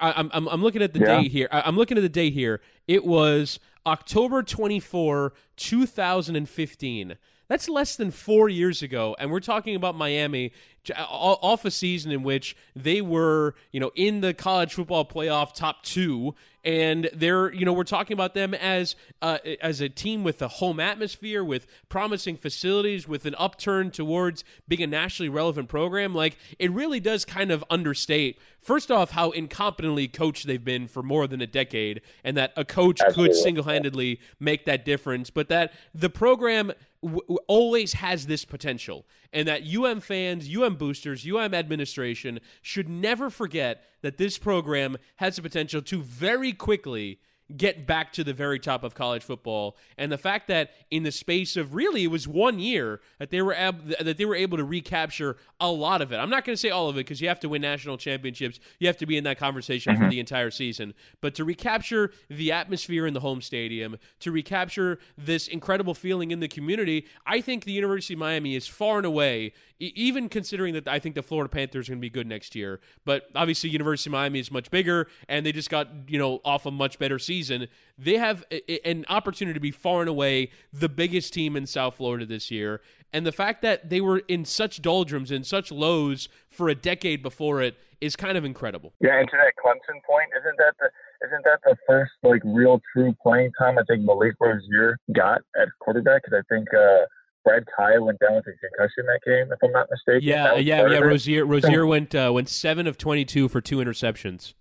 I, 0.00 0.14
I'm, 0.16 0.30
I'm 0.48 0.62
looking 0.62 0.80
at 0.80 0.94
the 0.94 1.00
yeah. 1.00 1.20
day 1.20 1.28
here. 1.28 1.48
I'm 1.52 1.76
looking 1.76 1.98
at 1.98 2.00
the 2.00 2.08
day 2.08 2.30
here. 2.30 2.62
It 2.88 3.04
was 3.04 3.58
October 3.84 4.42
24, 4.42 5.34
2015. 5.56 7.16
That's 7.48 7.68
less 7.68 7.96
than 7.96 8.10
four 8.10 8.48
years 8.48 8.82
ago, 8.82 9.14
and 9.18 9.30
we're 9.30 9.40
talking 9.40 9.76
about 9.76 9.94
Miami 9.94 10.52
off 10.90 11.64
a 11.64 11.70
season 11.70 12.10
in 12.12 12.22
which 12.22 12.56
they 12.74 13.00
were, 13.00 13.54
you 13.72 13.80
know, 13.80 13.90
in 13.94 14.20
the 14.20 14.34
college 14.34 14.74
football 14.74 15.04
playoff 15.04 15.54
top 15.54 15.82
two, 15.82 16.34
and 16.64 17.10
they're, 17.12 17.52
you 17.52 17.64
know, 17.64 17.72
we're 17.74 17.84
talking 17.84 18.14
about 18.14 18.32
them 18.34 18.54
as 18.54 18.96
uh, 19.20 19.38
as 19.60 19.80
a 19.80 19.88
team 19.88 20.24
with 20.24 20.40
a 20.40 20.48
home 20.48 20.80
atmosphere, 20.80 21.44
with 21.44 21.66
promising 21.88 22.36
facilities, 22.36 23.06
with 23.06 23.26
an 23.26 23.34
upturn 23.38 23.90
towards 23.90 24.44
being 24.66 24.82
a 24.82 24.86
nationally 24.86 25.28
relevant 25.28 25.68
program. 25.68 26.14
Like 26.14 26.38
it 26.58 26.70
really 26.70 27.00
does 27.00 27.24
kind 27.24 27.50
of 27.50 27.62
understate, 27.68 28.38
first 28.60 28.90
off, 28.90 29.10
how 29.10 29.30
incompetently 29.32 30.10
coached 30.12 30.46
they've 30.46 30.64
been 30.64 30.88
for 30.88 31.02
more 31.02 31.26
than 31.26 31.40
a 31.42 31.46
decade, 31.46 32.00
and 32.24 32.36
that 32.36 32.52
a 32.56 32.64
coach 32.64 33.00
Absolutely. 33.00 33.34
could 33.34 33.42
single 33.42 33.64
handedly 33.64 34.20
make 34.40 34.64
that 34.64 34.84
difference, 34.84 35.28
but 35.28 35.48
that 35.48 35.72
the 35.94 36.08
program 36.08 36.72
w- 37.02 37.20
always 37.46 37.94
has 37.94 38.26
this 38.26 38.44
potential, 38.44 39.04
and 39.34 39.48
that 39.48 39.62
UM 39.66 40.00
fans, 40.00 40.48
UM 40.56 40.76
boosters, 40.76 41.26
UM 41.28 41.52
administration 41.52 42.38
should 42.62 42.88
never 42.88 43.28
forget 43.28 43.82
that 44.00 44.16
this 44.16 44.38
program 44.38 44.96
has 45.16 45.36
the 45.36 45.42
potential 45.42 45.82
to 45.82 46.00
very 46.00 46.52
quickly 46.52 47.18
get 47.56 47.86
back 47.86 48.12
to 48.12 48.24
the 48.24 48.32
very 48.32 48.58
top 48.58 48.82
of 48.82 48.94
college 48.94 49.22
football 49.22 49.76
and 49.98 50.10
the 50.10 50.18
fact 50.18 50.48
that 50.48 50.70
in 50.90 51.02
the 51.02 51.12
space 51.12 51.56
of 51.56 51.74
really 51.74 52.04
it 52.04 52.10
was 52.10 52.26
one 52.26 52.58
year 52.58 53.00
that 53.18 53.30
they 53.30 53.42
were 53.42 53.54
ab- 53.54 53.86
that 54.00 54.16
they 54.16 54.24
were 54.24 54.34
able 54.34 54.56
to 54.56 54.64
recapture 54.64 55.36
a 55.60 55.70
lot 55.70 56.00
of 56.00 56.10
it. 56.10 56.16
I'm 56.16 56.30
not 56.30 56.44
going 56.44 56.54
to 56.54 56.60
say 56.60 56.70
all 56.70 56.88
of 56.88 56.96
it 56.96 57.00
because 57.00 57.20
you 57.20 57.28
have 57.28 57.40
to 57.40 57.48
win 57.48 57.60
national 57.60 57.98
championships. 57.98 58.60
You 58.78 58.86
have 58.86 58.96
to 58.96 59.06
be 59.06 59.18
in 59.18 59.24
that 59.24 59.38
conversation 59.38 59.94
mm-hmm. 59.94 60.04
for 60.04 60.10
the 60.10 60.20
entire 60.20 60.50
season. 60.50 60.94
But 61.20 61.34
to 61.34 61.44
recapture 61.44 62.12
the 62.28 62.50
atmosphere 62.50 63.06
in 63.06 63.12
the 63.12 63.20
home 63.20 63.42
stadium, 63.42 63.98
to 64.20 64.32
recapture 64.32 64.98
this 65.18 65.46
incredible 65.46 65.94
feeling 65.94 66.30
in 66.30 66.40
the 66.40 66.48
community, 66.48 67.06
I 67.26 67.40
think 67.40 67.64
the 67.64 67.72
University 67.72 68.14
of 68.14 68.20
Miami 68.20 68.54
is 68.54 68.66
far 68.66 68.96
and 68.96 69.06
away 69.06 69.52
even 69.78 70.28
considering 70.28 70.74
that 70.74 70.86
I 70.86 70.98
think 70.98 71.14
the 71.14 71.22
Florida 71.22 71.48
Panthers 71.48 71.88
are 71.88 71.92
going 71.92 71.98
to 71.98 72.00
be 72.00 72.10
good 72.10 72.26
next 72.26 72.54
year. 72.54 72.80
But 73.04 73.28
obviously, 73.34 73.70
University 73.70 74.08
of 74.08 74.12
Miami 74.12 74.38
is 74.38 74.50
much 74.50 74.70
bigger, 74.70 75.08
and 75.28 75.44
they 75.44 75.52
just 75.52 75.68
got 75.68 75.88
you 76.08 76.18
know 76.18 76.40
off 76.44 76.66
a 76.66 76.70
much 76.70 76.98
better 76.98 77.18
season. 77.18 77.33
They 77.42 78.16
have 78.16 78.44
a, 78.50 78.86
an 78.88 79.04
opportunity 79.08 79.54
to 79.54 79.60
be 79.60 79.70
far 79.70 80.00
and 80.00 80.08
away 80.08 80.50
the 80.72 80.88
biggest 80.88 81.32
team 81.32 81.56
in 81.56 81.66
South 81.66 81.96
Florida 81.96 82.26
this 82.26 82.50
year, 82.50 82.80
and 83.12 83.26
the 83.26 83.32
fact 83.32 83.62
that 83.62 83.90
they 83.90 84.00
were 84.00 84.18
in 84.28 84.44
such 84.44 84.82
doldrums 84.82 85.30
and 85.30 85.46
such 85.46 85.70
lows 85.70 86.28
for 86.48 86.68
a 86.68 86.74
decade 86.74 87.22
before 87.22 87.62
it 87.62 87.76
is 88.00 88.16
kind 88.16 88.36
of 88.36 88.44
incredible. 88.44 88.92
Yeah, 89.00 89.18
and 89.18 89.28
to 89.28 89.36
that 89.36 89.54
Clemson 89.62 90.02
point, 90.08 90.28
isn't 90.38 90.56
that 90.58 90.74
the 90.80 90.90
isn't 91.26 91.44
that 91.44 91.60
the 91.64 91.76
first 91.86 92.12
like 92.22 92.42
real 92.44 92.80
true 92.92 93.14
playing 93.22 93.52
time 93.58 93.78
I 93.78 93.82
think 93.84 94.02
Malik 94.02 94.34
Rosier 94.40 94.98
got 95.12 95.42
at 95.60 95.68
quarterback? 95.80 96.22
Because 96.24 96.42
I 96.46 96.54
think. 96.54 96.68
uh 96.74 97.06
Brad 97.44 97.64
Kaaya 97.78 98.02
went 98.02 98.18
down 98.20 98.36
with 98.36 98.46
a 98.46 98.52
concussion 98.56 99.04
that 99.04 99.20
game, 99.22 99.52
if 99.52 99.58
I'm 99.62 99.70
not 99.70 99.88
mistaken. 99.90 100.26
Yeah, 100.26 100.54
yeah, 100.54 100.88
yeah. 100.88 100.98
Rozier, 101.00 101.44
Rosier 101.44 101.84
went 101.86 102.14
uh, 102.14 102.30
went 102.32 102.48
seven 102.48 102.86
of 102.86 102.96
twenty 102.96 103.26
two 103.26 103.50
for 103.50 103.60
two 103.60 103.76
interceptions. 103.76 104.54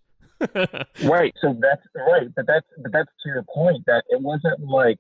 right. 1.04 1.34
So 1.42 1.56
that's 1.60 1.82
right, 1.96 2.28
but 2.36 2.46
that's 2.48 2.66
but 2.82 2.92
that's 2.92 3.10
to 3.24 3.30
your 3.30 3.44
point 3.54 3.84
that 3.88 4.04
it 4.10 4.22
wasn't 4.22 4.60
like 4.68 4.98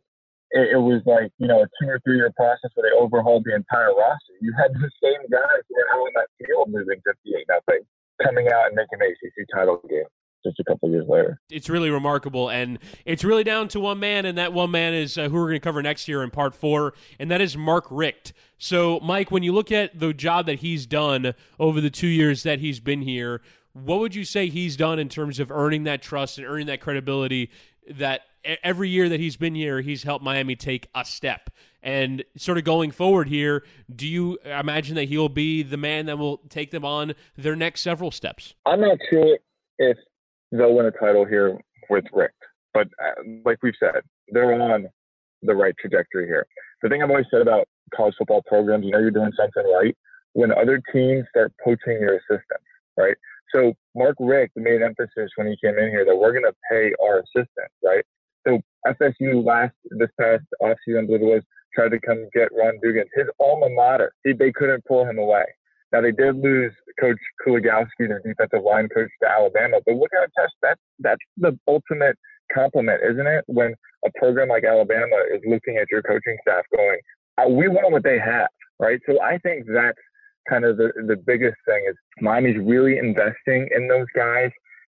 it, 0.52 0.74
it, 0.74 0.82
was 0.82 1.02
like 1.06 1.32
you 1.38 1.48
know 1.48 1.62
a 1.62 1.68
two 1.82 1.90
or 1.90 2.00
three 2.06 2.18
year 2.18 2.32
process 2.36 2.72
where 2.76 2.90
they 2.90 2.96
overhauled 2.98 3.44
the 3.46 3.56
entire 3.56 3.94
roster. 3.94 4.34
You 4.42 4.54
had 4.58 4.74
the 4.74 4.90
same 5.02 5.30
guys 5.30 5.62
who 5.70 5.76
were 5.76 5.90
out 5.94 6.02
on 6.02 6.14
that 6.16 6.28
field 6.46 6.72
losing 6.72 7.02
fifty 7.06 7.38
eight 7.38 7.48
nothing, 7.50 7.84
coming 8.24 8.48
out 8.48 8.68
and 8.68 8.76
making 8.76 9.00
the 9.00 9.06
ACC 9.06 9.48
title 9.54 9.82
game 9.90 10.06
just 10.44 10.60
a 10.60 10.64
couple 10.64 10.90
years 10.90 11.06
later. 11.08 11.40
It's 11.50 11.70
really 11.70 11.90
remarkable, 11.90 12.50
and 12.50 12.80
it's 13.06 13.24
really 13.24 13.44
down 13.44 13.68
to 13.70 13.80
one 13.80 14.00
man, 14.00 14.26
and 14.26 14.38
that 14.38 14.54
one 14.54 14.72
man 14.72 14.94
is 14.94 15.18
uh, 15.18 15.30
who 15.30 15.36
we're 15.36 15.48
going 15.48 15.60
to 15.60 15.64
cover 15.64 15.82
next 15.82 16.08
year 16.08 16.22
in 16.24 16.30
part 16.30 16.54
four, 16.54 16.94
and 17.20 17.32
that 17.32 17.42
is 17.42 17.58
Mark 17.58 17.86
Richt. 17.90 18.34
So, 18.58 19.00
Mike, 19.02 19.32
when 19.32 19.44
you 19.44 19.54
look 19.54 19.72
at 19.72 20.00
the 20.00 20.14
job 20.14 20.46
that 20.46 20.60
he's 20.60 20.86
done 20.86 21.34
over 21.60 21.82
the 21.82 21.90
two 21.90 22.08
years 22.08 22.44
that 22.44 22.60
he's 22.60 22.80
been 22.80 23.02
here, 23.02 23.42
what 23.74 24.00
would 24.00 24.16
you 24.16 24.24
say 24.24 24.48
he's 24.48 24.78
done 24.78 25.00
in 25.00 25.10
terms 25.10 25.40
of 25.40 25.52
earning 25.52 25.84
that 25.84 26.02
trust 26.02 26.38
and 26.38 26.48
earning 26.48 26.68
that 26.68 26.80
credibility 26.80 27.50
that 27.90 28.22
every 28.64 28.90
year 28.90 29.10
that 29.10 29.20
he's 29.20 29.36
been 29.36 29.56
here, 29.56 29.82
he's 29.82 30.04
helped 30.04 30.24
Miami 30.24 30.56
take 30.56 30.88
a 30.96 31.04
step? 31.04 31.50
And 31.82 32.24
sort 32.38 32.58
of 32.58 32.64
going 32.64 32.92
forward 32.92 33.28
here, 33.28 33.64
do 33.94 34.08
you 34.08 34.38
imagine 34.46 34.96
that 34.96 35.10
he'll 35.10 35.30
be 35.30 35.64
the 35.64 35.78
man 35.78 36.06
that 36.06 36.18
will 36.18 36.38
take 36.50 36.72
them 36.72 36.86
on 36.86 37.14
their 37.36 37.56
next 37.56 37.82
several 37.82 38.12
steps? 38.12 38.54
I'm 38.66 38.80
not 38.80 38.98
sure 39.10 39.38
if 39.80 39.98
they'll 40.52 40.74
win 40.74 40.86
a 40.86 40.92
title 40.92 41.26
here 41.26 41.60
with 41.90 42.06
Richt, 42.14 42.36
But 42.74 42.88
uh, 43.04 43.22
like 43.44 43.58
we've 43.64 43.74
said, 43.80 44.02
they're 44.30 44.54
on 44.54 44.88
the 45.42 45.56
right 45.56 45.74
trajectory 45.80 46.26
here. 46.26 46.46
The 46.82 46.90
thing 46.90 47.02
I've 47.04 47.10
always 47.10 47.26
said 47.32 47.42
about 47.42 47.68
college 47.94 48.14
football 48.18 48.44
programs, 48.46 48.86
you 48.86 48.92
know, 48.92 49.00
you're 49.00 49.12
doing 49.12 49.32
something 49.38 49.64
right 49.74 49.96
when 50.34 50.52
other 50.52 50.82
teams 50.92 51.26
start 51.30 51.54
poaching 51.64 52.00
your 52.00 52.16
assistants, 52.16 52.64
right? 52.98 53.16
So 53.54 53.74
Mark 53.96 54.16
Richt 54.20 54.54
made 54.56 54.82
emphasis 54.82 55.30
when 55.36 55.48
he 55.48 55.58
came 55.64 55.78
in 55.78 55.90
here 55.90 56.06
that 56.06 56.16
we're 56.16 56.32
going 56.32 56.46
to 56.46 56.56
pay 56.70 56.94
our 57.04 57.20
assistants, 57.20 57.74
right? 57.84 58.04
So 58.48 58.60
FSU 58.86 59.44
last 59.46 59.74
this 59.92 60.10
past 60.20 60.44
offseason, 60.62 61.04
I 61.04 61.06
believe 61.06 61.22
it 61.22 61.26
was, 61.26 61.44
tried 61.76 61.90
to 61.90 62.00
come 62.00 62.28
get 62.34 62.50
Ron 62.52 62.80
Duggan, 62.84 63.06
his 63.16 63.28
alma 63.40 63.70
mater. 63.70 64.14
He, 64.24 64.34
they 64.34 64.52
couldn't 64.52 64.86
pull 64.86 65.06
him 65.06 65.18
away. 65.18 65.46
Now 65.92 66.02
they 66.02 66.12
did 66.12 66.38
lose 66.38 66.74
Coach 67.00 67.18
Kuligowski, 67.46 68.08
their 68.08 68.22
defensive 68.26 68.64
line 68.64 68.90
coach, 68.90 69.10
to 69.22 69.30
Alabama. 69.30 69.78
But 69.86 69.96
look 69.96 70.10
at 70.14 70.30
test 70.38 70.54
that 70.64 70.78
that's 71.00 71.22
the 71.38 71.58
ultimate 71.68 72.18
compliment, 72.52 73.02
isn't 73.08 73.28
it? 73.28 73.44
When 73.48 73.76
a 74.06 74.10
program 74.18 74.50
like 74.50 74.64
Alabama 74.64 75.18
is 75.34 75.42
looking 75.48 75.78
at 75.78 75.88
your 75.92 76.02
coaching 76.02 76.38
staff, 76.42 76.64
going, 76.76 77.00
uh, 77.38 77.48
"We 77.48 77.68
want 77.68 77.92
what 77.92 78.04
they 78.04 78.18
have," 78.20 78.50
right? 78.80 79.00
So 79.06 79.22
I 79.22 79.38
think 79.38 79.66
that's 79.68 79.98
kind 80.50 80.66
of 80.66 80.78
the 80.78 80.92
the 81.08 81.16
biggest 81.16 81.58
thing 81.66 81.84
is 81.90 81.96
Miami's 82.22 82.58
really 82.62 82.98
investing 82.98 83.70
in 83.76 83.88
those 83.88 84.08
guys, 84.16 84.52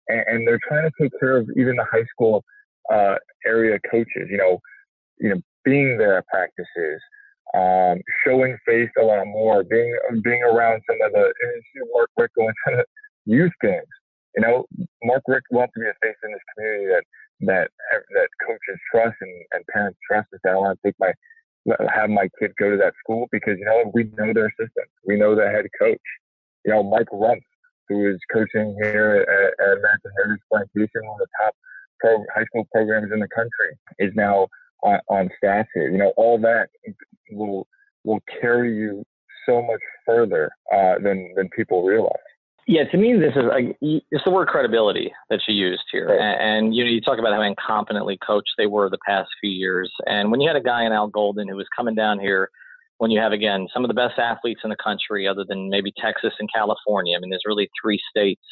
and, 0.08 0.24
and 0.26 0.48
they're 0.48 0.60
trying 0.66 0.88
to 0.88 1.02
take 1.02 1.12
care 1.20 1.36
of 1.36 1.48
even 1.56 1.76
the 1.76 1.86
high 1.90 2.04
school 2.12 2.44
uh, 2.92 3.16
area 3.46 3.78
coaches. 3.90 4.28
You 4.30 4.38
know, 4.38 4.58
you 5.18 5.30
know, 5.30 5.40
being 5.64 5.98
there 5.98 6.18
at 6.18 6.26
practices 6.26 7.00
um, 7.54 8.00
showing 8.24 8.56
face 8.66 8.90
a 9.00 9.02
lot 9.02 9.24
more, 9.26 9.64
being 9.64 9.96
being 10.22 10.42
around 10.42 10.82
some 10.88 10.98
of 11.04 11.12
the 11.12 11.24
and 11.24 11.88
Mark 11.92 12.10
Richt 12.16 12.34
going 12.36 12.54
to 12.68 12.84
youth 13.26 13.52
games. 13.60 13.86
You 14.36 14.42
know, 14.42 14.66
Mark 15.02 15.22
Richt 15.26 15.46
wants 15.50 15.74
to 15.74 15.80
be 15.80 15.86
a 15.86 15.94
face 16.02 16.16
in 16.22 16.32
this 16.32 16.40
community 16.54 16.86
that 16.86 17.04
that 17.40 17.70
that 18.14 18.28
coaches 18.46 18.80
trust 18.92 19.16
and, 19.20 19.44
and 19.52 19.64
parents 19.72 19.98
trust. 20.08 20.28
That 20.30 20.50
I 20.50 20.54
want 20.54 20.78
to 20.78 20.88
take 20.88 20.94
my 21.00 21.12
have 21.92 22.10
my 22.10 22.28
kid 22.38 22.52
go 22.58 22.70
to 22.70 22.76
that 22.76 22.94
school 23.02 23.26
because 23.30 23.58
you 23.58 23.64
know 23.64 23.90
we 23.94 24.04
know 24.16 24.32
their 24.32 24.46
assistants, 24.46 24.92
we 25.06 25.16
know 25.16 25.34
the 25.34 25.48
head 25.48 25.66
coach. 25.80 25.98
You 26.64 26.72
know, 26.72 26.82
Mike 26.82 27.08
Rumph, 27.12 27.42
who 27.88 28.08
is 28.10 28.18
coaching 28.32 28.76
here 28.82 29.26
at, 29.28 29.66
at 29.66 29.78
American 29.78 30.10
Heritage 30.16 30.42
Plantation, 30.50 31.00
one 31.04 31.20
of 31.20 31.26
the 31.26 31.44
top 31.44 31.54
pro, 32.00 32.24
high 32.34 32.44
school 32.44 32.66
programs 32.72 33.12
in 33.12 33.20
the 33.20 33.28
country, 33.28 33.76
is 33.98 34.12
now 34.14 34.48
on, 34.82 35.00
on 35.08 35.30
staff 35.36 35.66
here. 35.74 35.90
You 35.90 35.98
know, 35.98 36.12
all 36.16 36.38
that 36.40 36.68
will 37.30 37.66
will 38.04 38.20
carry 38.40 38.74
you 38.74 39.04
so 39.46 39.62
much 39.62 39.80
further 40.06 40.50
uh, 40.72 40.94
than 41.02 41.32
than 41.36 41.48
people 41.50 41.82
realize. 41.82 42.12
Yeah, 42.70 42.84
to 42.84 42.96
me, 42.96 43.14
this 43.14 43.34
is 43.34 43.42
like 43.48 43.76
it's 43.80 44.22
the 44.24 44.30
word 44.30 44.46
credibility 44.46 45.10
that 45.28 45.40
you 45.48 45.54
used 45.56 45.82
here, 45.90 46.06
right. 46.06 46.20
and, 46.20 46.66
and, 46.66 46.74
you 46.76 46.84
know, 46.84 46.90
you 46.90 47.00
talk 47.00 47.18
about 47.18 47.32
how 47.32 47.40
incompetently 47.40 48.16
coached 48.24 48.52
they 48.56 48.68
were 48.68 48.88
the 48.88 48.96
past 49.04 49.28
few 49.40 49.50
years, 49.50 49.92
and 50.06 50.30
when 50.30 50.40
you 50.40 50.46
had 50.46 50.54
a 50.54 50.62
guy 50.62 50.84
in 50.84 50.92
Al 50.92 51.08
Golden 51.08 51.48
who 51.48 51.56
was 51.56 51.66
coming 51.76 51.96
down 51.96 52.20
here, 52.20 52.48
when 52.98 53.10
you 53.10 53.18
have 53.18 53.32
again 53.32 53.66
some 53.74 53.82
of 53.82 53.88
the 53.88 53.94
best 53.94 54.20
athletes 54.20 54.60
in 54.62 54.70
the 54.70 54.76
country, 54.76 55.26
other 55.26 55.44
than 55.48 55.68
maybe 55.68 55.92
Texas 56.00 56.32
and 56.38 56.48
California. 56.54 57.16
I 57.16 57.20
mean, 57.20 57.30
there's 57.30 57.42
really 57.44 57.68
three 57.82 57.98
states 58.08 58.44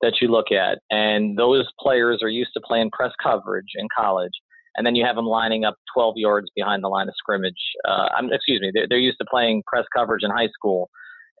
that 0.00 0.14
you 0.22 0.28
look 0.28 0.50
at, 0.50 0.78
and 0.90 1.36
those 1.36 1.68
players 1.78 2.20
are 2.22 2.30
used 2.30 2.52
to 2.54 2.62
playing 2.66 2.90
press 2.90 3.12
coverage 3.22 3.72
in 3.76 3.86
college 3.94 4.32
and 4.76 4.86
then 4.86 4.94
you 4.94 5.04
have 5.04 5.16
them 5.16 5.26
lining 5.26 5.64
up 5.64 5.74
12 5.92 6.14
yards 6.16 6.48
behind 6.54 6.84
the 6.84 6.88
line 6.88 7.08
of 7.08 7.14
scrimmage. 7.18 7.58
Uh, 7.86 8.08
I'm, 8.16 8.32
excuse 8.32 8.60
me, 8.60 8.70
they're, 8.72 8.86
they're, 8.88 8.98
used 8.98 9.18
to 9.18 9.26
playing 9.28 9.64
press 9.66 9.84
coverage 9.94 10.22
in 10.22 10.30
high 10.30 10.48
school, 10.54 10.88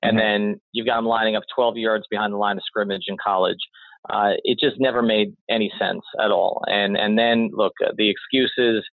and 0.02 0.18
then 0.18 0.60
you've 0.72 0.86
got 0.86 0.96
them 0.96 1.06
lining 1.06 1.36
up 1.36 1.42
12 1.54 1.76
yards 1.76 2.04
behind 2.10 2.32
the 2.32 2.36
line 2.36 2.56
of 2.56 2.62
scrimmage 2.64 3.04
in 3.08 3.16
college. 3.22 3.58
Uh, 4.10 4.32
it 4.44 4.58
just 4.60 4.76
never 4.78 5.02
made 5.02 5.34
any 5.50 5.70
sense 5.78 6.02
at 6.22 6.30
all. 6.30 6.62
And 6.66 6.96
and 6.96 7.18
then 7.18 7.50
look, 7.52 7.72
uh, 7.84 7.90
the 7.96 8.10
excuses, 8.10 8.84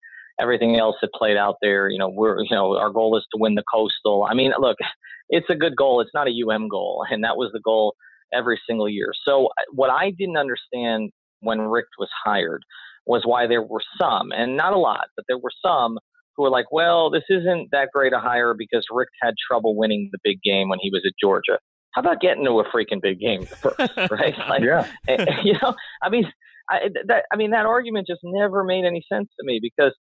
everything 0.42 0.78
else 0.78 0.96
that 1.02 1.14
played 1.14 1.38
out 1.38 1.56
there. 1.62 1.90
You 1.90 2.00
know, 2.00 2.10
we're 2.10 2.42
you 2.42 2.56
know 2.56 2.78
our 2.78 2.90
goal 2.90 3.18
is 3.18 3.26
to 3.34 3.40
win 3.40 3.56
the 3.56 3.64
coastal. 3.72 4.28
I 4.30 4.34
mean, 4.34 4.52
look, 4.60 4.78
it's 5.30 5.50
a 5.50 5.56
good 5.56 5.76
goal. 5.76 6.02
It's 6.02 6.12
not 6.14 6.28
a 6.28 6.32
UM 6.32 6.68
goal, 6.68 7.06
and 7.10 7.24
that 7.24 7.38
was 7.38 7.52
the 7.54 7.62
goal 7.62 7.96
every 8.34 8.60
single 8.68 8.90
year. 8.90 9.12
So 9.26 9.48
uh, 9.48 9.64
what 9.72 9.90
I 9.90 10.12
didn't 10.12 10.38
understand 10.38 11.12
when 11.42 11.62
Richt 11.62 11.90
was 12.00 12.10
hired 12.24 12.64
was 13.06 13.22
why 13.24 13.46
there 13.46 13.62
were 13.62 13.84
some, 14.00 14.32
and 14.32 14.58
not 14.58 14.74
a 14.74 14.78
lot, 14.78 15.08
but 15.16 15.26
there 15.28 15.38
were 15.38 15.52
some 15.64 16.00
who 16.36 16.44
were 16.44 16.50
like, 16.50 16.72
well, 16.72 17.10
this 17.10 17.24
isn't 17.30 17.70
that 17.72 17.90
great 17.94 18.14
a 18.14 18.20
hire 18.20 18.54
because 18.54 18.86
Richt 18.92 19.12
had 19.22 19.34
trouble 19.50 19.76
winning 19.76 20.10
the 20.12 20.20
big 20.24 20.42
game 20.44 20.70
when 20.70 20.80
he 20.82 20.90
was 20.90 21.04
at 21.06 21.14
Georgia. 21.20 21.60
How 21.94 22.02
about 22.02 22.20
getting 22.20 22.44
to 22.46 22.60
a 22.60 22.66
freaking 22.66 23.02
big 23.02 23.20
game 23.20 23.46
first, 23.46 23.80
right? 24.12 24.36
Like, 24.50 24.64
yeah. 24.64 24.88
Eh, 25.08 25.26
you 25.44 25.54
know, 25.62 25.74
I 26.02 26.10
mean, 26.10 26.26
I, 26.70 26.90
that, 27.08 27.26
I 27.32 27.36
mean, 27.38 27.52
that 27.52 27.66
argument 27.66 28.08
just 28.08 28.22
never 28.24 28.64
made 28.64 28.86
any 28.86 29.04
sense 29.12 29.30
to 29.40 29.46
me 29.46 29.60
because, 29.62 29.94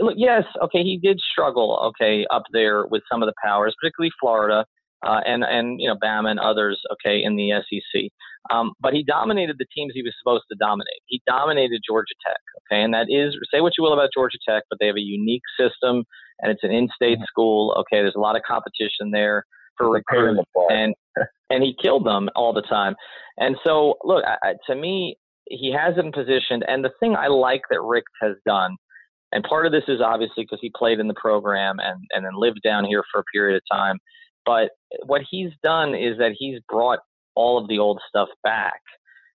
look, 0.00 0.14
yes, 0.16 0.44
okay, 0.62 0.82
he 0.82 0.98
did 1.02 1.20
struggle, 1.20 1.92
okay, 2.00 2.24
up 2.30 2.44
there 2.52 2.86
with 2.86 3.02
some 3.10 3.22
of 3.22 3.26
the 3.26 3.34
powers, 3.44 3.74
particularly 3.80 4.12
Florida 4.20 4.64
uh, 5.04 5.20
and 5.26 5.44
and 5.44 5.80
you 5.80 5.88
know 5.88 5.96
Bama 5.96 6.30
and 6.30 6.40
others, 6.40 6.80
okay, 6.92 7.22
in 7.22 7.36
the 7.36 7.52
SEC. 7.52 8.10
Um, 8.52 8.72
but 8.80 8.94
he 8.94 9.02
dominated 9.02 9.56
the 9.58 9.66
teams 9.74 9.92
he 9.92 10.02
was 10.02 10.14
supposed 10.22 10.44
to 10.52 10.56
dominate. 10.56 11.02
He 11.06 11.20
dominated 11.26 11.80
Georgia 11.86 12.14
Tech, 12.26 12.40
okay, 12.70 12.82
and 12.82 12.94
that 12.94 13.06
is 13.08 13.36
say 13.52 13.60
what 13.60 13.72
you 13.76 13.82
will 13.82 13.92
about 13.92 14.10
Georgia 14.14 14.38
Tech, 14.48 14.62
but 14.70 14.78
they 14.80 14.86
have 14.86 14.96
a 14.96 15.00
unique 15.00 15.42
system 15.58 16.04
and 16.40 16.52
it's 16.52 16.62
an 16.62 16.70
in-state 16.70 17.18
mm-hmm. 17.18 17.24
school. 17.24 17.74
Okay, 17.78 18.02
there's 18.02 18.14
a 18.16 18.20
lot 18.20 18.36
of 18.36 18.42
competition 18.42 19.10
there 19.10 19.44
for 19.76 19.90
recruits, 19.90 20.40
and 20.70 20.94
and 21.50 21.62
he 21.62 21.74
killed 21.80 22.06
them 22.06 22.28
all 22.34 22.52
the 22.52 22.62
time. 22.62 22.94
And 23.38 23.56
so, 23.64 23.94
look, 24.04 24.24
I, 24.24 24.54
to 24.68 24.74
me, 24.74 25.16
he 25.48 25.72
has 25.72 25.96
him 25.96 26.12
positioned. 26.12 26.64
And 26.66 26.84
the 26.84 26.90
thing 27.00 27.14
I 27.14 27.28
like 27.28 27.62
that 27.70 27.82
Richt 27.82 28.08
has 28.20 28.36
done, 28.46 28.76
and 29.32 29.44
part 29.44 29.66
of 29.66 29.72
this 29.72 29.84
is 29.88 30.00
obviously 30.00 30.44
because 30.44 30.58
he 30.60 30.72
played 30.74 30.98
in 30.98 31.08
the 31.08 31.14
program 31.14 31.76
and 31.78 32.00
and 32.10 32.24
then 32.24 32.32
lived 32.34 32.60
down 32.64 32.84
here 32.84 33.02
for 33.12 33.20
a 33.20 33.24
period 33.32 33.56
of 33.56 33.62
time. 33.70 33.98
But 34.46 34.70
what 35.04 35.22
he's 35.28 35.50
done 35.62 35.94
is 35.94 36.16
that 36.18 36.32
he's 36.38 36.60
brought 36.68 37.00
all 37.34 37.58
of 37.58 37.68
the 37.68 37.78
old 37.78 38.00
stuff 38.08 38.28
back. 38.42 38.80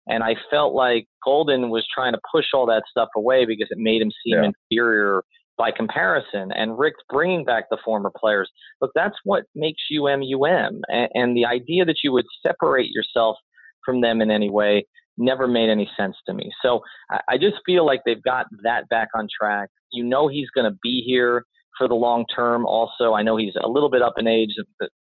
And 0.07 0.23
I 0.23 0.35
felt 0.49 0.73
like 0.73 1.07
Golden 1.23 1.69
was 1.69 1.85
trying 1.93 2.13
to 2.13 2.19
push 2.31 2.45
all 2.53 2.65
that 2.67 2.83
stuff 2.89 3.09
away 3.15 3.45
because 3.45 3.67
it 3.69 3.77
made 3.77 4.01
him 4.01 4.11
seem 4.23 4.37
yeah. 4.37 4.51
inferior 4.71 5.23
by 5.57 5.71
comparison. 5.71 6.51
And 6.53 6.79
Richt's 6.79 7.03
bringing 7.09 7.43
back 7.43 7.65
the 7.69 7.77
former 7.83 8.11
players. 8.17 8.49
Look, 8.81 8.91
that's 8.95 9.17
what 9.23 9.43
makes 9.55 9.81
UM 9.91 10.21
UM. 10.21 10.81
And, 10.87 11.09
and 11.13 11.37
the 11.37 11.45
idea 11.45 11.85
that 11.85 11.97
you 12.03 12.11
would 12.13 12.25
separate 12.45 12.89
yourself 12.91 13.35
from 13.85 14.01
them 14.01 14.21
in 14.21 14.31
any 14.31 14.49
way 14.49 14.85
never 15.17 15.47
made 15.47 15.69
any 15.69 15.89
sense 15.97 16.15
to 16.27 16.33
me. 16.33 16.49
So 16.63 16.79
I, 17.11 17.19
I 17.31 17.37
just 17.37 17.57
feel 17.65 17.85
like 17.85 18.01
they've 18.05 18.23
got 18.23 18.47
that 18.63 18.87
back 18.89 19.09
on 19.13 19.27
track. 19.37 19.69
You 19.91 20.05
know 20.05 20.27
he's 20.27 20.49
going 20.55 20.71
to 20.71 20.77
be 20.81 21.03
here 21.05 21.45
for 21.77 21.87
the 21.87 21.95
long 21.95 22.25
term. 22.33 22.65
Also, 22.65 23.13
I 23.13 23.23
know 23.23 23.37
he's 23.37 23.53
a 23.61 23.67
little 23.67 23.89
bit 23.89 24.01
up 24.01 24.13
in 24.17 24.27
age 24.27 24.51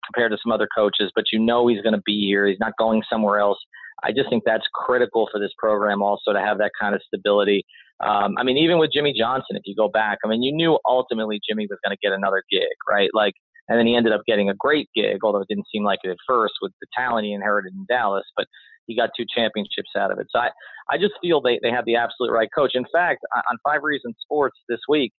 compared 0.07 0.33
to 0.33 0.39
some 0.43 0.53
other 0.53 0.69
coaches, 0.77 1.11
but 1.15 1.25
you 1.33 1.39
know 1.39 1.67
he's 1.67 1.83
going 1.83 1.95
to 1.95 2.03
be 2.05 2.27
here. 2.27 2.47
He's 2.47 2.61
not 2.61 2.73
going 2.79 3.03
somewhere 3.11 3.39
else. 3.39 3.59
I 4.05 4.13
just 4.13 4.31
think 4.31 4.45
that's 4.47 4.65
critical 4.73 5.29
for 5.31 5.41
this 5.41 5.51
program 5.59 6.03
also 6.03 6.33
to 6.33 6.41
have 6.41 6.59
that 6.59 6.71
kind 6.81 6.95
of 6.95 7.03
stability. 7.07 7.65
Um, 8.01 8.37
I 8.39 8.45
mean, 8.45 8.57
even 8.57 8.79
with 8.79 8.93
Jimmy 8.93 9.13
Johnson, 9.17 9.57
if 9.57 9.63
you 9.67 9.75
go 9.75 9.89
back, 9.89 10.19
I 10.25 10.29
mean, 10.29 10.43
you 10.43 10.53
knew 10.53 10.79
ultimately 10.87 11.41
Jimmy 11.49 11.67
was 11.69 11.79
going 11.85 11.97
to 11.97 12.01
get 12.01 12.17
another 12.17 12.45
gig, 12.51 12.63
right? 12.89 13.11
Like, 13.13 13.35
and 13.69 13.79
then 13.79 13.87
he 13.87 13.97
ended 13.97 14.13
up 14.13 14.23
getting 14.27 14.49
a 14.49 14.55
great 14.55 14.89
gig, 14.95 15.19
although 15.25 15.41
it 15.41 15.49
didn't 15.49 15.67
seem 15.73 15.83
like 15.83 15.99
it 16.05 16.11
at 16.11 16.17
first 16.27 16.55
with 16.63 16.73
the 16.81 16.87
talent 16.97 17.27
he 17.27 17.33
inherited 17.33 17.73
in 17.75 17.87
Dallas, 17.89 18.25
but 18.37 18.47
he 18.87 18.97
got 18.97 19.11
two 19.17 19.27
championships 19.35 19.91
out 19.97 20.11
of 20.11 20.19
it. 20.19 20.27
So 20.31 20.39
I, 20.39 20.51
I 20.91 20.97
just 20.97 21.15
feel 21.21 21.41
they, 21.41 21.59
they 21.63 21.71
have 21.71 21.85
the 21.85 21.97
absolute 21.97 22.33
right 22.33 22.49
coach. 22.55 22.73
In 22.75 22.87
fact, 22.93 23.21
on 23.35 23.59
Five 23.65 23.83
Reasons 23.83 24.15
Sports 24.23 24.57
this 24.69 24.81
week, 24.89 25.13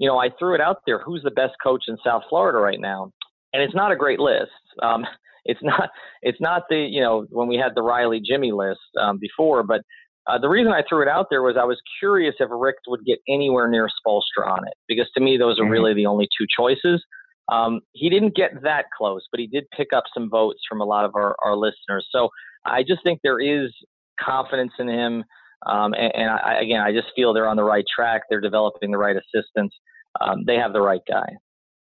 you 0.00 0.08
know, 0.08 0.18
I 0.18 0.30
threw 0.38 0.54
it 0.54 0.62
out 0.62 0.78
there. 0.86 0.98
Who's 0.98 1.22
the 1.22 1.30
best 1.30 1.52
coach 1.62 1.84
in 1.86 1.98
South 2.04 2.22
Florida 2.28 2.58
right 2.58 2.80
now? 2.80 3.12
And 3.52 3.62
it's 3.62 3.74
not 3.74 3.92
a 3.92 3.96
great 3.96 4.18
list. 4.18 4.50
Um, 4.82 5.04
it's 5.44 5.60
not. 5.62 5.90
It's 6.22 6.40
not 6.40 6.64
the 6.68 6.76
you 6.76 7.00
know 7.00 7.26
when 7.30 7.46
we 7.46 7.56
had 7.56 7.72
the 7.74 7.82
Riley 7.82 8.20
Jimmy 8.24 8.50
list 8.50 8.80
um, 9.00 9.18
before, 9.20 9.62
but 9.62 9.82
uh, 10.26 10.38
the 10.38 10.48
reason 10.48 10.72
I 10.72 10.82
threw 10.88 11.02
it 11.02 11.08
out 11.08 11.26
there 11.30 11.42
was 11.42 11.56
I 11.60 11.64
was 11.64 11.78
curious 11.98 12.34
if 12.40 12.48
Richt 12.50 12.80
would 12.88 13.04
get 13.04 13.18
anywhere 13.28 13.68
near 13.68 13.88
Spoelstra 13.88 14.46
on 14.46 14.66
it 14.66 14.74
because 14.88 15.08
to 15.16 15.20
me 15.22 15.36
those 15.36 15.58
are 15.58 15.62
mm-hmm. 15.62 15.72
really 15.72 15.94
the 15.94 16.06
only 16.06 16.28
two 16.38 16.46
choices. 16.58 17.04
Um, 17.50 17.80
he 17.92 18.08
didn't 18.08 18.36
get 18.36 18.62
that 18.62 18.84
close, 18.96 19.26
but 19.30 19.40
he 19.40 19.48
did 19.48 19.64
pick 19.76 19.88
up 19.94 20.04
some 20.14 20.30
votes 20.30 20.60
from 20.68 20.80
a 20.80 20.84
lot 20.84 21.04
of 21.04 21.12
our, 21.16 21.34
our 21.44 21.56
listeners. 21.56 22.06
So 22.12 22.28
I 22.64 22.82
just 22.82 23.02
think 23.02 23.20
there 23.24 23.40
is 23.40 23.72
confidence 24.20 24.72
in 24.78 24.88
him. 24.88 25.24
Um, 25.66 25.92
and, 25.94 26.12
and 26.14 26.30
I, 26.30 26.60
again, 26.60 26.80
I 26.80 26.92
just 26.92 27.08
feel 27.14 27.32
they're 27.32 27.48
on 27.48 27.56
the 27.56 27.64
right 27.64 27.84
track. 27.94 28.22
They're 28.30 28.40
developing 28.40 28.90
the 28.90 28.98
right 28.98 29.16
assistants. 29.16 29.74
Um, 30.20 30.44
they 30.46 30.56
have 30.56 30.72
the 30.72 30.80
right 30.80 31.02
guy 31.06 31.36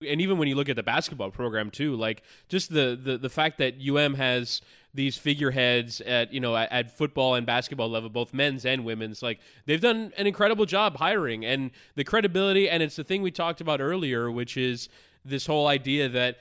and 0.07 0.21
even 0.21 0.37
when 0.37 0.47
you 0.47 0.55
look 0.55 0.69
at 0.69 0.75
the 0.75 0.83
basketball 0.83 1.31
program 1.31 1.71
too, 1.71 1.95
like 1.95 2.23
just 2.49 2.73
the 2.73 2.99
the, 3.01 3.17
the 3.17 3.29
fact 3.29 3.57
that 3.59 3.75
UM 3.79 4.15
has 4.15 4.61
these 4.93 5.17
figureheads 5.17 6.01
at 6.01 6.33
you 6.33 6.39
know 6.39 6.55
at, 6.55 6.71
at, 6.71 6.97
football 6.97 7.35
and 7.35 7.45
basketball 7.45 7.89
level, 7.89 8.09
both 8.09 8.33
men's 8.33 8.65
and 8.65 8.85
women's, 8.85 9.21
like 9.23 9.39
they've 9.65 9.81
done 9.81 10.11
an 10.17 10.27
incredible 10.27 10.65
job 10.65 10.97
hiring 10.97 11.45
and 11.45 11.71
the 11.95 12.03
credibility. 12.03 12.69
And 12.69 12.83
it's 12.83 12.95
the 12.95 13.03
thing 13.03 13.21
we 13.21 13.31
talked 13.31 13.61
about 13.61 13.81
earlier, 13.81 14.29
which 14.29 14.57
is 14.57 14.89
this 15.23 15.45
whole 15.45 15.67
idea 15.67 16.09
that 16.09 16.37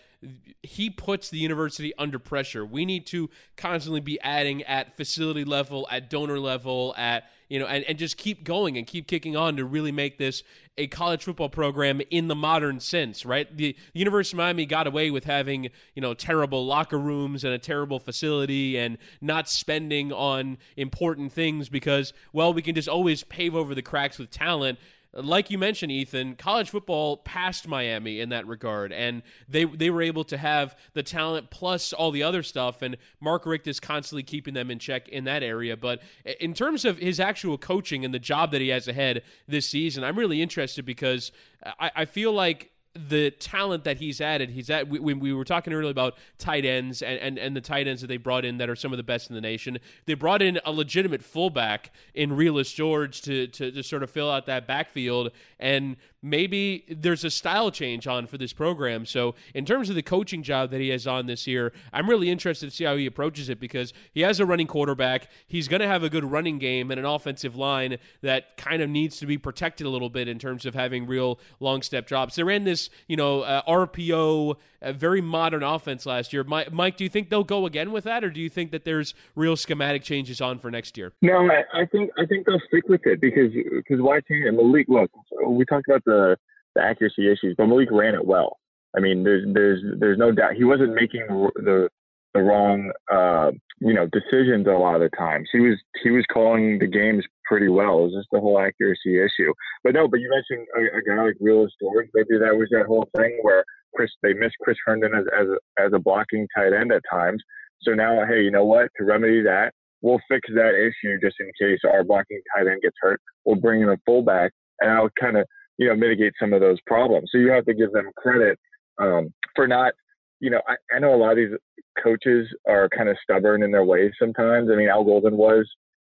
he 0.62 0.90
puts 0.90 1.28
the 1.28 1.38
university 1.38 1.92
under 1.98 2.18
pressure. 2.18 2.64
We 2.64 2.84
need 2.84 3.06
to 3.08 3.30
constantly 3.56 4.00
be 4.00 4.20
adding 4.20 4.62
at 4.62 4.96
facility 4.96 5.44
level, 5.44 5.86
at 5.90 6.10
donor 6.10 6.38
level, 6.38 6.94
at 6.96 7.24
you 7.48 7.58
know, 7.58 7.66
and, 7.66 7.84
and 7.84 7.98
just 7.98 8.16
keep 8.16 8.42
going 8.42 8.78
and 8.78 8.86
keep 8.86 9.06
kicking 9.06 9.36
on 9.36 9.56
to 9.56 9.64
really 9.64 9.92
make 9.92 10.18
this 10.18 10.42
a 10.76 10.86
college 10.86 11.22
football 11.22 11.48
program 11.48 12.00
in 12.10 12.26
the 12.26 12.34
modern 12.34 12.80
sense, 12.80 13.24
right? 13.24 13.54
The, 13.54 13.76
the 13.92 13.98
University 13.98 14.34
of 14.34 14.38
Miami 14.38 14.66
got 14.66 14.86
away 14.86 15.10
with 15.10 15.24
having, 15.24 15.70
you 15.94 16.02
know, 16.02 16.14
terrible 16.14 16.66
locker 16.66 16.98
rooms 16.98 17.44
and 17.44 17.52
a 17.52 17.58
terrible 17.58 18.00
facility 18.00 18.78
and 18.78 18.98
not 19.20 19.48
spending 19.48 20.12
on 20.12 20.58
important 20.76 21.32
things 21.32 21.68
because, 21.68 22.12
well, 22.32 22.52
we 22.52 22.62
can 22.62 22.74
just 22.74 22.88
always 22.88 23.22
pave 23.22 23.54
over 23.54 23.74
the 23.74 23.82
cracks 23.82 24.18
with 24.18 24.30
talent 24.30 24.78
like 25.16 25.50
you 25.50 25.58
mentioned, 25.58 25.92
Ethan, 25.92 26.34
college 26.36 26.70
football 26.70 27.18
passed 27.18 27.68
Miami 27.68 28.20
in 28.20 28.30
that 28.30 28.46
regard, 28.46 28.92
and 28.92 29.22
they 29.48 29.64
they 29.64 29.90
were 29.90 30.02
able 30.02 30.24
to 30.24 30.36
have 30.36 30.76
the 30.92 31.02
talent 31.02 31.50
plus 31.50 31.92
all 31.92 32.10
the 32.10 32.22
other 32.22 32.42
stuff. 32.42 32.82
And 32.82 32.96
Mark 33.20 33.46
Richt 33.46 33.66
is 33.66 33.80
constantly 33.80 34.22
keeping 34.22 34.54
them 34.54 34.70
in 34.70 34.78
check 34.78 35.08
in 35.08 35.24
that 35.24 35.42
area. 35.42 35.76
But 35.76 36.02
in 36.40 36.54
terms 36.54 36.84
of 36.84 36.98
his 36.98 37.20
actual 37.20 37.58
coaching 37.58 38.04
and 38.04 38.12
the 38.12 38.18
job 38.18 38.50
that 38.52 38.60
he 38.60 38.68
has 38.68 38.88
ahead 38.88 39.22
this 39.46 39.68
season, 39.68 40.02
I'm 40.02 40.18
really 40.18 40.42
interested 40.42 40.84
because 40.84 41.30
I, 41.78 41.90
I 41.94 42.04
feel 42.04 42.32
like 42.32 42.72
the 42.94 43.30
talent 43.32 43.84
that 43.84 43.98
he's 43.98 44.20
added, 44.20 44.50
he's 44.50 44.70
at. 44.70 44.88
When 44.88 45.02
we, 45.02 45.14
we 45.14 45.32
were 45.32 45.44
talking 45.44 45.72
earlier 45.72 45.90
about 45.90 46.16
tight 46.38 46.64
ends 46.64 47.02
and, 47.02 47.18
and, 47.18 47.38
and 47.38 47.56
the 47.56 47.60
tight 47.60 47.88
ends 47.88 48.00
that 48.02 48.06
they 48.06 48.16
brought 48.16 48.44
in 48.44 48.58
that 48.58 48.70
are 48.70 48.76
some 48.76 48.92
of 48.92 48.96
the 48.98 49.02
best 49.02 49.30
in 49.30 49.34
the 49.34 49.40
nation. 49.40 49.78
They 50.06 50.14
brought 50.14 50.42
in 50.42 50.60
a 50.64 50.70
legitimate 50.70 51.22
fullback 51.22 51.92
in 52.14 52.30
Realus 52.30 52.72
George 52.72 53.20
to, 53.22 53.48
to, 53.48 53.72
to 53.72 53.82
sort 53.82 54.02
of 54.02 54.10
fill 54.10 54.30
out 54.30 54.46
that 54.46 54.66
backfield. 54.66 55.32
And 55.58 55.96
maybe 56.24 56.84
there's 56.88 57.22
a 57.22 57.30
style 57.30 57.70
change 57.70 58.06
on 58.06 58.26
for 58.26 58.38
this 58.38 58.52
program. 58.52 59.04
So, 59.04 59.34
in 59.52 59.64
terms 59.66 59.90
of 59.90 59.94
the 59.94 60.02
coaching 60.02 60.42
job 60.42 60.70
that 60.70 60.80
he 60.80 60.88
has 60.88 61.06
on 61.06 61.26
this 61.26 61.46
year, 61.46 61.72
I'm 61.92 62.08
really 62.08 62.30
interested 62.30 62.70
to 62.70 62.74
see 62.74 62.84
how 62.84 62.96
he 62.96 63.06
approaches 63.06 63.50
it 63.50 63.60
because 63.60 63.92
he 64.12 64.22
has 64.22 64.40
a 64.40 64.46
running 64.46 64.66
quarterback. 64.66 65.28
He's 65.46 65.68
going 65.68 65.80
to 65.80 65.86
have 65.86 66.02
a 66.02 66.08
good 66.08 66.24
running 66.24 66.58
game 66.58 66.90
and 66.90 66.98
an 66.98 67.04
offensive 67.04 67.54
line 67.54 67.98
that 68.22 68.56
kind 68.56 68.80
of 68.80 68.88
needs 68.88 69.18
to 69.18 69.26
be 69.26 69.36
protected 69.36 69.86
a 69.86 69.90
little 69.90 70.10
bit 70.10 70.26
in 70.26 70.38
terms 70.38 70.64
of 70.64 70.74
having 70.74 71.06
real 71.06 71.38
long 71.60 71.82
step 71.82 72.06
drops. 72.06 72.36
They 72.36 72.42
ran 72.42 72.64
this, 72.64 72.88
you 73.06 73.16
know, 73.16 73.42
uh, 73.42 73.62
RPO, 73.68 74.56
a 74.84 74.92
very 74.92 75.20
modern 75.20 75.62
offense 75.62 76.06
last 76.06 76.32
year. 76.32 76.44
Mike, 76.44 76.72
Mike, 76.72 76.96
do 76.96 77.04
you 77.04 77.10
think 77.10 77.30
they'll 77.30 77.42
go 77.44 77.66
again 77.66 77.90
with 77.92 78.04
that, 78.04 78.22
or 78.22 78.30
do 78.30 78.40
you 78.40 78.48
think 78.48 78.70
that 78.70 78.84
there's 78.84 79.14
real 79.34 79.56
schematic 79.56 80.02
changes 80.02 80.40
on 80.40 80.58
for 80.58 80.70
next 80.70 80.96
year? 80.96 81.12
No, 81.22 81.48
I, 81.50 81.82
I 81.82 81.86
think 81.86 82.10
I 82.18 82.26
think 82.26 82.46
they'll 82.46 82.60
stick 82.68 82.88
with 82.88 83.06
it 83.06 83.20
because 83.20 83.52
because 83.52 84.00
why 84.00 84.20
change 84.20 84.44
it? 84.44 84.52
Malik, 84.52 84.86
look, 84.88 85.10
we 85.46 85.64
talked 85.64 85.88
about 85.88 86.04
the 86.04 86.36
the, 86.74 86.82
accuracy 86.82 87.30
issues, 87.30 87.54
but 87.56 87.66
Malik 87.66 87.88
ran 87.90 88.14
it 88.14 88.24
well. 88.24 88.58
I 88.96 89.00
mean, 89.00 89.24
there's 89.24 89.44
there's 89.52 89.82
there's 89.98 90.18
no 90.18 90.32
doubt 90.32 90.54
he 90.54 90.64
wasn't 90.64 90.94
making 90.94 91.26
the 91.28 91.88
the 92.34 92.42
wrong 92.42 92.92
uh, 93.10 93.52
you 93.80 93.94
know 93.94 94.06
decisions 94.06 94.66
a 94.66 94.70
lot 94.70 94.94
of 94.94 95.00
the 95.00 95.10
times. 95.16 95.48
He 95.52 95.60
was 95.60 95.78
he 96.02 96.10
was 96.10 96.24
calling 96.32 96.78
the 96.78 96.86
games 96.86 97.24
pretty 97.44 97.68
well. 97.68 98.00
It 98.00 98.02
was 98.02 98.14
just 98.14 98.28
the 98.32 98.40
whole 98.40 98.58
accuracy 98.58 99.20
issue. 99.20 99.52
But 99.82 99.94
no, 99.94 100.08
but 100.08 100.20
you 100.20 100.30
mentioned 100.30 100.66
a, 100.76 100.98
a 100.98 101.02
guy 101.02 101.22
like 101.22 101.36
Realus 101.40 101.70
George. 101.80 102.08
Maybe 102.14 102.38
that 102.38 102.56
was 102.56 102.68
that 102.70 102.86
whole 102.86 103.08
thing 103.16 103.38
where 103.42 103.64
Chris 103.94 104.10
they 104.22 104.34
missed 104.34 104.56
Chris 104.62 104.78
Herndon 104.84 105.12
as 105.14 105.24
as 105.38 105.48
a, 105.48 105.82
as 105.82 105.92
a 105.94 105.98
blocking 105.98 106.46
tight 106.56 106.72
end 106.72 106.92
at 106.92 107.02
times. 107.10 107.42
So 107.82 107.92
now, 107.92 108.24
hey, 108.26 108.42
you 108.42 108.50
know 108.50 108.64
what? 108.64 108.88
To 108.96 109.04
remedy 109.04 109.42
that, 109.42 109.72
we'll 110.00 110.20
fix 110.28 110.48
that 110.54 110.74
issue 110.74 111.18
just 111.20 111.36
in 111.40 111.50
case 111.60 111.80
our 111.84 112.04
blocking 112.04 112.40
tight 112.56 112.66
end 112.66 112.82
gets 112.82 112.96
hurt. 113.00 113.20
We'll 113.44 113.56
bring 113.56 113.82
in 113.82 113.88
a 113.90 113.96
fullback, 114.06 114.52
and 114.80 114.90
I'll 114.90 115.10
kind 115.20 115.36
of 115.36 115.46
you 115.78 115.88
know, 115.88 115.96
mitigate 115.96 116.34
some 116.40 116.52
of 116.52 116.60
those 116.60 116.78
problems. 116.86 117.30
So 117.32 117.38
you 117.38 117.50
have 117.50 117.64
to 117.66 117.74
give 117.74 117.92
them 117.92 118.10
credit 118.16 118.58
um, 118.98 119.32
for 119.56 119.66
not, 119.66 119.92
you 120.40 120.50
know, 120.50 120.60
I, 120.68 120.74
I 120.94 120.98
know 120.98 121.14
a 121.14 121.16
lot 121.16 121.32
of 121.32 121.36
these 121.36 121.58
coaches 122.02 122.48
are 122.68 122.88
kind 122.88 123.08
of 123.08 123.16
stubborn 123.22 123.62
in 123.62 123.72
their 123.72 123.84
ways 123.84 124.12
sometimes. 124.18 124.70
I 124.70 124.76
mean, 124.76 124.88
Al 124.88 125.04
Golden 125.04 125.36
was, 125.36 125.68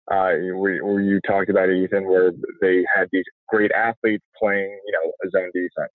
uh, 0.10 0.34
where, 0.56 0.84
where 0.84 1.02
you 1.02 1.20
talked 1.28 1.50
about 1.50 1.70
it, 1.70 1.78
Ethan, 1.78 2.08
where 2.08 2.32
they 2.62 2.84
had 2.96 3.08
these 3.12 3.24
great 3.50 3.72
athletes 3.72 4.24
playing, 4.42 4.80
you 4.86 4.94
know, 4.94 5.12
a 5.24 5.30
zone 5.30 5.52
defense. 5.54 5.92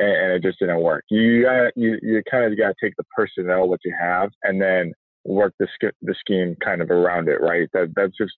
And, 0.00 0.08
and 0.08 0.32
it 0.32 0.42
just 0.42 0.58
didn't 0.58 0.80
work. 0.80 1.04
You 1.10 1.44
got 1.44 1.72
you 1.76 1.98
you 2.02 2.22
kind 2.28 2.50
of 2.50 2.58
got 2.58 2.68
to 2.68 2.74
take 2.82 2.96
the 2.96 3.04
personnel 3.14 3.68
what 3.68 3.80
you 3.84 3.94
have, 4.00 4.30
and 4.42 4.60
then 4.60 4.92
work 5.24 5.54
the 5.60 5.68
the 6.02 6.14
scheme 6.18 6.56
kind 6.64 6.82
of 6.82 6.90
around 6.90 7.28
it, 7.28 7.40
right? 7.40 7.68
That 7.72 7.92
that's 7.94 8.16
just 8.16 8.32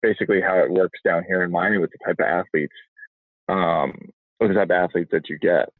basically 0.00 0.40
how 0.40 0.58
it 0.58 0.70
works 0.70 1.00
down 1.04 1.24
here 1.26 1.42
in 1.42 1.50
Miami 1.50 1.78
with 1.78 1.90
the 1.90 1.98
type 2.06 2.20
of 2.20 2.26
athletes. 2.26 2.74
Um, 3.48 3.92
with 4.40 4.50
the 4.50 4.54
type 4.54 4.70
of 4.70 4.70
athletes 4.70 5.10
that 5.12 5.28
you 5.28 5.38
get. 5.38 5.70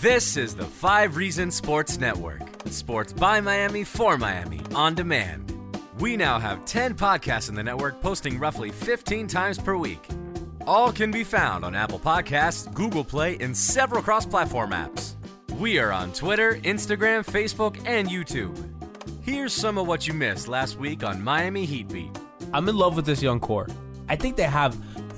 This 0.00 0.36
is 0.36 0.54
the 0.54 0.64
Five 0.64 1.16
Reasons 1.16 1.54
Sports 1.54 1.98
Network. 1.98 2.42
Sports 2.66 3.12
by 3.12 3.40
Miami 3.40 3.84
for 3.84 4.18
Miami 4.18 4.60
on 4.74 4.94
demand. 4.94 5.52
We 6.00 6.16
now 6.16 6.38
have 6.38 6.64
10 6.64 6.94
podcasts 6.94 7.48
in 7.48 7.54
the 7.54 7.62
network 7.62 8.00
posting 8.02 8.38
roughly 8.38 8.70
15 8.70 9.28
times 9.28 9.58
per 9.58 9.76
week. 9.76 10.04
All 10.66 10.92
can 10.92 11.10
be 11.10 11.24
found 11.24 11.62
on 11.62 11.74
Apple 11.74 11.98
Podcasts, 11.98 12.72
Google 12.72 13.04
Play, 13.04 13.36
and 13.38 13.54
several 13.54 14.02
cross 14.02 14.24
platform 14.24 14.70
apps. 14.70 15.14
We 15.58 15.78
are 15.78 15.92
on 15.92 16.12
Twitter, 16.12 16.54
Instagram, 16.64 17.22
Facebook, 17.24 17.78
and 17.86 18.08
YouTube. 18.08 18.56
Here's 19.22 19.52
some 19.52 19.76
of 19.76 19.86
what 19.86 20.08
you 20.08 20.14
missed 20.14 20.48
last 20.48 20.78
week 20.78 21.04
on 21.04 21.22
Miami 21.22 21.66
Heat 21.66 21.88
Beat. 21.88 22.10
I'm 22.54 22.66
in 22.68 22.76
love 22.76 22.96
with 22.96 23.04
this 23.04 23.22
young 23.22 23.40
core. 23.40 23.68
I 24.08 24.16
think 24.16 24.36
they 24.36 24.44
have 24.44 24.74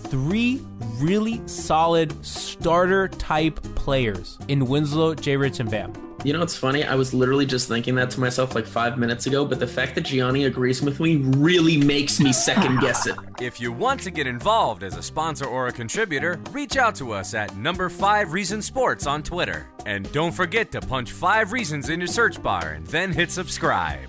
three 0.08 0.60
really 0.98 1.40
solid 1.46 2.24
starter 2.24 3.06
type 3.06 3.62
players 3.76 4.38
in 4.48 4.66
Winslow, 4.66 5.14
J. 5.14 5.36
Rich, 5.36 5.60
and 5.60 5.70
Bam. 5.70 6.05
You 6.26 6.32
know, 6.32 6.42
it's 6.42 6.56
funny. 6.56 6.82
I 6.82 6.96
was 6.96 7.14
literally 7.14 7.46
just 7.46 7.68
thinking 7.68 7.94
that 7.94 8.10
to 8.10 8.18
myself 8.18 8.56
like 8.56 8.66
five 8.66 8.98
minutes 8.98 9.26
ago, 9.26 9.44
but 9.44 9.60
the 9.60 9.66
fact 9.68 9.94
that 9.94 10.00
Gianni 10.00 10.46
agrees 10.46 10.82
with 10.82 10.98
me 10.98 11.18
really 11.18 11.76
makes 11.76 12.18
me 12.18 12.32
second 12.32 12.80
guess 12.80 13.06
it. 13.06 13.14
If 13.40 13.60
you 13.60 13.70
want 13.70 14.00
to 14.00 14.10
get 14.10 14.26
involved 14.26 14.82
as 14.82 14.96
a 14.96 15.02
sponsor 15.02 15.44
or 15.44 15.68
a 15.68 15.72
contributor, 15.72 16.40
reach 16.50 16.76
out 16.76 16.96
to 16.96 17.12
us 17.12 17.32
at 17.34 17.56
number 17.56 17.88
5 17.88 18.32
Reason 18.32 18.60
Sports 18.60 19.06
on 19.06 19.22
Twitter. 19.22 19.68
And 19.84 20.10
don't 20.10 20.32
forget 20.32 20.72
to 20.72 20.80
punch 20.80 21.12
5 21.12 21.52
reasons 21.52 21.90
in 21.90 22.00
your 22.00 22.08
search 22.08 22.42
bar 22.42 22.70
and 22.70 22.84
then 22.88 23.12
hit 23.12 23.30
subscribe. 23.30 24.08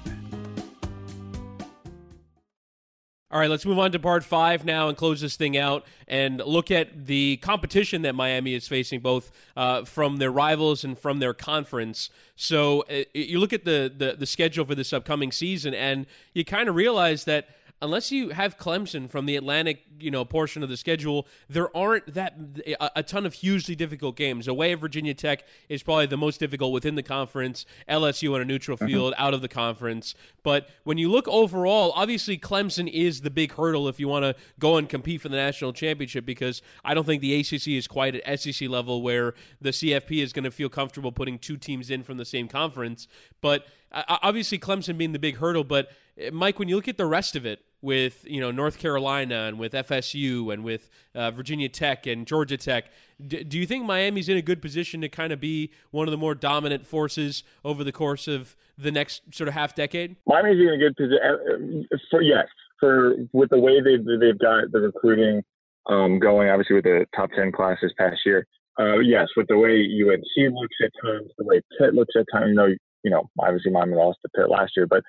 All 3.30 3.42
right, 3.42 3.50
let's 3.50 3.66
move 3.66 3.78
on 3.78 3.92
to 3.92 4.00
part 4.00 4.24
five 4.24 4.64
now 4.64 4.88
and 4.88 4.96
close 4.96 5.20
this 5.20 5.36
thing 5.36 5.58
out 5.58 5.86
and 6.08 6.42
look 6.46 6.72
at 6.72 7.08
the 7.08 7.36
competition 7.42 8.04
that 8.04 8.16
Miami 8.16 8.54
is 8.54 8.70
facing, 8.70 9.02
both 9.02 9.32
uh, 9.58 9.84
from 9.84 10.16
their 10.16 10.32
rivals 10.32 10.86
and 10.86 10.98
from 10.98 11.20
their 11.20 11.34
conference. 11.34 12.10
So 12.38 12.86
uh, 12.90 13.04
you 13.14 13.40
look 13.40 13.52
at 13.52 13.66
the, 13.66 13.92
the, 13.94 14.16
the 14.18 14.26
schedule 14.26 14.64
for 14.64 14.76
this 14.76 14.94
upcoming 14.94 15.34
season, 15.34 15.74
and 15.74 16.06
you 16.34 16.46
kind 16.46 16.70
of 16.70 16.76
realize 16.76 17.26
that 17.26 17.50
unless 17.82 18.12
you 18.12 18.30
have 18.30 18.58
Clemson 18.58 19.10
from 19.10 19.26
the 19.26 19.36
Atlantic, 19.36 19.84
you 20.00 20.10
know, 20.10 20.26
portion 20.26 20.64
of 20.64 20.70
the 20.70 20.78
schedule, 20.78 21.28
there 21.50 21.76
aren't 21.76 22.14
that 22.14 22.36
a, 22.66 23.00
a, 23.00 23.04
ton 23.04 23.26
of 23.26 23.34
hugely 23.34 23.76
difficult 23.76 24.16
games. 24.16 24.48
Away 24.48 24.74
at 24.74 24.80
Virginia 24.80 25.14
Tech 25.14 25.44
is 25.70 25.84
probably 25.84 26.08
the 26.08 26.18
most 26.18 26.40
difficult 26.40 26.74
within 26.74 26.96
the 26.96 27.04
conference. 27.04 27.66
LSU 27.88 28.34
on 28.34 28.42
a 28.42 28.46
neutral 28.46 28.78
mm-hmm. 28.78 28.88
field 28.88 29.14
mm-hmm. 29.14 29.24
out 29.24 29.34
of 29.34 29.42
the 29.42 29.48
conference. 29.48 30.16
But 30.44 30.70
when 30.84 30.98
you 30.98 31.12
look 31.12 31.28
overall, 31.28 31.94
obviously 31.96 32.38
Clemson 32.38 32.92
is 32.92 33.22
the 33.22 33.30
big 33.30 33.54
hurdle 33.54 33.88
if 33.88 34.00
you 34.00 34.08
want 34.08 34.24
to 34.24 34.36
go 34.60 34.78
and 34.78 34.90
compete 34.90 35.22
for 35.22 35.30
the 35.30 35.38
national 35.38 35.74
championship 35.74 36.26
because 36.26 36.62
I 36.84 36.94
don't 36.94 37.06
think 37.06 37.22
the 37.22 37.40
ACC 37.40 37.68
is 37.70 37.88
quite 37.88 38.16
at 38.16 38.40
SEC 38.40 38.70
level 38.70 39.02
where 39.02 39.36
the 39.62 39.70
CFP 39.70 40.24
is 40.24 40.34
going 40.34 40.46
to 40.46 40.52
feel 40.52 40.70
comfortable 40.70 41.12
putting 41.12 41.38
two 41.38 41.58
teams 41.58 41.92
in 41.92 42.04
from 42.04 42.18
the 42.18 42.26
same 42.26 42.48
conference. 42.48 43.08
But 43.42 43.68
uh, 43.92 44.18
obviously 44.22 44.58
Clemson 44.58 44.98
being 44.98 45.12
the 45.12 45.20
big 45.20 45.38
hurdle, 45.38 45.64
but 45.64 45.90
Mike, 46.32 46.60
when 46.60 46.68
you 46.68 46.76
look 46.76 46.88
at 46.88 46.98
the 46.98 47.06
rest 47.06 47.36
of 47.36 47.46
it, 47.46 47.62
with 47.82 48.26
you 48.28 48.42
know 48.42 48.52
North 48.52 48.80
Carolina 48.80 49.44
and 49.44 49.60
with 49.60 49.74
FSU 49.74 50.52
and 50.52 50.64
with 50.64 50.90
uh, 51.14 51.32
Virginia 51.32 51.70
Tech 51.70 52.08
and 52.08 52.26
Georgia 52.26 52.58
Tech. 52.58 52.86
D- 53.26 53.44
do 53.44 53.58
you 53.58 53.66
think 53.66 53.86
Miami's 53.86 54.30
in 54.30 54.38
a 54.38 54.42
good 54.42 54.62
position 54.62 55.02
to 55.02 55.10
kind 55.10 55.32
of 55.32 55.40
be 55.40 55.72
one 55.92 56.08
of 56.08 56.12
the 56.12 56.18
more 56.18 56.36
dominant 56.36 56.86
forces 56.86 57.44
over 57.64 57.84
the 57.84 57.92
course 57.92 58.28
of 58.28 58.56
the 58.78 58.92
next 58.92 59.22
sort 59.34 59.48
of 59.48 59.54
half 59.54 59.76
decade? 59.76 60.16
Miami's 60.26 60.60
in 60.60 60.74
a 60.74 60.78
good 60.78 60.96
position 60.96 61.86
uh, 61.92 61.98
for 62.10 62.22
yes, 62.22 62.48
for 62.80 63.16
with 63.34 63.50
the 63.50 63.60
way 63.60 63.80
they've 63.82 64.06
they've 64.20 64.40
got 64.40 64.72
the 64.72 64.80
recruiting 64.80 65.44
um, 65.88 66.20
going, 66.20 66.50
obviously 66.50 66.76
with 66.76 66.86
the 66.86 67.06
top 67.16 67.30
ten 67.36 67.52
class 67.52 67.78
this 67.82 67.92
past 67.98 68.18
year. 68.26 68.46
Uh, 68.80 69.00
yes, 69.00 69.28
with 69.36 69.48
the 69.48 69.58
way 69.58 69.82
UNC 69.82 70.54
looks 70.54 70.76
at 70.84 70.92
times, 71.04 71.32
the 71.38 71.44
way 71.44 71.62
Pitt 71.80 71.96
looks 71.96 72.14
at 72.16 72.26
times. 72.32 72.50
You 72.50 72.56
know, 72.56 72.68
you 73.04 73.12
know, 73.12 73.30
obviously 73.40 73.72
Miami 73.72 73.96
lost 73.96 74.20
to 74.24 74.30
Pitt 74.36 74.50
last 74.50 74.74
year, 74.76 74.86
but 74.88 75.04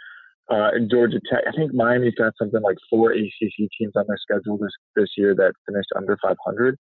uh, 0.50 0.70
and 0.72 0.90
Georgia 0.90 1.20
Tech. 1.30 1.44
I 1.46 1.52
think 1.56 1.74
Miami's 1.74 2.14
got 2.14 2.32
something 2.38 2.62
like 2.62 2.76
four 2.88 3.12
ACC 3.12 3.68
teams 3.78 3.92
on 3.96 4.04
their 4.08 4.18
schedule 4.20 4.58
this 4.58 4.72
this 4.96 5.08
year 5.16 5.34
that 5.34 5.52
finished 5.66 5.88
under 5.96 6.16
500, 6.22 6.74
if 6.74 6.78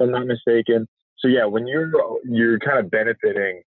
I'm 0.00 0.10
not 0.10 0.26
mistaken. 0.26 0.86
So 1.18 1.28
yeah, 1.28 1.44
when 1.44 1.66
you're 1.66 1.90
you're 2.24 2.58
kind 2.58 2.78
of 2.78 2.90
benefiting 2.90 3.62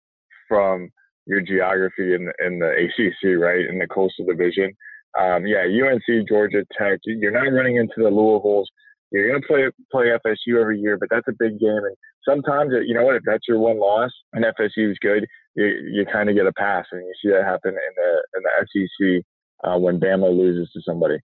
from 0.48 0.88
your 1.26 1.40
geography 1.40 2.14
in 2.14 2.26
the, 2.26 2.46
in 2.46 2.58
the 2.58 2.70
ACC, 2.70 3.40
right, 3.40 3.64
in 3.66 3.78
the 3.78 3.86
Coastal 3.86 4.26
Division. 4.26 4.72
Um, 5.18 5.46
yeah, 5.46 5.64
UNC, 5.64 6.26
Georgia 6.26 6.64
Tech. 6.76 6.98
You're 7.04 7.32
not 7.32 7.54
running 7.54 7.76
into 7.76 7.94
the 7.98 8.10
Louisvilles. 8.10 8.64
You're 9.12 9.28
going 9.28 9.42
to 9.42 9.46
play 9.46 9.68
play 9.90 10.06
FSU 10.06 10.58
every 10.58 10.80
year, 10.80 10.96
but 10.96 11.10
that's 11.10 11.28
a 11.28 11.36
big 11.38 11.60
game. 11.60 11.84
And 11.84 11.96
sometimes, 12.26 12.72
you 12.86 12.94
know 12.94 13.04
what, 13.04 13.16
if 13.16 13.22
that's 13.26 13.46
your 13.46 13.58
one 13.58 13.78
loss 13.78 14.10
and 14.32 14.44
FSU 14.44 14.90
is 14.90 14.98
good, 15.02 15.26
you 15.54 15.66
you 15.66 16.06
kind 16.10 16.30
of 16.30 16.34
get 16.34 16.46
a 16.46 16.52
pass, 16.54 16.86
and 16.92 17.02
you 17.02 17.12
see 17.22 17.30
that 17.30 17.44
happen 17.44 17.72
in 17.72 17.92
the 17.94 18.22
in 18.36 18.42
the 18.42 19.18
SEC 19.20 19.22
uh, 19.62 19.78
when 19.78 20.00
Bama 20.00 20.36
loses 20.36 20.70
to 20.72 20.80
somebody. 20.82 21.18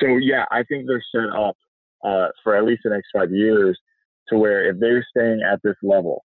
So 0.00 0.16
yeah, 0.16 0.44
I 0.50 0.62
think 0.62 0.86
they're 0.86 1.04
set 1.14 1.30
up 1.36 1.56
uh, 2.04 2.28
for 2.42 2.56
at 2.56 2.64
least 2.64 2.82
the 2.84 2.90
next 2.90 3.08
five 3.12 3.30
years 3.32 3.78
to 4.28 4.38
where 4.38 4.68
if 4.68 4.78
they're 4.78 5.06
staying 5.10 5.42
at 5.42 5.60
this 5.62 5.76
level, 5.82 6.24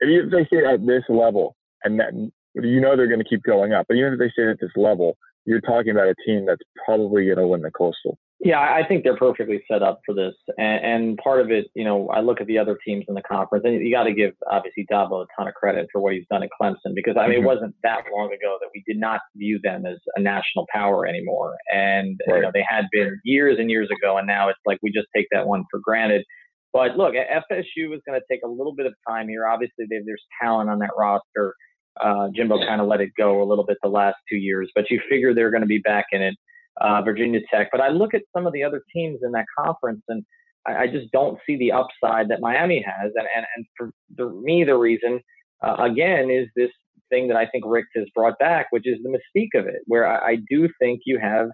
if 0.00 0.30
they 0.30 0.44
stay 0.46 0.64
at 0.64 0.86
this 0.86 1.02
level, 1.08 1.56
and 1.84 1.98
that 1.98 2.12
you 2.54 2.80
know 2.80 2.96
they're 2.96 3.08
going 3.08 3.22
to 3.22 3.28
keep 3.28 3.42
going 3.42 3.72
up, 3.72 3.86
but 3.88 3.96
even 3.96 4.12
if 4.12 4.18
they 4.18 4.30
stay 4.30 4.48
at 4.48 4.60
this 4.60 4.70
level, 4.76 5.16
you're 5.44 5.60
talking 5.60 5.90
about 5.90 6.08
a 6.08 6.14
team 6.26 6.46
that's 6.46 6.62
probably 6.84 7.26
going 7.26 7.38
to 7.38 7.46
win 7.46 7.62
the 7.62 7.70
Coastal. 7.70 8.18
Yeah, 8.42 8.58
I 8.58 8.86
think 8.88 9.04
they're 9.04 9.18
perfectly 9.18 9.62
set 9.70 9.82
up 9.82 10.00
for 10.06 10.14
this. 10.14 10.32
And, 10.56 10.84
and 10.84 11.18
part 11.18 11.42
of 11.42 11.50
it, 11.50 11.66
you 11.74 11.84
know, 11.84 12.08
I 12.08 12.20
look 12.20 12.40
at 12.40 12.46
the 12.46 12.56
other 12.56 12.78
teams 12.86 13.04
in 13.06 13.14
the 13.14 13.20
conference, 13.20 13.64
and 13.66 13.86
you 13.86 13.94
got 13.94 14.04
to 14.04 14.14
give 14.14 14.32
obviously 14.50 14.86
Dabo 14.90 15.24
a 15.24 15.26
ton 15.36 15.46
of 15.46 15.52
credit 15.52 15.88
for 15.92 16.00
what 16.00 16.14
he's 16.14 16.24
done 16.30 16.42
at 16.42 16.48
Clemson 16.60 16.94
because 16.94 17.16
I 17.18 17.26
mean, 17.26 17.40
mm-hmm. 17.40 17.44
it 17.44 17.46
wasn't 17.46 17.74
that 17.82 18.04
long 18.10 18.28
ago 18.28 18.56
that 18.60 18.70
we 18.74 18.82
did 18.86 18.98
not 18.98 19.20
view 19.36 19.60
them 19.62 19.84
as 19.84 19.98
a 20.16 20.22
national 20.22 20.66
power 20.72 21.06
anymore, 21.06 21.54
and 21.70 22.18
right. 22.26 22.36
you 22.36 22.42
know 22.42 22.50
they 22.54 22.64
had 22.66 22.86
been 22.90 23.20
years 23.24 23.58
and 23.58 23.70
years 23.70 23.88
ago, 23.94 24.16
and 24.16 24.26
now 24.26 24.48
it's 24.48 24.58
like 24.64 24.78
we 24.82 24.90
just 24.90 25.08
take 25.14 25.26
that 25.32 25.46
one 25.46 25.64
for 25.70 25.78
granted. 25.78 26.24
But 26.72 26.96
look, 26.96 27.12
FSU 27.14 27.94
is 27.94 28.00
going 28.06 28.18
to 28.18 28.22
take 28.30 28.40
a 28.42 28.48
little 28.48 28.74
bit 28.74 28.86
of 28.86 28.94
time 29.06 29.28
here. 29.28 29.46
Obviously, 29.46 29.84
there's 29.90 30.22
talent 30.40 30.70
on 30.70 30.78
that 30.78 30.90
roster. 30.96 31.54
Uh, 32.00 32.28
Jimbo 32.34 32.64
kind 32.64 32.80
of 32.80 32.86
let 32.86 33.02
it 33.02 33.10
go 33.18 33.42
a 33.42 33.44
little 33.44 33.66
bit 33.66 33.76
the 33.82 33.90
last 33.90 34.16
two 34.30 34.36
years, 34.36 34.70
but 34.74 34.88
you 34.88 34.98
figure 35.10 35.34
they're 35.34 35.50
going 35.50 35.62
to 35.62 35.66
be 35.66 35.80
back 35.80 36.06
in 36.12 36.22
it 36.22 36.36
uh, 36.80 37.02
Virginia 37.02 37.40
Tech. 37.52 37.68
But 37.72 37.80
I 37.80 37.88
look 37.88 38.14
at 38.14 38.22
some 38.34 38.46
of 38.46 38.52
the 38.52 38.62
other 38.62 38.82
teams 38.94 39.20
in 39.22 39.32
that 39.32 39.46
conference, 39.58 40.02
and 40.08 40.24
I, 40.66 40.82
I 40.82 40.86
just 40.86 41.10
don't 41.12 41.38
see 41.46 41.56
the 41.56 41.72
upside 41.72 42.28
that 42.28 42.40
Miami 42.40 42.84
has. 42.86 43.12
And 43.14 43.26
and, 43.36 43.46
and 43.56 43.66
for 43.76 43.90
the, 44.16 44.30
me, 44.42 44.64
the 44.64 44.76
reason 44.76 45.20
uh, 45.62 45.76
again 45.78 46.30
is 46.30 46.48
this 46.56 46.70
thing 47.10 47.28
that 47.28 47.36
I 47.36 47.46
think 47.46 47.64
Richt 47.66 47.88
has 47.96 48.06
brought 48.14 48.38
back, 48.38 48.66
which 48.70 48.86
is 48.86 48.98
the 49.02 49.08
mystique 49.08 49.58
of 49.58 49.66
it, 49.66 49.80
where 49.86 50.06
I, 50.06 50.32
I 50.32 50.36
do 50.48 50.68
think 50.80 51.00
you 51.06 51.18
have 51.18 51.48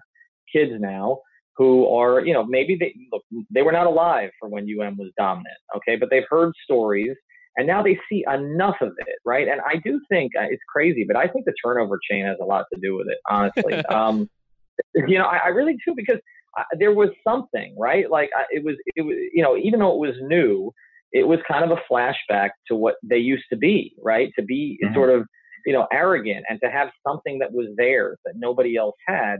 kids 0.53 0.71
now 0.79 1.19
who 1.55 1.87
are, 1.89 2.23
you 2.23 2.33
know, 2.33 2.45
maybe 2.45 2.77
they 2.79 2.93
look, 3.11 3.23
they 3.49 3.63
were 3.63 3.71
not 3.71 3.87
alive 3.87 4.29
for 4.39 4.47
when 4.47 4.65
UM 4.65 4.95
was 4.95 5.11
dominant, 5.17 5.57
okay, 5.75 5.95
but 5.95 6.09
they've 6.11 6.27
heard 6.29 6.53
stories 6.63 7.15
and 7.57 7.65
now 7.65 7.81
they 7.81 7.99
see 8.09 8.23
enough 8.31 8.75
of 8.81 8.91
it, 8.99 9.15
right? 9.25 9.47
And 9.47 9.59
I 9.61 9.77
do 9.83 9.99
think 10.09 10.31
uh, 10.39 10.45
it's 10.49 10.61
crazy, 10.71 11.03
but 11.07 11.17
I 11.17 11.27
think 11.27 11.45
the 11.45 11.53
turnover 11.63 11.99
chain 12.09 12.23
has 12.23 12.37
a 12.39 12.45
lot 12.45 12.65
to 12.71 12.79
do 12.79 12.95
with 12.95 13.07
it, 13.09 13.17
honestly. 13.29 13.73
um, 13.89 14.29
you 15.07 15.17
know, 15.17 15.25
I, 15.25 15.37
I 15.45 15.47
really 15.49 15.77
do 15.85 15.93
because 15.95 16.19
I, 16.55 16.63
there 16.79 16.93
was 16.93 17.09
something, 17.27 17.75
right? 17.79 18.09
Like 18.09 18.29
I, 18.35 18.43
it 18.51 18.63
was, 18.63 18.75
it 18.95 19.01
was, 19.01 19.15
you 19.33 19.43
know, 19.43 19.57
even 19.57 19.79
though 19.79 19.93
it 19.93 20.07
was 20.07 20.15
new, 20.21 20.71
it 21.11 21.27
was 21.27 21.39
kind 21.49 21.69
of 21.69 21.77
a 21.77 21.81
flashback 21.91 22.49
to 22.67 22.75
what 22.75 22.95
they 23.03 23.17
used 23.17 23.45
to 23.51 23.57
be, 23.57 23.95
right? 24.03 24.31
To 24.37 24.43
be 24.43 24.77
mm-hmm. 24.83 24.93
sort 24.93 25.09
of, 25.09 25.25
you 25.65 25.73
know, 25.73 25.87
arrogant 25.91 26.45
and 26.49 26.59
to 26.63 26.69
have 26.69 26.89
something 27.07 27.39
that 27.39 27.51
was 27.51 27.67
theirs 27.77 28.17
that 28.25 28.33
nobody 28.37 28.75
else 28.75 28.95
had. 29.07 29.37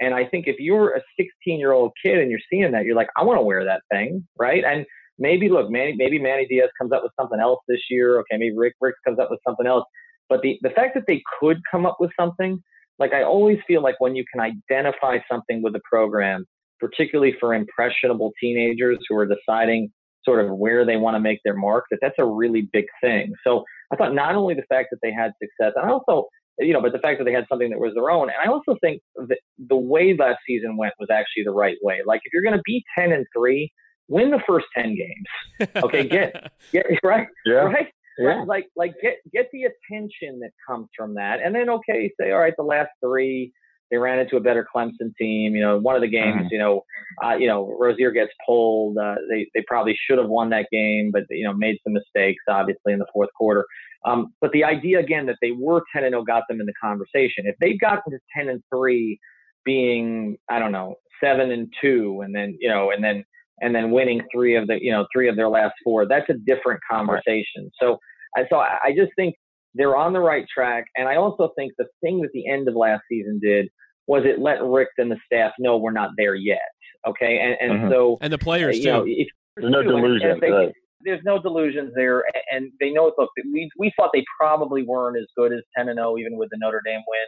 And 0.00 0.14
I 0.14 0.26
think 0.26 0.46
if 0.46 0.56
you're 0.58 0.94
a 0.94 1.00
16 1.18 1.58
year 1.58 1.72
old 1.72 1.92
kid 2.04 2.18
and 2.18 2.30
you're 2.30 2.40
seeing 2.50 2.70
that, 2.72 2.84
you're 2.84 2.96
like, 2.96 3.08
I 3.16 3.24
want 3.24 3.38
to 3.38 3.42
wear 3.42 3.64
that 3.64 3.82
thing, 3.90 4.26
right? 4.38 4.62
And 4.64 4.84
maybe 5.18 5.48
look, 5.48 5.70
Manny, 5.70 5.94
maybe 5.96 6.18
Manny 6.18 6.46
Diaz 6.46 6.70
comes 6.78 6.92
up 6.92 7.02
with 7.02 7.12
something 7.18 7.40
else 7.40 7.60
this 7.68 7.80
year. 7.90 8.18
Okay, 8.20 8.36
maybe 8.38 8.56
Richt 8.56 8.76
Richt 8.80 8.98
comes 9.06 9.18
up 9.18 9.30
with 9.30 9.40
something 9.46 9.66
else. 9.66 9.84
But 10.28 10.42
the 10.42 10.58
the 10.62 10.70
fact 10.70 10.94
that 10.94 11.04
they 11.06 11.22
could 11.40 11.60
come 11.70 11.86
up 11.86 11.96
with 12.00 12.10
something 12.18 12.62
like 12.98 13.12
I 13.12 13.22
always 13.22 13.58
feel 13.66 13.82
like 13.82 13.96
when 13.98 14.16
you 14.16 14.24
can 14.32 14.40
identify 14.40 15.18
something 15.30 15.62
with 15.62 15.74
a 15.74 15.80
program, 15.90 16.46
particularly 16.80 17.34
for 17.38 17.54
impressionable 17.54 18.32
teenagers 18.40 18.98
who 19.08 19.16
are 19.16 19.26
deciding 19.26 19.90
sort 20.24 20.44
of 20.44 20.50
where 20.56 20.84
they 20.84 20.96
want 20.96 21.14
to 21.14 21.20
make 21.20 21.38
their 21.44 21.54
mark, 21.54 21.84
that 21.90 21.98
that's 22.02 22.16
a 22.18 22.24
really 22.24 22.68
big 22.72 22.86
thing. 23.00 23.32
So 23.44 23.64
I 23.92 23.96
thought 23.96 24.14
not 24.14 24.34
only 24.34 24.54
the 24.54 24.64
fact 24.68 24.88
that 24.90 24.98
they 25.02 25.12
had 25.12 25.32
success, 25.40 25.72
and 25.76 25.86
I 25.86 25.92
also, 25.92 26.26
you 26.58 26.72
know, 26.72 26.82
but 26.82 26.92
the 26.92 26.98
fact 26.98 27.18
that 27.18 27.24
they 27.24 27.32
had 27.32 27.44
something 27.48 27.70
that 27.70 27.78
was 27.78 27.92
their 27.94 28.10
own. 28.10 28.28
And 28.28 28.36
I 28.44 28.50
also 28.50 28.76
think 28.80 29.00
that 29.28 29.38
the 29.68 29.76
way 29.76 30.16
last 30.18 30.38
season 30.46 30.76
went 30.76 30.94
was 30.98 31.08
actually 31.10 31.44
the 31.44 31.52
right 31.52 31.76
way. 31.82 32.00
Like 32.04 32.20
if 32.24 32.32
you're 32.32 32.42
going 32.42 32.56
to 32.56 32.62
be 32.64 32.82
10 32.98 33.12
and 33.12 33.24
three, 33.36 33.70
win 34.08 34.30
the 34.30 34.40
first 34.46 34.66
10 34.76 34.96
games. 34.96 35.70
Okay. 35.76 36.08
Get, 36.08 36.52
get 36.72 36.86
right. 37.04 37.28
Yeah. 37.44 37.54
Right. 37.54 37.88
Yeah. 38.18 38.44
Like 38.46 38.66
like 38.76 38.94
get 39.02 39.16
get 39.32 39.48
the 39.52 39.64
attention 39.64 40.40
that 40.40 40.50
comes 40.66 40.88
from 40.96 41.14
that, 41.14 41.40
and 41.44 41.54
then 41.54 41.68
okay, 41.68 42.10
say 42.18 42.32
all 42.32 42.40
right, 42.40 42.54
the 42.56 42.64
last 42.64 42.90
three 43.04 43.52
they 43.90 43.98
ran 43.98 44.18
into 44.18 44.36
a 44.36 44.40
better 44.40 44.66
Clemson 44.74 45.14
team. 45.18 45.54
You 45.54 45.62
know, 45.62 45.78
one 45.78 45.94
of 45.94 46.02
the 46.02 46.08
games, 46.08 46.36
mm-hmm. 46.36 46.48
you 46.50 46.58
know, 46.58 46.82
uh, 47.24 47.36
you 47.36 47.46
know, 47.46 47.76
Rosier 47.78 48.10
gets 48.10 48.32
pulled. 48.44 48.98
Uh, 48.98 49.16
they 49.30 49.46
they 49.54 49.62
probably 49.66 49.96
should 50.08 50.18
have 50.18 50.28
won 50.28 50.50
that 50.50 50.66
game, 50.72 51.10
but 51.12 51.22
you 51.30 51.44
know, 51.44 51.52
made 51.52 51.76
some 51.84 51.92
mistakes 51.92 52.42
obviously 52.48 52.92
in 52.92 52.98
the 52.98 53.06
fourth 53.12 53.30
quarter. 53.36 53.64
Um, 54.04 54.32
but 54.40 54.52
the 54.52 54.64
idea 54.64 55.00
again 55.00 55.26
that 55.26 55.36
they 55.40 55.52
were 55.52 55.82
ten 55.92 56.04
and 56.04 56.12
zero 56.12 56.22
oh 56.22 56.24
got 56.24 56.44
them 56.48 56.60
in 56.60 56.66
the 56.66 56.74
conversation. 56.82 57.44
If 57.46 57.56
they've 57.60 57.78
gotten 57.78 58.12
to 58.12 58.18
ten 58.36 58.48
and 58.48 58.62
three 58.74 59.18
being 59.64 60.36
I 60.50 60.58
don't 60.58 60.72
know 60.72 60.96
seven 61.22 61.50
and 61.50 61.72
two, 61.80 62.22
and 62.24 62.34
then 62.34 62.56
you 62.60 62.68
know, 62.68 62.90
and 62.90 63.02
then 63.04 63.24
and 63.60 63.74
then 63.74 63.90
winning 63.90 64.22
three 64.34 64.56
of 64.56 64.66
the 64.66 64.78
you 64.80 64.92
know 64.92 65.06
three 65.12 65.28
of 65.28 65.36
their 65.36 65.48
last 65.48 65.74
four. 65.84 66.06
That's 66.06 66.28
a 66.30 66.34
different 66.34 66.80
conversation. 66.90 67.70
So 67.80 67.98
I 68.36 68.44
so 68.50 68.56
I 68.58 68.92
just 68.96 69.12
think 69.16 69.34
they're 69.74 69.96
on 69.96 70.12
the 70.12 70.20
right 70.20 70.46
track, 70.52 70.84
and 70.96 71.08
I 71.08 71.16
also 71.16 71.50
think 71.56 71.72
the 71.78 71.86
thing 72.02 72.20
that 72.22 72.30
the 72.32 72.48
end 72.48 72.68
of 72.68 72.74
last 72.74 73.02
season 73.10 73.38
did 73.42 73.68
was 74.06 74.22
it 74.24 74.38
let 74.40 74.62
Richt 74.62 74.92
and 74.98 75.10
the 75.10 75.18
staff 75.26 75.52
know 75.58 75.76
we're 75.76 75.90
not 75.92 76.10
there 76.16 76.34
yet. 76.34 76.58
Okay, 77.06 77.38
and 77.38 77.56
and 77.60 77.84
Mhm. 77.84 77.90
so 77.90 78.18
And 78.20 78.32
the 78.32 78.38
players 78.38 78.78
you 78.78 78.84
too. 78.84 78.90
know, 78.92 79.04
if, 79.06 79.28
There's 79.56 79.70
no 79.70 79.82
too, 79.82 79.88
and- 79.96 79.98
and 79.98 80.04
delusion. 80.20 80.38
they- 80.40 80.50
right. 80.50 80.72
there's 81.02 81.22
no 81.24 81.40
delusions 81.40 81.92
there, 81.94 82.24
and 82.50 82.70
they 82.80 82.90
know. 82.90 83.12
Look, 83.18 83.30
we 83.52 83.68
we 83.78 83.92
thought 83.96 84.10
they 84.12 84.24
probably 84.38 84.82
weren't 84.82 85.16
as 85.18 85.26
good 85.36 85.52
as 85.52 85.60
10 85.76 85.88
and 85.88 85.98
0, 85.98 86.16
even 86.18 86.36
with 86.36 86.48
the 86.50 86.56
Notre 86.58 86.82
Dame 86.84 87.02
win. 87.06 87.26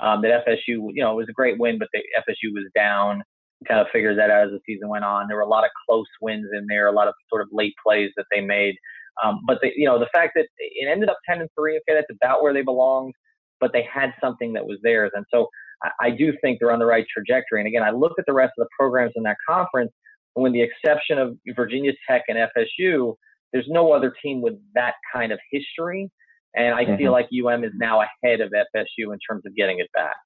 Um, 0.00 0.22
that 0.22 0.44
FSU, 0.44 0.90
you 0.92 1.02
know, 1.02 1.12
it 1.12 1.16
was 1.16 1.28
a 1.28 1.32
great 1.32 1.56
win, 1.58 1.78
but 1.78 1.88
the 1.92 2.02
FSU 2.18 2.52
was 2.52 2.64
down. 2.74 3.22
Kind 3.68 3.80
of 3.80 3.86
figured 3.92 4.18
that 4.18 4.30
out 4.30 4.46
as 4.46 4.50
the 4.50 4.60
season 4.66 4.88
went 4.88 5.04
on. 5.04 5.26
There 5.28 5.36
were 5.36 5.42
a 5.42 5.48
lot 5.48 5.64
of 5.64 5.70
close 5.88 6.06
wins 6.20 6.46
in 6.52 6.66
there, 6.68 6.86
a 6.86 6.92
lot 6.92 7.08
of 7.08 7.14
sort 7.30 7.42
of 7.42 7.48
late 7.52 7.74
plays 7.84 8.10
that 8.16 8.26
they 8.30 8.40
made. 8.40 8.74
Um, 9.24 9.40
but 9.46 9.58
the, 9.62 9.70
you 9.76 9.86
know, 9.86 9.98
the 9.98 10.08
fact 10.12 10.32
that 10.34 10.46
it 10.58 10.88
ended 10.88 11.08
up 11.08 11.18
10 11.28 11.40
and 11.40 11.48
3, 11.58 11.76
okay, 11.76 11.94
that's 11.94 12.18
about 12.22 12.42
where 12.42 12.52
they 12.52 12.62
belonged. 12.62 13.14
But 13.60 13.72
they 13.72 13.86
had 13.90 14.12
something 14.20 14.52
that 14.54 14.66
was 14.66 14.78
theirs, 14.82 15.12
and 15.14 15.24
so 15.32 15.48
I, 15.82 16.08
I 16.08 16.10
do 16.10 16.34
think 16.42 16.58
they're 16.58 16.72
on 16.72 16.80
the 16.80 16.86
right 16.86 17.06
trajectory. 17.10 17.60
And 17.60 17.68
again, 17.68 17.82
I 17.82 17.90
look 17.90 18.12
at 18.18 18.26
the 18.26 18.32
rest 18.32 18.52
of 18.58 18.64
the 18.64 18.68
programs 18.78 19.12
in 19.16 19.22
that 19.22 19.36
conference, 19.48 19.92
and 20.36 20.42
with 20.42 20.52
the 20.52 20.62
exception 20.62 21.18
of 21.18 21.36
Virginia 21.54 21.92
Tech 22.08 22.22
and 22.28 22.36
FSU, 22.36 23.14
there's 23.52 23.66
no 23.68 23.92
other 23.92 24.12
team 24.22 24.42
with 24.42 24.54
that 24.74 24.94
kind 25.14 25.32
of 25.32 25.38
history. 25.50 26.10
And 26.56 26.74
I 26.74 26.96
feel 26.96 27.12
like 27.12 27.28
UM 27.32 27.64
is 27.64 27.72
now 27.76 28.00
ahead 28.00 28.40
of 28.40 28.52
FSU 28.52 29.12
in 29.12 29.18
terms 29.28 29.42
of 29.46 29.54
getting 29.56 29.78
it 29.78 29.90
back. 29.92 30.16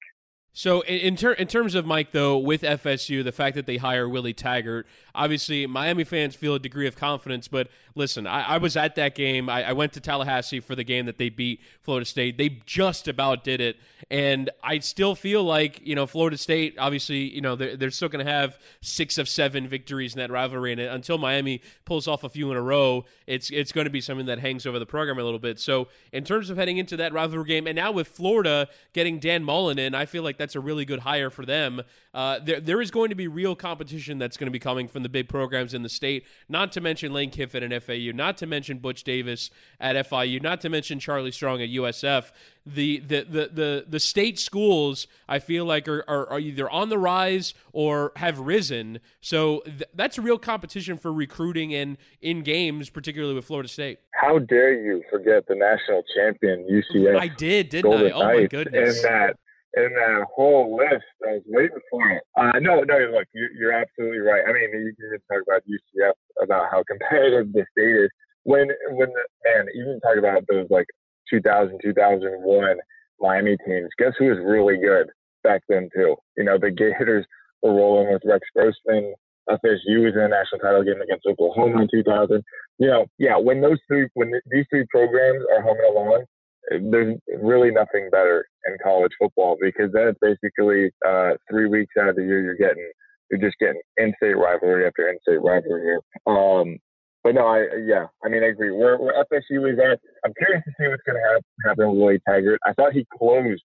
So 0.51 0.81
in 0.81 1.15
ter- 1.15 1.33
in 1.33 1.47
terms 1.47 1.75
of 1.75 1.85
Mike, 1.85 2.11
though, 2.11 2.37
with 2.37 2.63
FSU, 2.63 3.23
the 3.23 3.31
fact 3.31 3.55
that 3.55 3.65
they 3.65 3.77
hire 3.77 4.09
Willie 4.09 4.33
Taggart, 4.33 4.87
obviously 5.13 5.67
Miami 5.67 6.03
fans 6.03 6.35
feel 6.35 6.55
a 6.55 6.59
degree 6.59 6.87
of 6.87 6.95
confidence. 6.95 7.47
But 7.47 7.69
listen, 7.95 8.25
I, 8.25 8.41
I 8.41 8.57
was 8.57 8.75
at 8.75 8.95
that 8.95 9.13
game. 9.13 9.47
I, 9.47 9.69
I 9.69 9.73
went 9.73 9.93
to 9.93 9.99
Tallahassee 9.99 10.59
for 10.59 10.75
the 10.75 10.83
game 10.83 11.05
that 11.05 11.17
they 11.17 11.29
beat 11.29 11.61
Florida 11.81 12.05
State. 12.05 12.37
They 12.37 12.61
just 12.65 13.07
about 13.07 13.43
did 13.43 13.61
it, 13.61 13.77
and 14.09 14.49
I 14.63 14.79
still 14.79 15.13
feel 15.13 15.43
like 15.43 15.85
you 15.85 15.93
know 15.93 16.07
Florida 16.07 16.37
State. 16.37 16.75
Obviously, 16.79 17.33
you 17.33 17.41
know 17.41 17.55
they're, 17.55 17.77
they're 17.77 17.91
still 17.91 18.09
going 18.09 18.25
to 18.25 18.31
have 18.31 18.57
six 18.81 19.19
of 19.19 19.29
seven 19.29 19.67
victories 19.67 20.15
in 20.15 20.19
that 20.19 20.31
rivalry, 20.31 20.71
and 20.71 20.81
until 20.81 21.19
Miami 21.19 21.61
pulls 21.85 22.07
off 22.07 22.23
a 22.23 22.29
few 22.29 22.49
in 22.49 22.57
a 22.57 22.61
row, 22.61 23.05
it's 23.27 23.51
it's 23.51 23.71
going 23.71 23.85
to 23.85 23.91
be 23.91 24.01
something 24.01 24.25
that 24.25 24.39
hangs 24.39 24.65
over 24.65 24.79
the 24.79 24.85
program 24.87 25.19
a 25.19 25.23
little 25.23 25.39
bit. 25.39 25.59
So 25.59 25.89
in 26.11 26.23
terms 26.23 26.49
of 26.49 26.57
heading 26.57 26.77
into 26.77 26.97
that 26.97 27.13
rivalry 27.13 27.45
game, 27.45 27.67
and 27.67 27.75
now 27.75 27.91
with 27.91 28.07
Florida 28.07 28.67
getting 28.93 29.19
Dan 29.19 29.43
Mullen 29.43 29.77
in, 29.77 29.93
I 29.93 30.05
feel 30.05 30.23
like 30.23 30.38
that's 30.39 30.55
a 30.55 30.59
really 30.59 30.85
good 30.85 31.01
hire 31.01 31.29
for 31.29 31.45
them. 31.45 31.83
Uh, 32.13 32.39
there, 32.39 32.59
there 32.59 32.81
is 32.81 32.89
going 32.89 33.09
to 33.09 33.15
be 33.15 33.27
real 33.27 33.55
competition 33.55 34.17
that's 34.17 34.37
going 34.37 34.47
to 34.47 34.51
be 34.51 34.57
coming 34.57 34.87
from 34.87 35.03
the 35.03 35.09
big 35.09 35.29
programs 35.29 35.75
in 35.75 35.83
the 35.83 35.89
state. 35.89 36.25
Not 36.47 36.71
to 36.71 36.81
mention 36.81 37.13
Lane 37.13 37.29
Kiffin 37.29 37.61
and 37.61 37.83
FAU. 37.83 38.11
Not 38.13 38.37
to 38.37 38.47
mention 38.47 38.79
Butch 38.79 39.03
Davis 39.03 39.51
at 39.79 39.95
FIU. 40.09 40.41
Not 40.41 40.61
to 40.61 40.69
mention 40.69 40.99
Charlie 40.99 41.31
Strong 41.31 41.61
at 41.61 41.69
USF. 41.69 42.31
The 42.65 42.99
the 42.99 43.21
the 43.23 43.49
the, 43.51 43.85
the 43.87 43.99
state 43.99 44.39
schools 44.39 45.07
I 45.27 45.39
feel 45.39 45.65
like 45.65 45.87
are, 45.87 46.03
are, 46.07 46.27
are 46.29 46.39
either 46.39 46.69
on 46.69 46.89
the 46.89 46.97
rise 46.97 47.53
or 47.73 48.11
have 48.15 48.39
risen. 48.39 48.99
So 49.21 49.61
th- 49.65 49.83
that's 49.93 50.17
real 50.17 50.37
competition 50.37 50.97
for 50.97 51.11
recruiting 51.11 51.73
and 51.73 51.97
in 52.21 52.41
games, 52.41 52.89
particularly 52.89 53.33
with 53.33 53.45
Florida 53.45 53.69
State. 53.69 53.99
How 54.13 54.39
dare 54.39 54.73
you 54.73 55.03
forget 55.09 55.47
the 55.47 55.55
national 55.55 56.03
champion 56.15 56.65
UCF 56.69 57.19
I 57.19 57.27
did, 57.27 57.69
didn't 57.69 57.91
Golden 57.91 58.11
I? 58.11 58.15
Oh 58.15 58.23
my 58.41 58.45
goodness. 58.45 58.97
in 58.97 59.03
that 59.03 59.37
in 59.75 59.89
that 59.93 60.25
whole 60.33 60.77
list? 60.77 61.05
I 61.27 61.33
was 61.33 61.43
waiting 61.47 61.83
for 61.89 62.09
it. 62.09 62.23
Uh, 62.37 62.59
no, 62.59 62.81
no, 62.81 62.97
look, 63.11 63.27
you're, 63.33 63.51
you're 63.51 63.73
absolutely 63.73 64.19
right. 64.19 64.43
I 64.47 64.53
mean, 64.53 64.69
you 64.73 64.93
can 64.95 65.07
even 65.07 65.19
talk 65.29 65.41
about 65.45 65.63
UCF 65.67 66.13
about 66.41 66.71
how 66.71 66.83
competitive 66.87 67.53
the 67.53 67.65
state 67.71 68.05
is. 68.05 68.09
When 68.43 68.69
when 68.91 69.09
the, 69.09 69.23
man, 69.45 69.65
even 69.75 69.99
talk 69.99 70.17
about 70.17 70.43
those 70.49 70.67
like 70.69 70.87
2000, 71.29 71.79
2001 71.83 72.77
Miami 73.19 73.57
teams. 73.65 73.89
Guess 73.97 74.13
who 74.17 74.25
was 74.25 74.39
really 74.43 74.77
good 74.77 75.07
back 75.43 75.61
then 75.69 75.89
too? 75.93 76.15
You 76.37 76.43
know, 76.45 76.57
the 76.57 76.71
Gators 76.71 77.25
were 77.61 77.73
rolling 77.73 78.11
with 78.11 78.21
Rex 78.25 78.45
Grossman. 78.55 79.13
FSU 79.49 80.05
was 80.05 80.13
in 80.13 80.21
a 80.21 80.27
national 80.29 80.59
title 80.61 80.83
game 80.83 81.01
against 81.01 81.25
Oklahoma 81.25 81.81
in 81.81 81.87
2000. 81.91 82.43
You 82.77 82.87
know, 82.87 83.05
yeah, 83.17 83.35
when 83.35 83.61
those 83.61 83.79
three, 83.87 84.07
when 84.13 84.29
th- 84.29 84.43
these 84.51 84.65
three 84.69 84.85
programs 84.89 85.43
are 85.51 85.61
humming 85.61 85.89
along, 85.89 86.25
there's 86.69 87.17
really 87.41 87.71
nothing 87.71 88.09
better 88.11 88.45
in 88.67 88.77
college 88.83 89.11
football 89.19 89.57
because 89.59 89.91
then 89.93 90.07
it's 90.07 90.19
basically 90.21 90.91
uh, 91.07 91.31
three 91.49 91.67
weeks 91.67 91.93
out 91.99 92.09
of 92.09 92.15
the 92.15 92.23
year 92.23 92.43
you're 92.43 92.55
getting, 92.55 92.89
you're 93.31 93.39
just 93.39 93.57
getting 93.59 93.81
in-state 93.97 94.37
rivalry 94.37 94.85
after 94.85 95.09
in-state 95.09 95.41
rivalry. 95.41 95.97
Um, 96.27 96.77
but 97.23 97.35
no, 97.35 97.47
I 97.47 97.65
yeah, 97.85 98.07
I 98.23 98.29
mean 98.29 98.43
I 98.43 98.47
agree. 98.47 98.71
Where, 98.71 98.97
where 98.97 99.13
FSU 99.31 99.71
is 99.71 99.79
at, 99.79 99.99
I'm 100.23 100.33
curious 100.37 100.63
to 100.63 100.71
see 100.79 100.87
what's 100.87 101.03
going 101.05 101.19
to 101.19 101.33
hap- 101.33 101.67
happen 101.67 101.89
with 101.89 101.99
Willie 101.99 102.21
Taggart. 102.27 102.59
I 102.65 102.73
thought 102.73 102.93
he 102.93 103.05
closed 103.17 103.61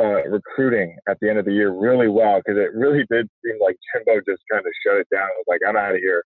uh, 0.00 0.24
recruiting 0.28 0.96
at 1.08 1.18
the 1.20 1.28
end 1.28 1.38
of 1.38 1.44
the 1.44 1.52
year 1.52 1.70
really 1.70 2.08
well 2.08 2.40
because 2.40 2.58
it 2.58 2.74
really 2.74 3.04
did 3.10 3.28
seem 3.44 3.60
like 3.60 3.76
Jimbo 3.92 4.20
just 4.26 4.42
kind 4.50 4.64
of 4.64 4.72
shut 4.84 4.96
it 4.96 5.06
down. 5.12 5.28
It 5.28 5.44
was 5.44 5.48
like, 5.48 5.60
I'm 5.68 5.76
out 5.76 5.94
of 5.94 6.00
here. 6.00 6.24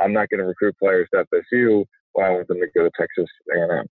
I'm 0.00 0.12
not 0.12 0.28
going 0.28 0.40
to 0.40 0.46
recruit 0.46 0.76
players 0.78 1.08
to 1.12 1.26
FSU. 1.34 1.84
Well, 2.14 2.26
I 2.26 2.30
want 2.30 2.48
them 2.48 2.60
to 2.60 2.68
go 2.74 2.84
to 2.84 2.90
Texas 2.98 3.28
A&M. 3.54 3.86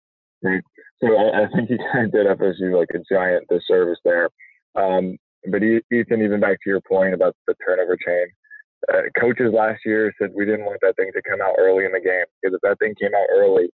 Right? 0.45 0.63
So 1.03 1.09
I, 1.17 1.45
I 1.45 1.49
think 1.55 1.69
he 1.69 1.79
kind 1.93 2.07
of 2.07 2.13
did 2.13 2.27
FSU 2.27 2.79
like 2.79 2.91
a 2.95 3.03
giant 3.13 3.49
disservice 3.49 3.99
there. 4.05 4.29
Um, 4.77 5.17
but 5.51 5.63
Ethan, 5.63 6.23
even 6.23 6.41
back 6.41 6.59
to 6.63 6.71
your 6.71 6.81
point 6.81 7.15
about 7.15 7.37
the 7.47 7.55
turnover 7.65 7.97
chain, 7.97 8.27
uh, 8.93 9.09
coaches 9.19 9.53
last 9.53 9.81
year 9.85 10.13
said 10.19 10.31
we 10.37 10.45
didn't 10.45 10.65
want 10.65 10.81
that 10.83 10.97
thing 10.97 11.11
to 11.13 11.23
come 11.29 11.41
out 11.41 11.57
early 11.59 11.85
in 11.85 11.93
the 11.93 12.01
game 12.01 12.29
because 12.41 12.55
if 12.55 12.61
that 12.63 12.79
thing 12.79 12.95
came 13.01 13.15
out 13.17 13.29
early, 13.33 13.69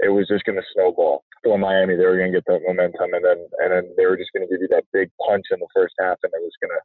it 0.00 0.10
was 0.10 0.28
just 0.28 0.44
going 0.44 0.58
to 0.58 0.66
snowball. 0.74 1.24
For 1.42 1.58
Miami, 1.58 1.96
they 1.96 2.04
were 2.04 2.18
going 2.18 2.32
to 2.32 2.38
get 2.38 2.46
that 2.46 2.66
momentum, 2.66 3.14
and 3.14 3.24
then 3.24 3.38
and 3.62 3.70
then 3.72 3.84
they 3.96 4.04
were 4.06 4.16
just 4.16 4.32
going 4.34 4.46
to 4.46 4.50
give 4.50 4.60
you 4.60 4.68
that 4.74 4.84
big 4.92 5.08
punch 5.22 5.46
in 5.50 5.60
the 5.60 5.70
first 5.74 5.94
half, 5.98 6.18
and 6.22 6.32
it 6.34 6.42
was 6.42 6.58
going 6.60 6.74
to 6.74 6.82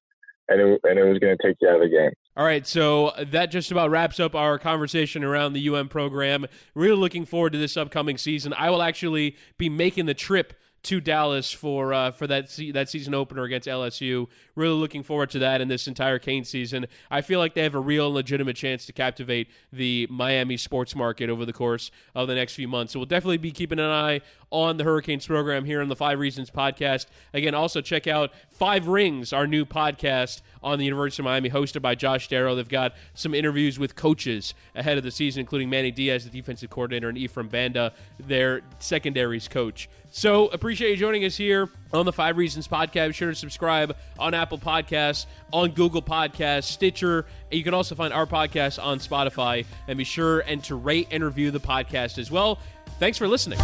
and 0.47 0.61
it 0.61 0.79
and 0.83 0.99
it 0.99 1.03
was 1.03 1.19
going 1.19 1.35
to 1.37 1.43
take 1.47 1.57
you 1.61 1.69
out 1.69 1.75
of 1.75 1.81
the 1.81 1.89
game. 1.89 2.11
All 2.37 2.45
right, 2.45 2.65
so 2.65 3.11
that 3.19 3.47
just 3.47 3.71
about 3.71 3.89
wraps 3.89 4.19
up 4.19 4.35
our 4.35 4.57
conversation 4.57 5.23
around 5.23 5.53
the 5.53 5.69
UM 5.69 5.89
program. 5.89 6.45
Really 6.73 6.95
looking 6.95 7.25
forward 7.25 7.53
to 7.53 7.59
this 7.59 7.75
upcoming 7.75 8.17
season. 8.17 8.53
I 8.57 8.69
will 8.69 8.81
actually 8.81 9.35
be 9.57 9.69
making 9.69 10.05
the 10.05 10.13
trip 10.13 10.53
to 10.84 10.99
Dallas 10.99 11.51
for 11.51 11.93
uh, 11.93 12.11
for 12.11 12.25
that 12.27 12.49
se- 12.49 12.71
that 12.71 12.89
season 12.89 13.13
opener 13.13 13.43
against 13.43 13.67
LSU. 13.67 14.27
Really 14.55 14.73
looking 14.73 15.03
forward 15.03 15.29
to 15.32 15.39
that 15.39 15.61
in 15.61 15.67
this 15.67 15.88
entire 15.88 16.17
Canes 16.17 16.49
season. 16.49 16.88
I 17.09 17.21
feel 17.21 17.39
like 17.39 17.53
they 17.53 17.63
have 17.63 17.75
a 17.75 17.79
real 17.79 18.11
legitimate 18.11 18.55
chance 18.55 18.86
to 18.88 18.93
captivate 18.93 19.47
the 19.71 20.07
Miami 20.09 20.57
sports 20.57 20.95
market 20.95 21.29
over 21.29 21.45
the 21.45 21.53
course 21.53 21.91
of 22.15 22.27
the 22.27 22.36
next 22.36 22.55
few 22.55 22.67
months. 22.67 22.93
So 22.93 22.99
we'll 22.99 23.05
definitely 23.05 23.38
be 23.38 23.51
keeping 23.51 23.79
an 23.79 23.89
eye 23.89 24.21
on 24.51 24.77
the 24.77 24.84
Hurricanes 24.84 25.25
program 25.25 25.65
here 25.65 25.82
on 25.82 25.88
the 25.88 25.95
Five 25.95 26.19
Reasons 26.19 26.49
podcast. 26.49 27.05
Again, 27.34 27.53
also 27.53 27.79
check 27.82 28.07
out 28.07 28.32
Five 28.49 28.88
Rings, 28.88 29.32
our 29.32 29.47
new 29.47 29.65
podcast 29.65 30.41
on 30.63 30.77
the 30.77 30.86
University 30.86 31.21
of 31.21 31.25
Miami, 31.25 31.49
hosted 31.49 31.82
by 31.82 31.95
Josh 31.95 32.27
Darrow. 32.27 32.55
They've 32.55 32.67
got 32.67 32.93
some 33.13 33.34
interviews 33.34 33.79
with 33.79 33.95
coaches 33.95 34.53
ahead 34.75 34.97
of 34.97 35.03
the 35.03 35.11
season, 35.11 35.39
including 35.39 35.69
Manny 35.69 35.91
Diaz, 35.91 36.25
the 36.25 36.29
defensive 36.29 36.69
coordinator, 36.69 37.07
and 37.07 37.17
Ephraim 37.17 37.47
Banda, 37.47 37.93
their 38.19 38.61
secondaries 38.79 39.47
coach. 39.47 39.89
So 40.14 40.47
appreciate 40.49 40.91
you 40.91 40.97
joining 40.97 41.24
us 41.24 41.38
here 41.38 41.70
on 41.93 42.05
the 42.05 42.12
Five 42.12 42.36
Reasons 42.36 42.68
podcast. 42.68 43.07
Be 43.07 43.14
sure 43.14 43.30
to 43.30 43.36
subscribe 43.36 43.95
on 44.20 44.34
Apple 44.34 44.57
Podcasts, 44.57 45.26
on 45.53 45.72
Google 45.72 46.01
Podcasts, 46.01 46.66
Stitcher. 46.66 47.26
And 47.49 47.57
you 47.57 47.64
can 47.64 47.74
also 47.74 47.95
find 47.95 48.14
our 48.14 48.26
podcast 48.26 48.84
on 48.84 48.99
Spotify. 48.99 49.66
And 49.88 49.97
be 49.97 50.03
sure 50.03 50.41
and 50.41 50.62
to 50.66 50.76
rate 50.76 51.07
and 51.12 51.24
review 51.24 51.49
the 51.49 51.62
podcast 51.62 52.18
as 52.18 52.30
well. 52.30 52.59
Thanks 52.99 53.18
for 53.18 53.28
listening. 53.28 53.59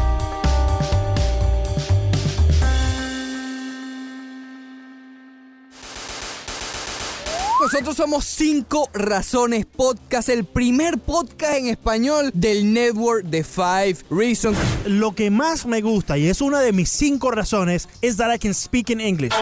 Nosotros 7.68 7.97
somos 7.97 8.24
Cinco 8.24 8.89
Razones 8.93 9.65
Podcast, 9.65 10.30
el 10.30 10.45
primer 10.45 10.97
podcast 10.99 11.55
en 11.55 11.68
español 11.68 12.32
del 12.34 12.72
network 12.72 13.26
de 13.26 13.43
Five 13.43 13.97
Reasons. 14.09 14.57
Lo 14.86 15.13
que 15.13 15.30
más 15.30 15.65
me 15.65 15.82
gusta, 15.82 16.18
y 16.18 16.30
es 16.30 16.39
una 16.39 16.61
de 16.61 16.72
mis 16.72 16.88
cinco 16.88 17.30
razones, 17.30 17.89
is 18.01 18.15
that 18.15 18.34
I 18.34 18.39
can 18.39 18.53
speak 18.53 18.89
in 18.89 19.01
English. 19.01 19.34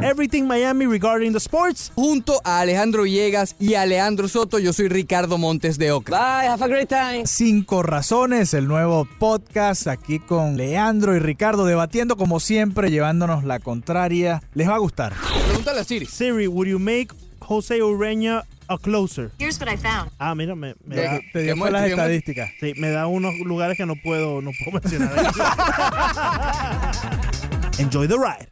Everything 0.00 0.44
Miami 0.44 0.86
regarding 0.86 1.32
the 1.32 1.38
sports. 1.38 1.90
Junto 1.96 2.40
a 2.44 2.60
Alejandro 2.60 3.02
Villegas 3.02 3.56
y 3.58 3.74
a 3.74 3.84
Leandro 3.84 4.28
Soto, 4.28 4.60
yo 4.60 4.72
soy 4.72 4.86
Ricardo 4.86 5.36
Montes 5.36 5.76
de 5.76 5.90
Oca. 5.90 6.12
Bye, 6.12 6.48
have 6.48 6.64
a 6.64 6.68
great 6.68 6.88
time. 6.88 7.26
Cinco 7.26 7.82
Razones, 7.82 8.54
el 8.54 8.68
nuevo 8.68 9.08
podcast 9.18 9.88
aquí 9.88 10.20
con 10.20 10.56
Leandro 10.56 11.16
y 11.16 11.18
Ricardo 11.18 11.66
debatiendo 11.66 12.16
como 12.16 12.38
siempre, 12.38 12.92
llevándonos 12.92 13.42
la 13.42 13.58
contraria. 13.58 14.40
Les 14.54 14.68
va 14.68 14.76
a 14.76 14.78
gustar. 14.78 15.14
Pregúntale 15.48 15.80
a 15.80 15.84
Siri. 15.84 16.06
Siri, 16.06 16.46
would 16.46 16.68
you 16.68 16.78
make 16.78 17.12
Jose 17.42 17.82
Ureña 17.82 18.44
a 18.68 18.78
closer? 18.78 19.30
Here's 19.38 19.58
what 19.60 19.68
I 19.68 19.76
found. 19.76 20.10
Ah, 20.18 20.34
mira, 20.34 20.54
me, 20.54 20.74
me 20.86 20.94
¿Qué- 20.96 21.02
da, 21.02 21.20
qué- 21.32 21.46
qué 21.46 21.54
muestra, 21.54 21.80
las 21.80 21.90
estadísticas. 21.90 22.50
Sí, 22.60 22.72
me 22.76 22.90
da 22.90 23.06
unos 23.06 23.34
lugares 23.44 23.76
que 23.76 23.84
no 23.86 23.96
puedo, 23.96 24.40
no 24.40 24.50
puedo 24.64 24.80
mencionar. 24.80 25.12
Enjoy 27.78 28.06
the 28.06 28.16
ride. 28.18 28.48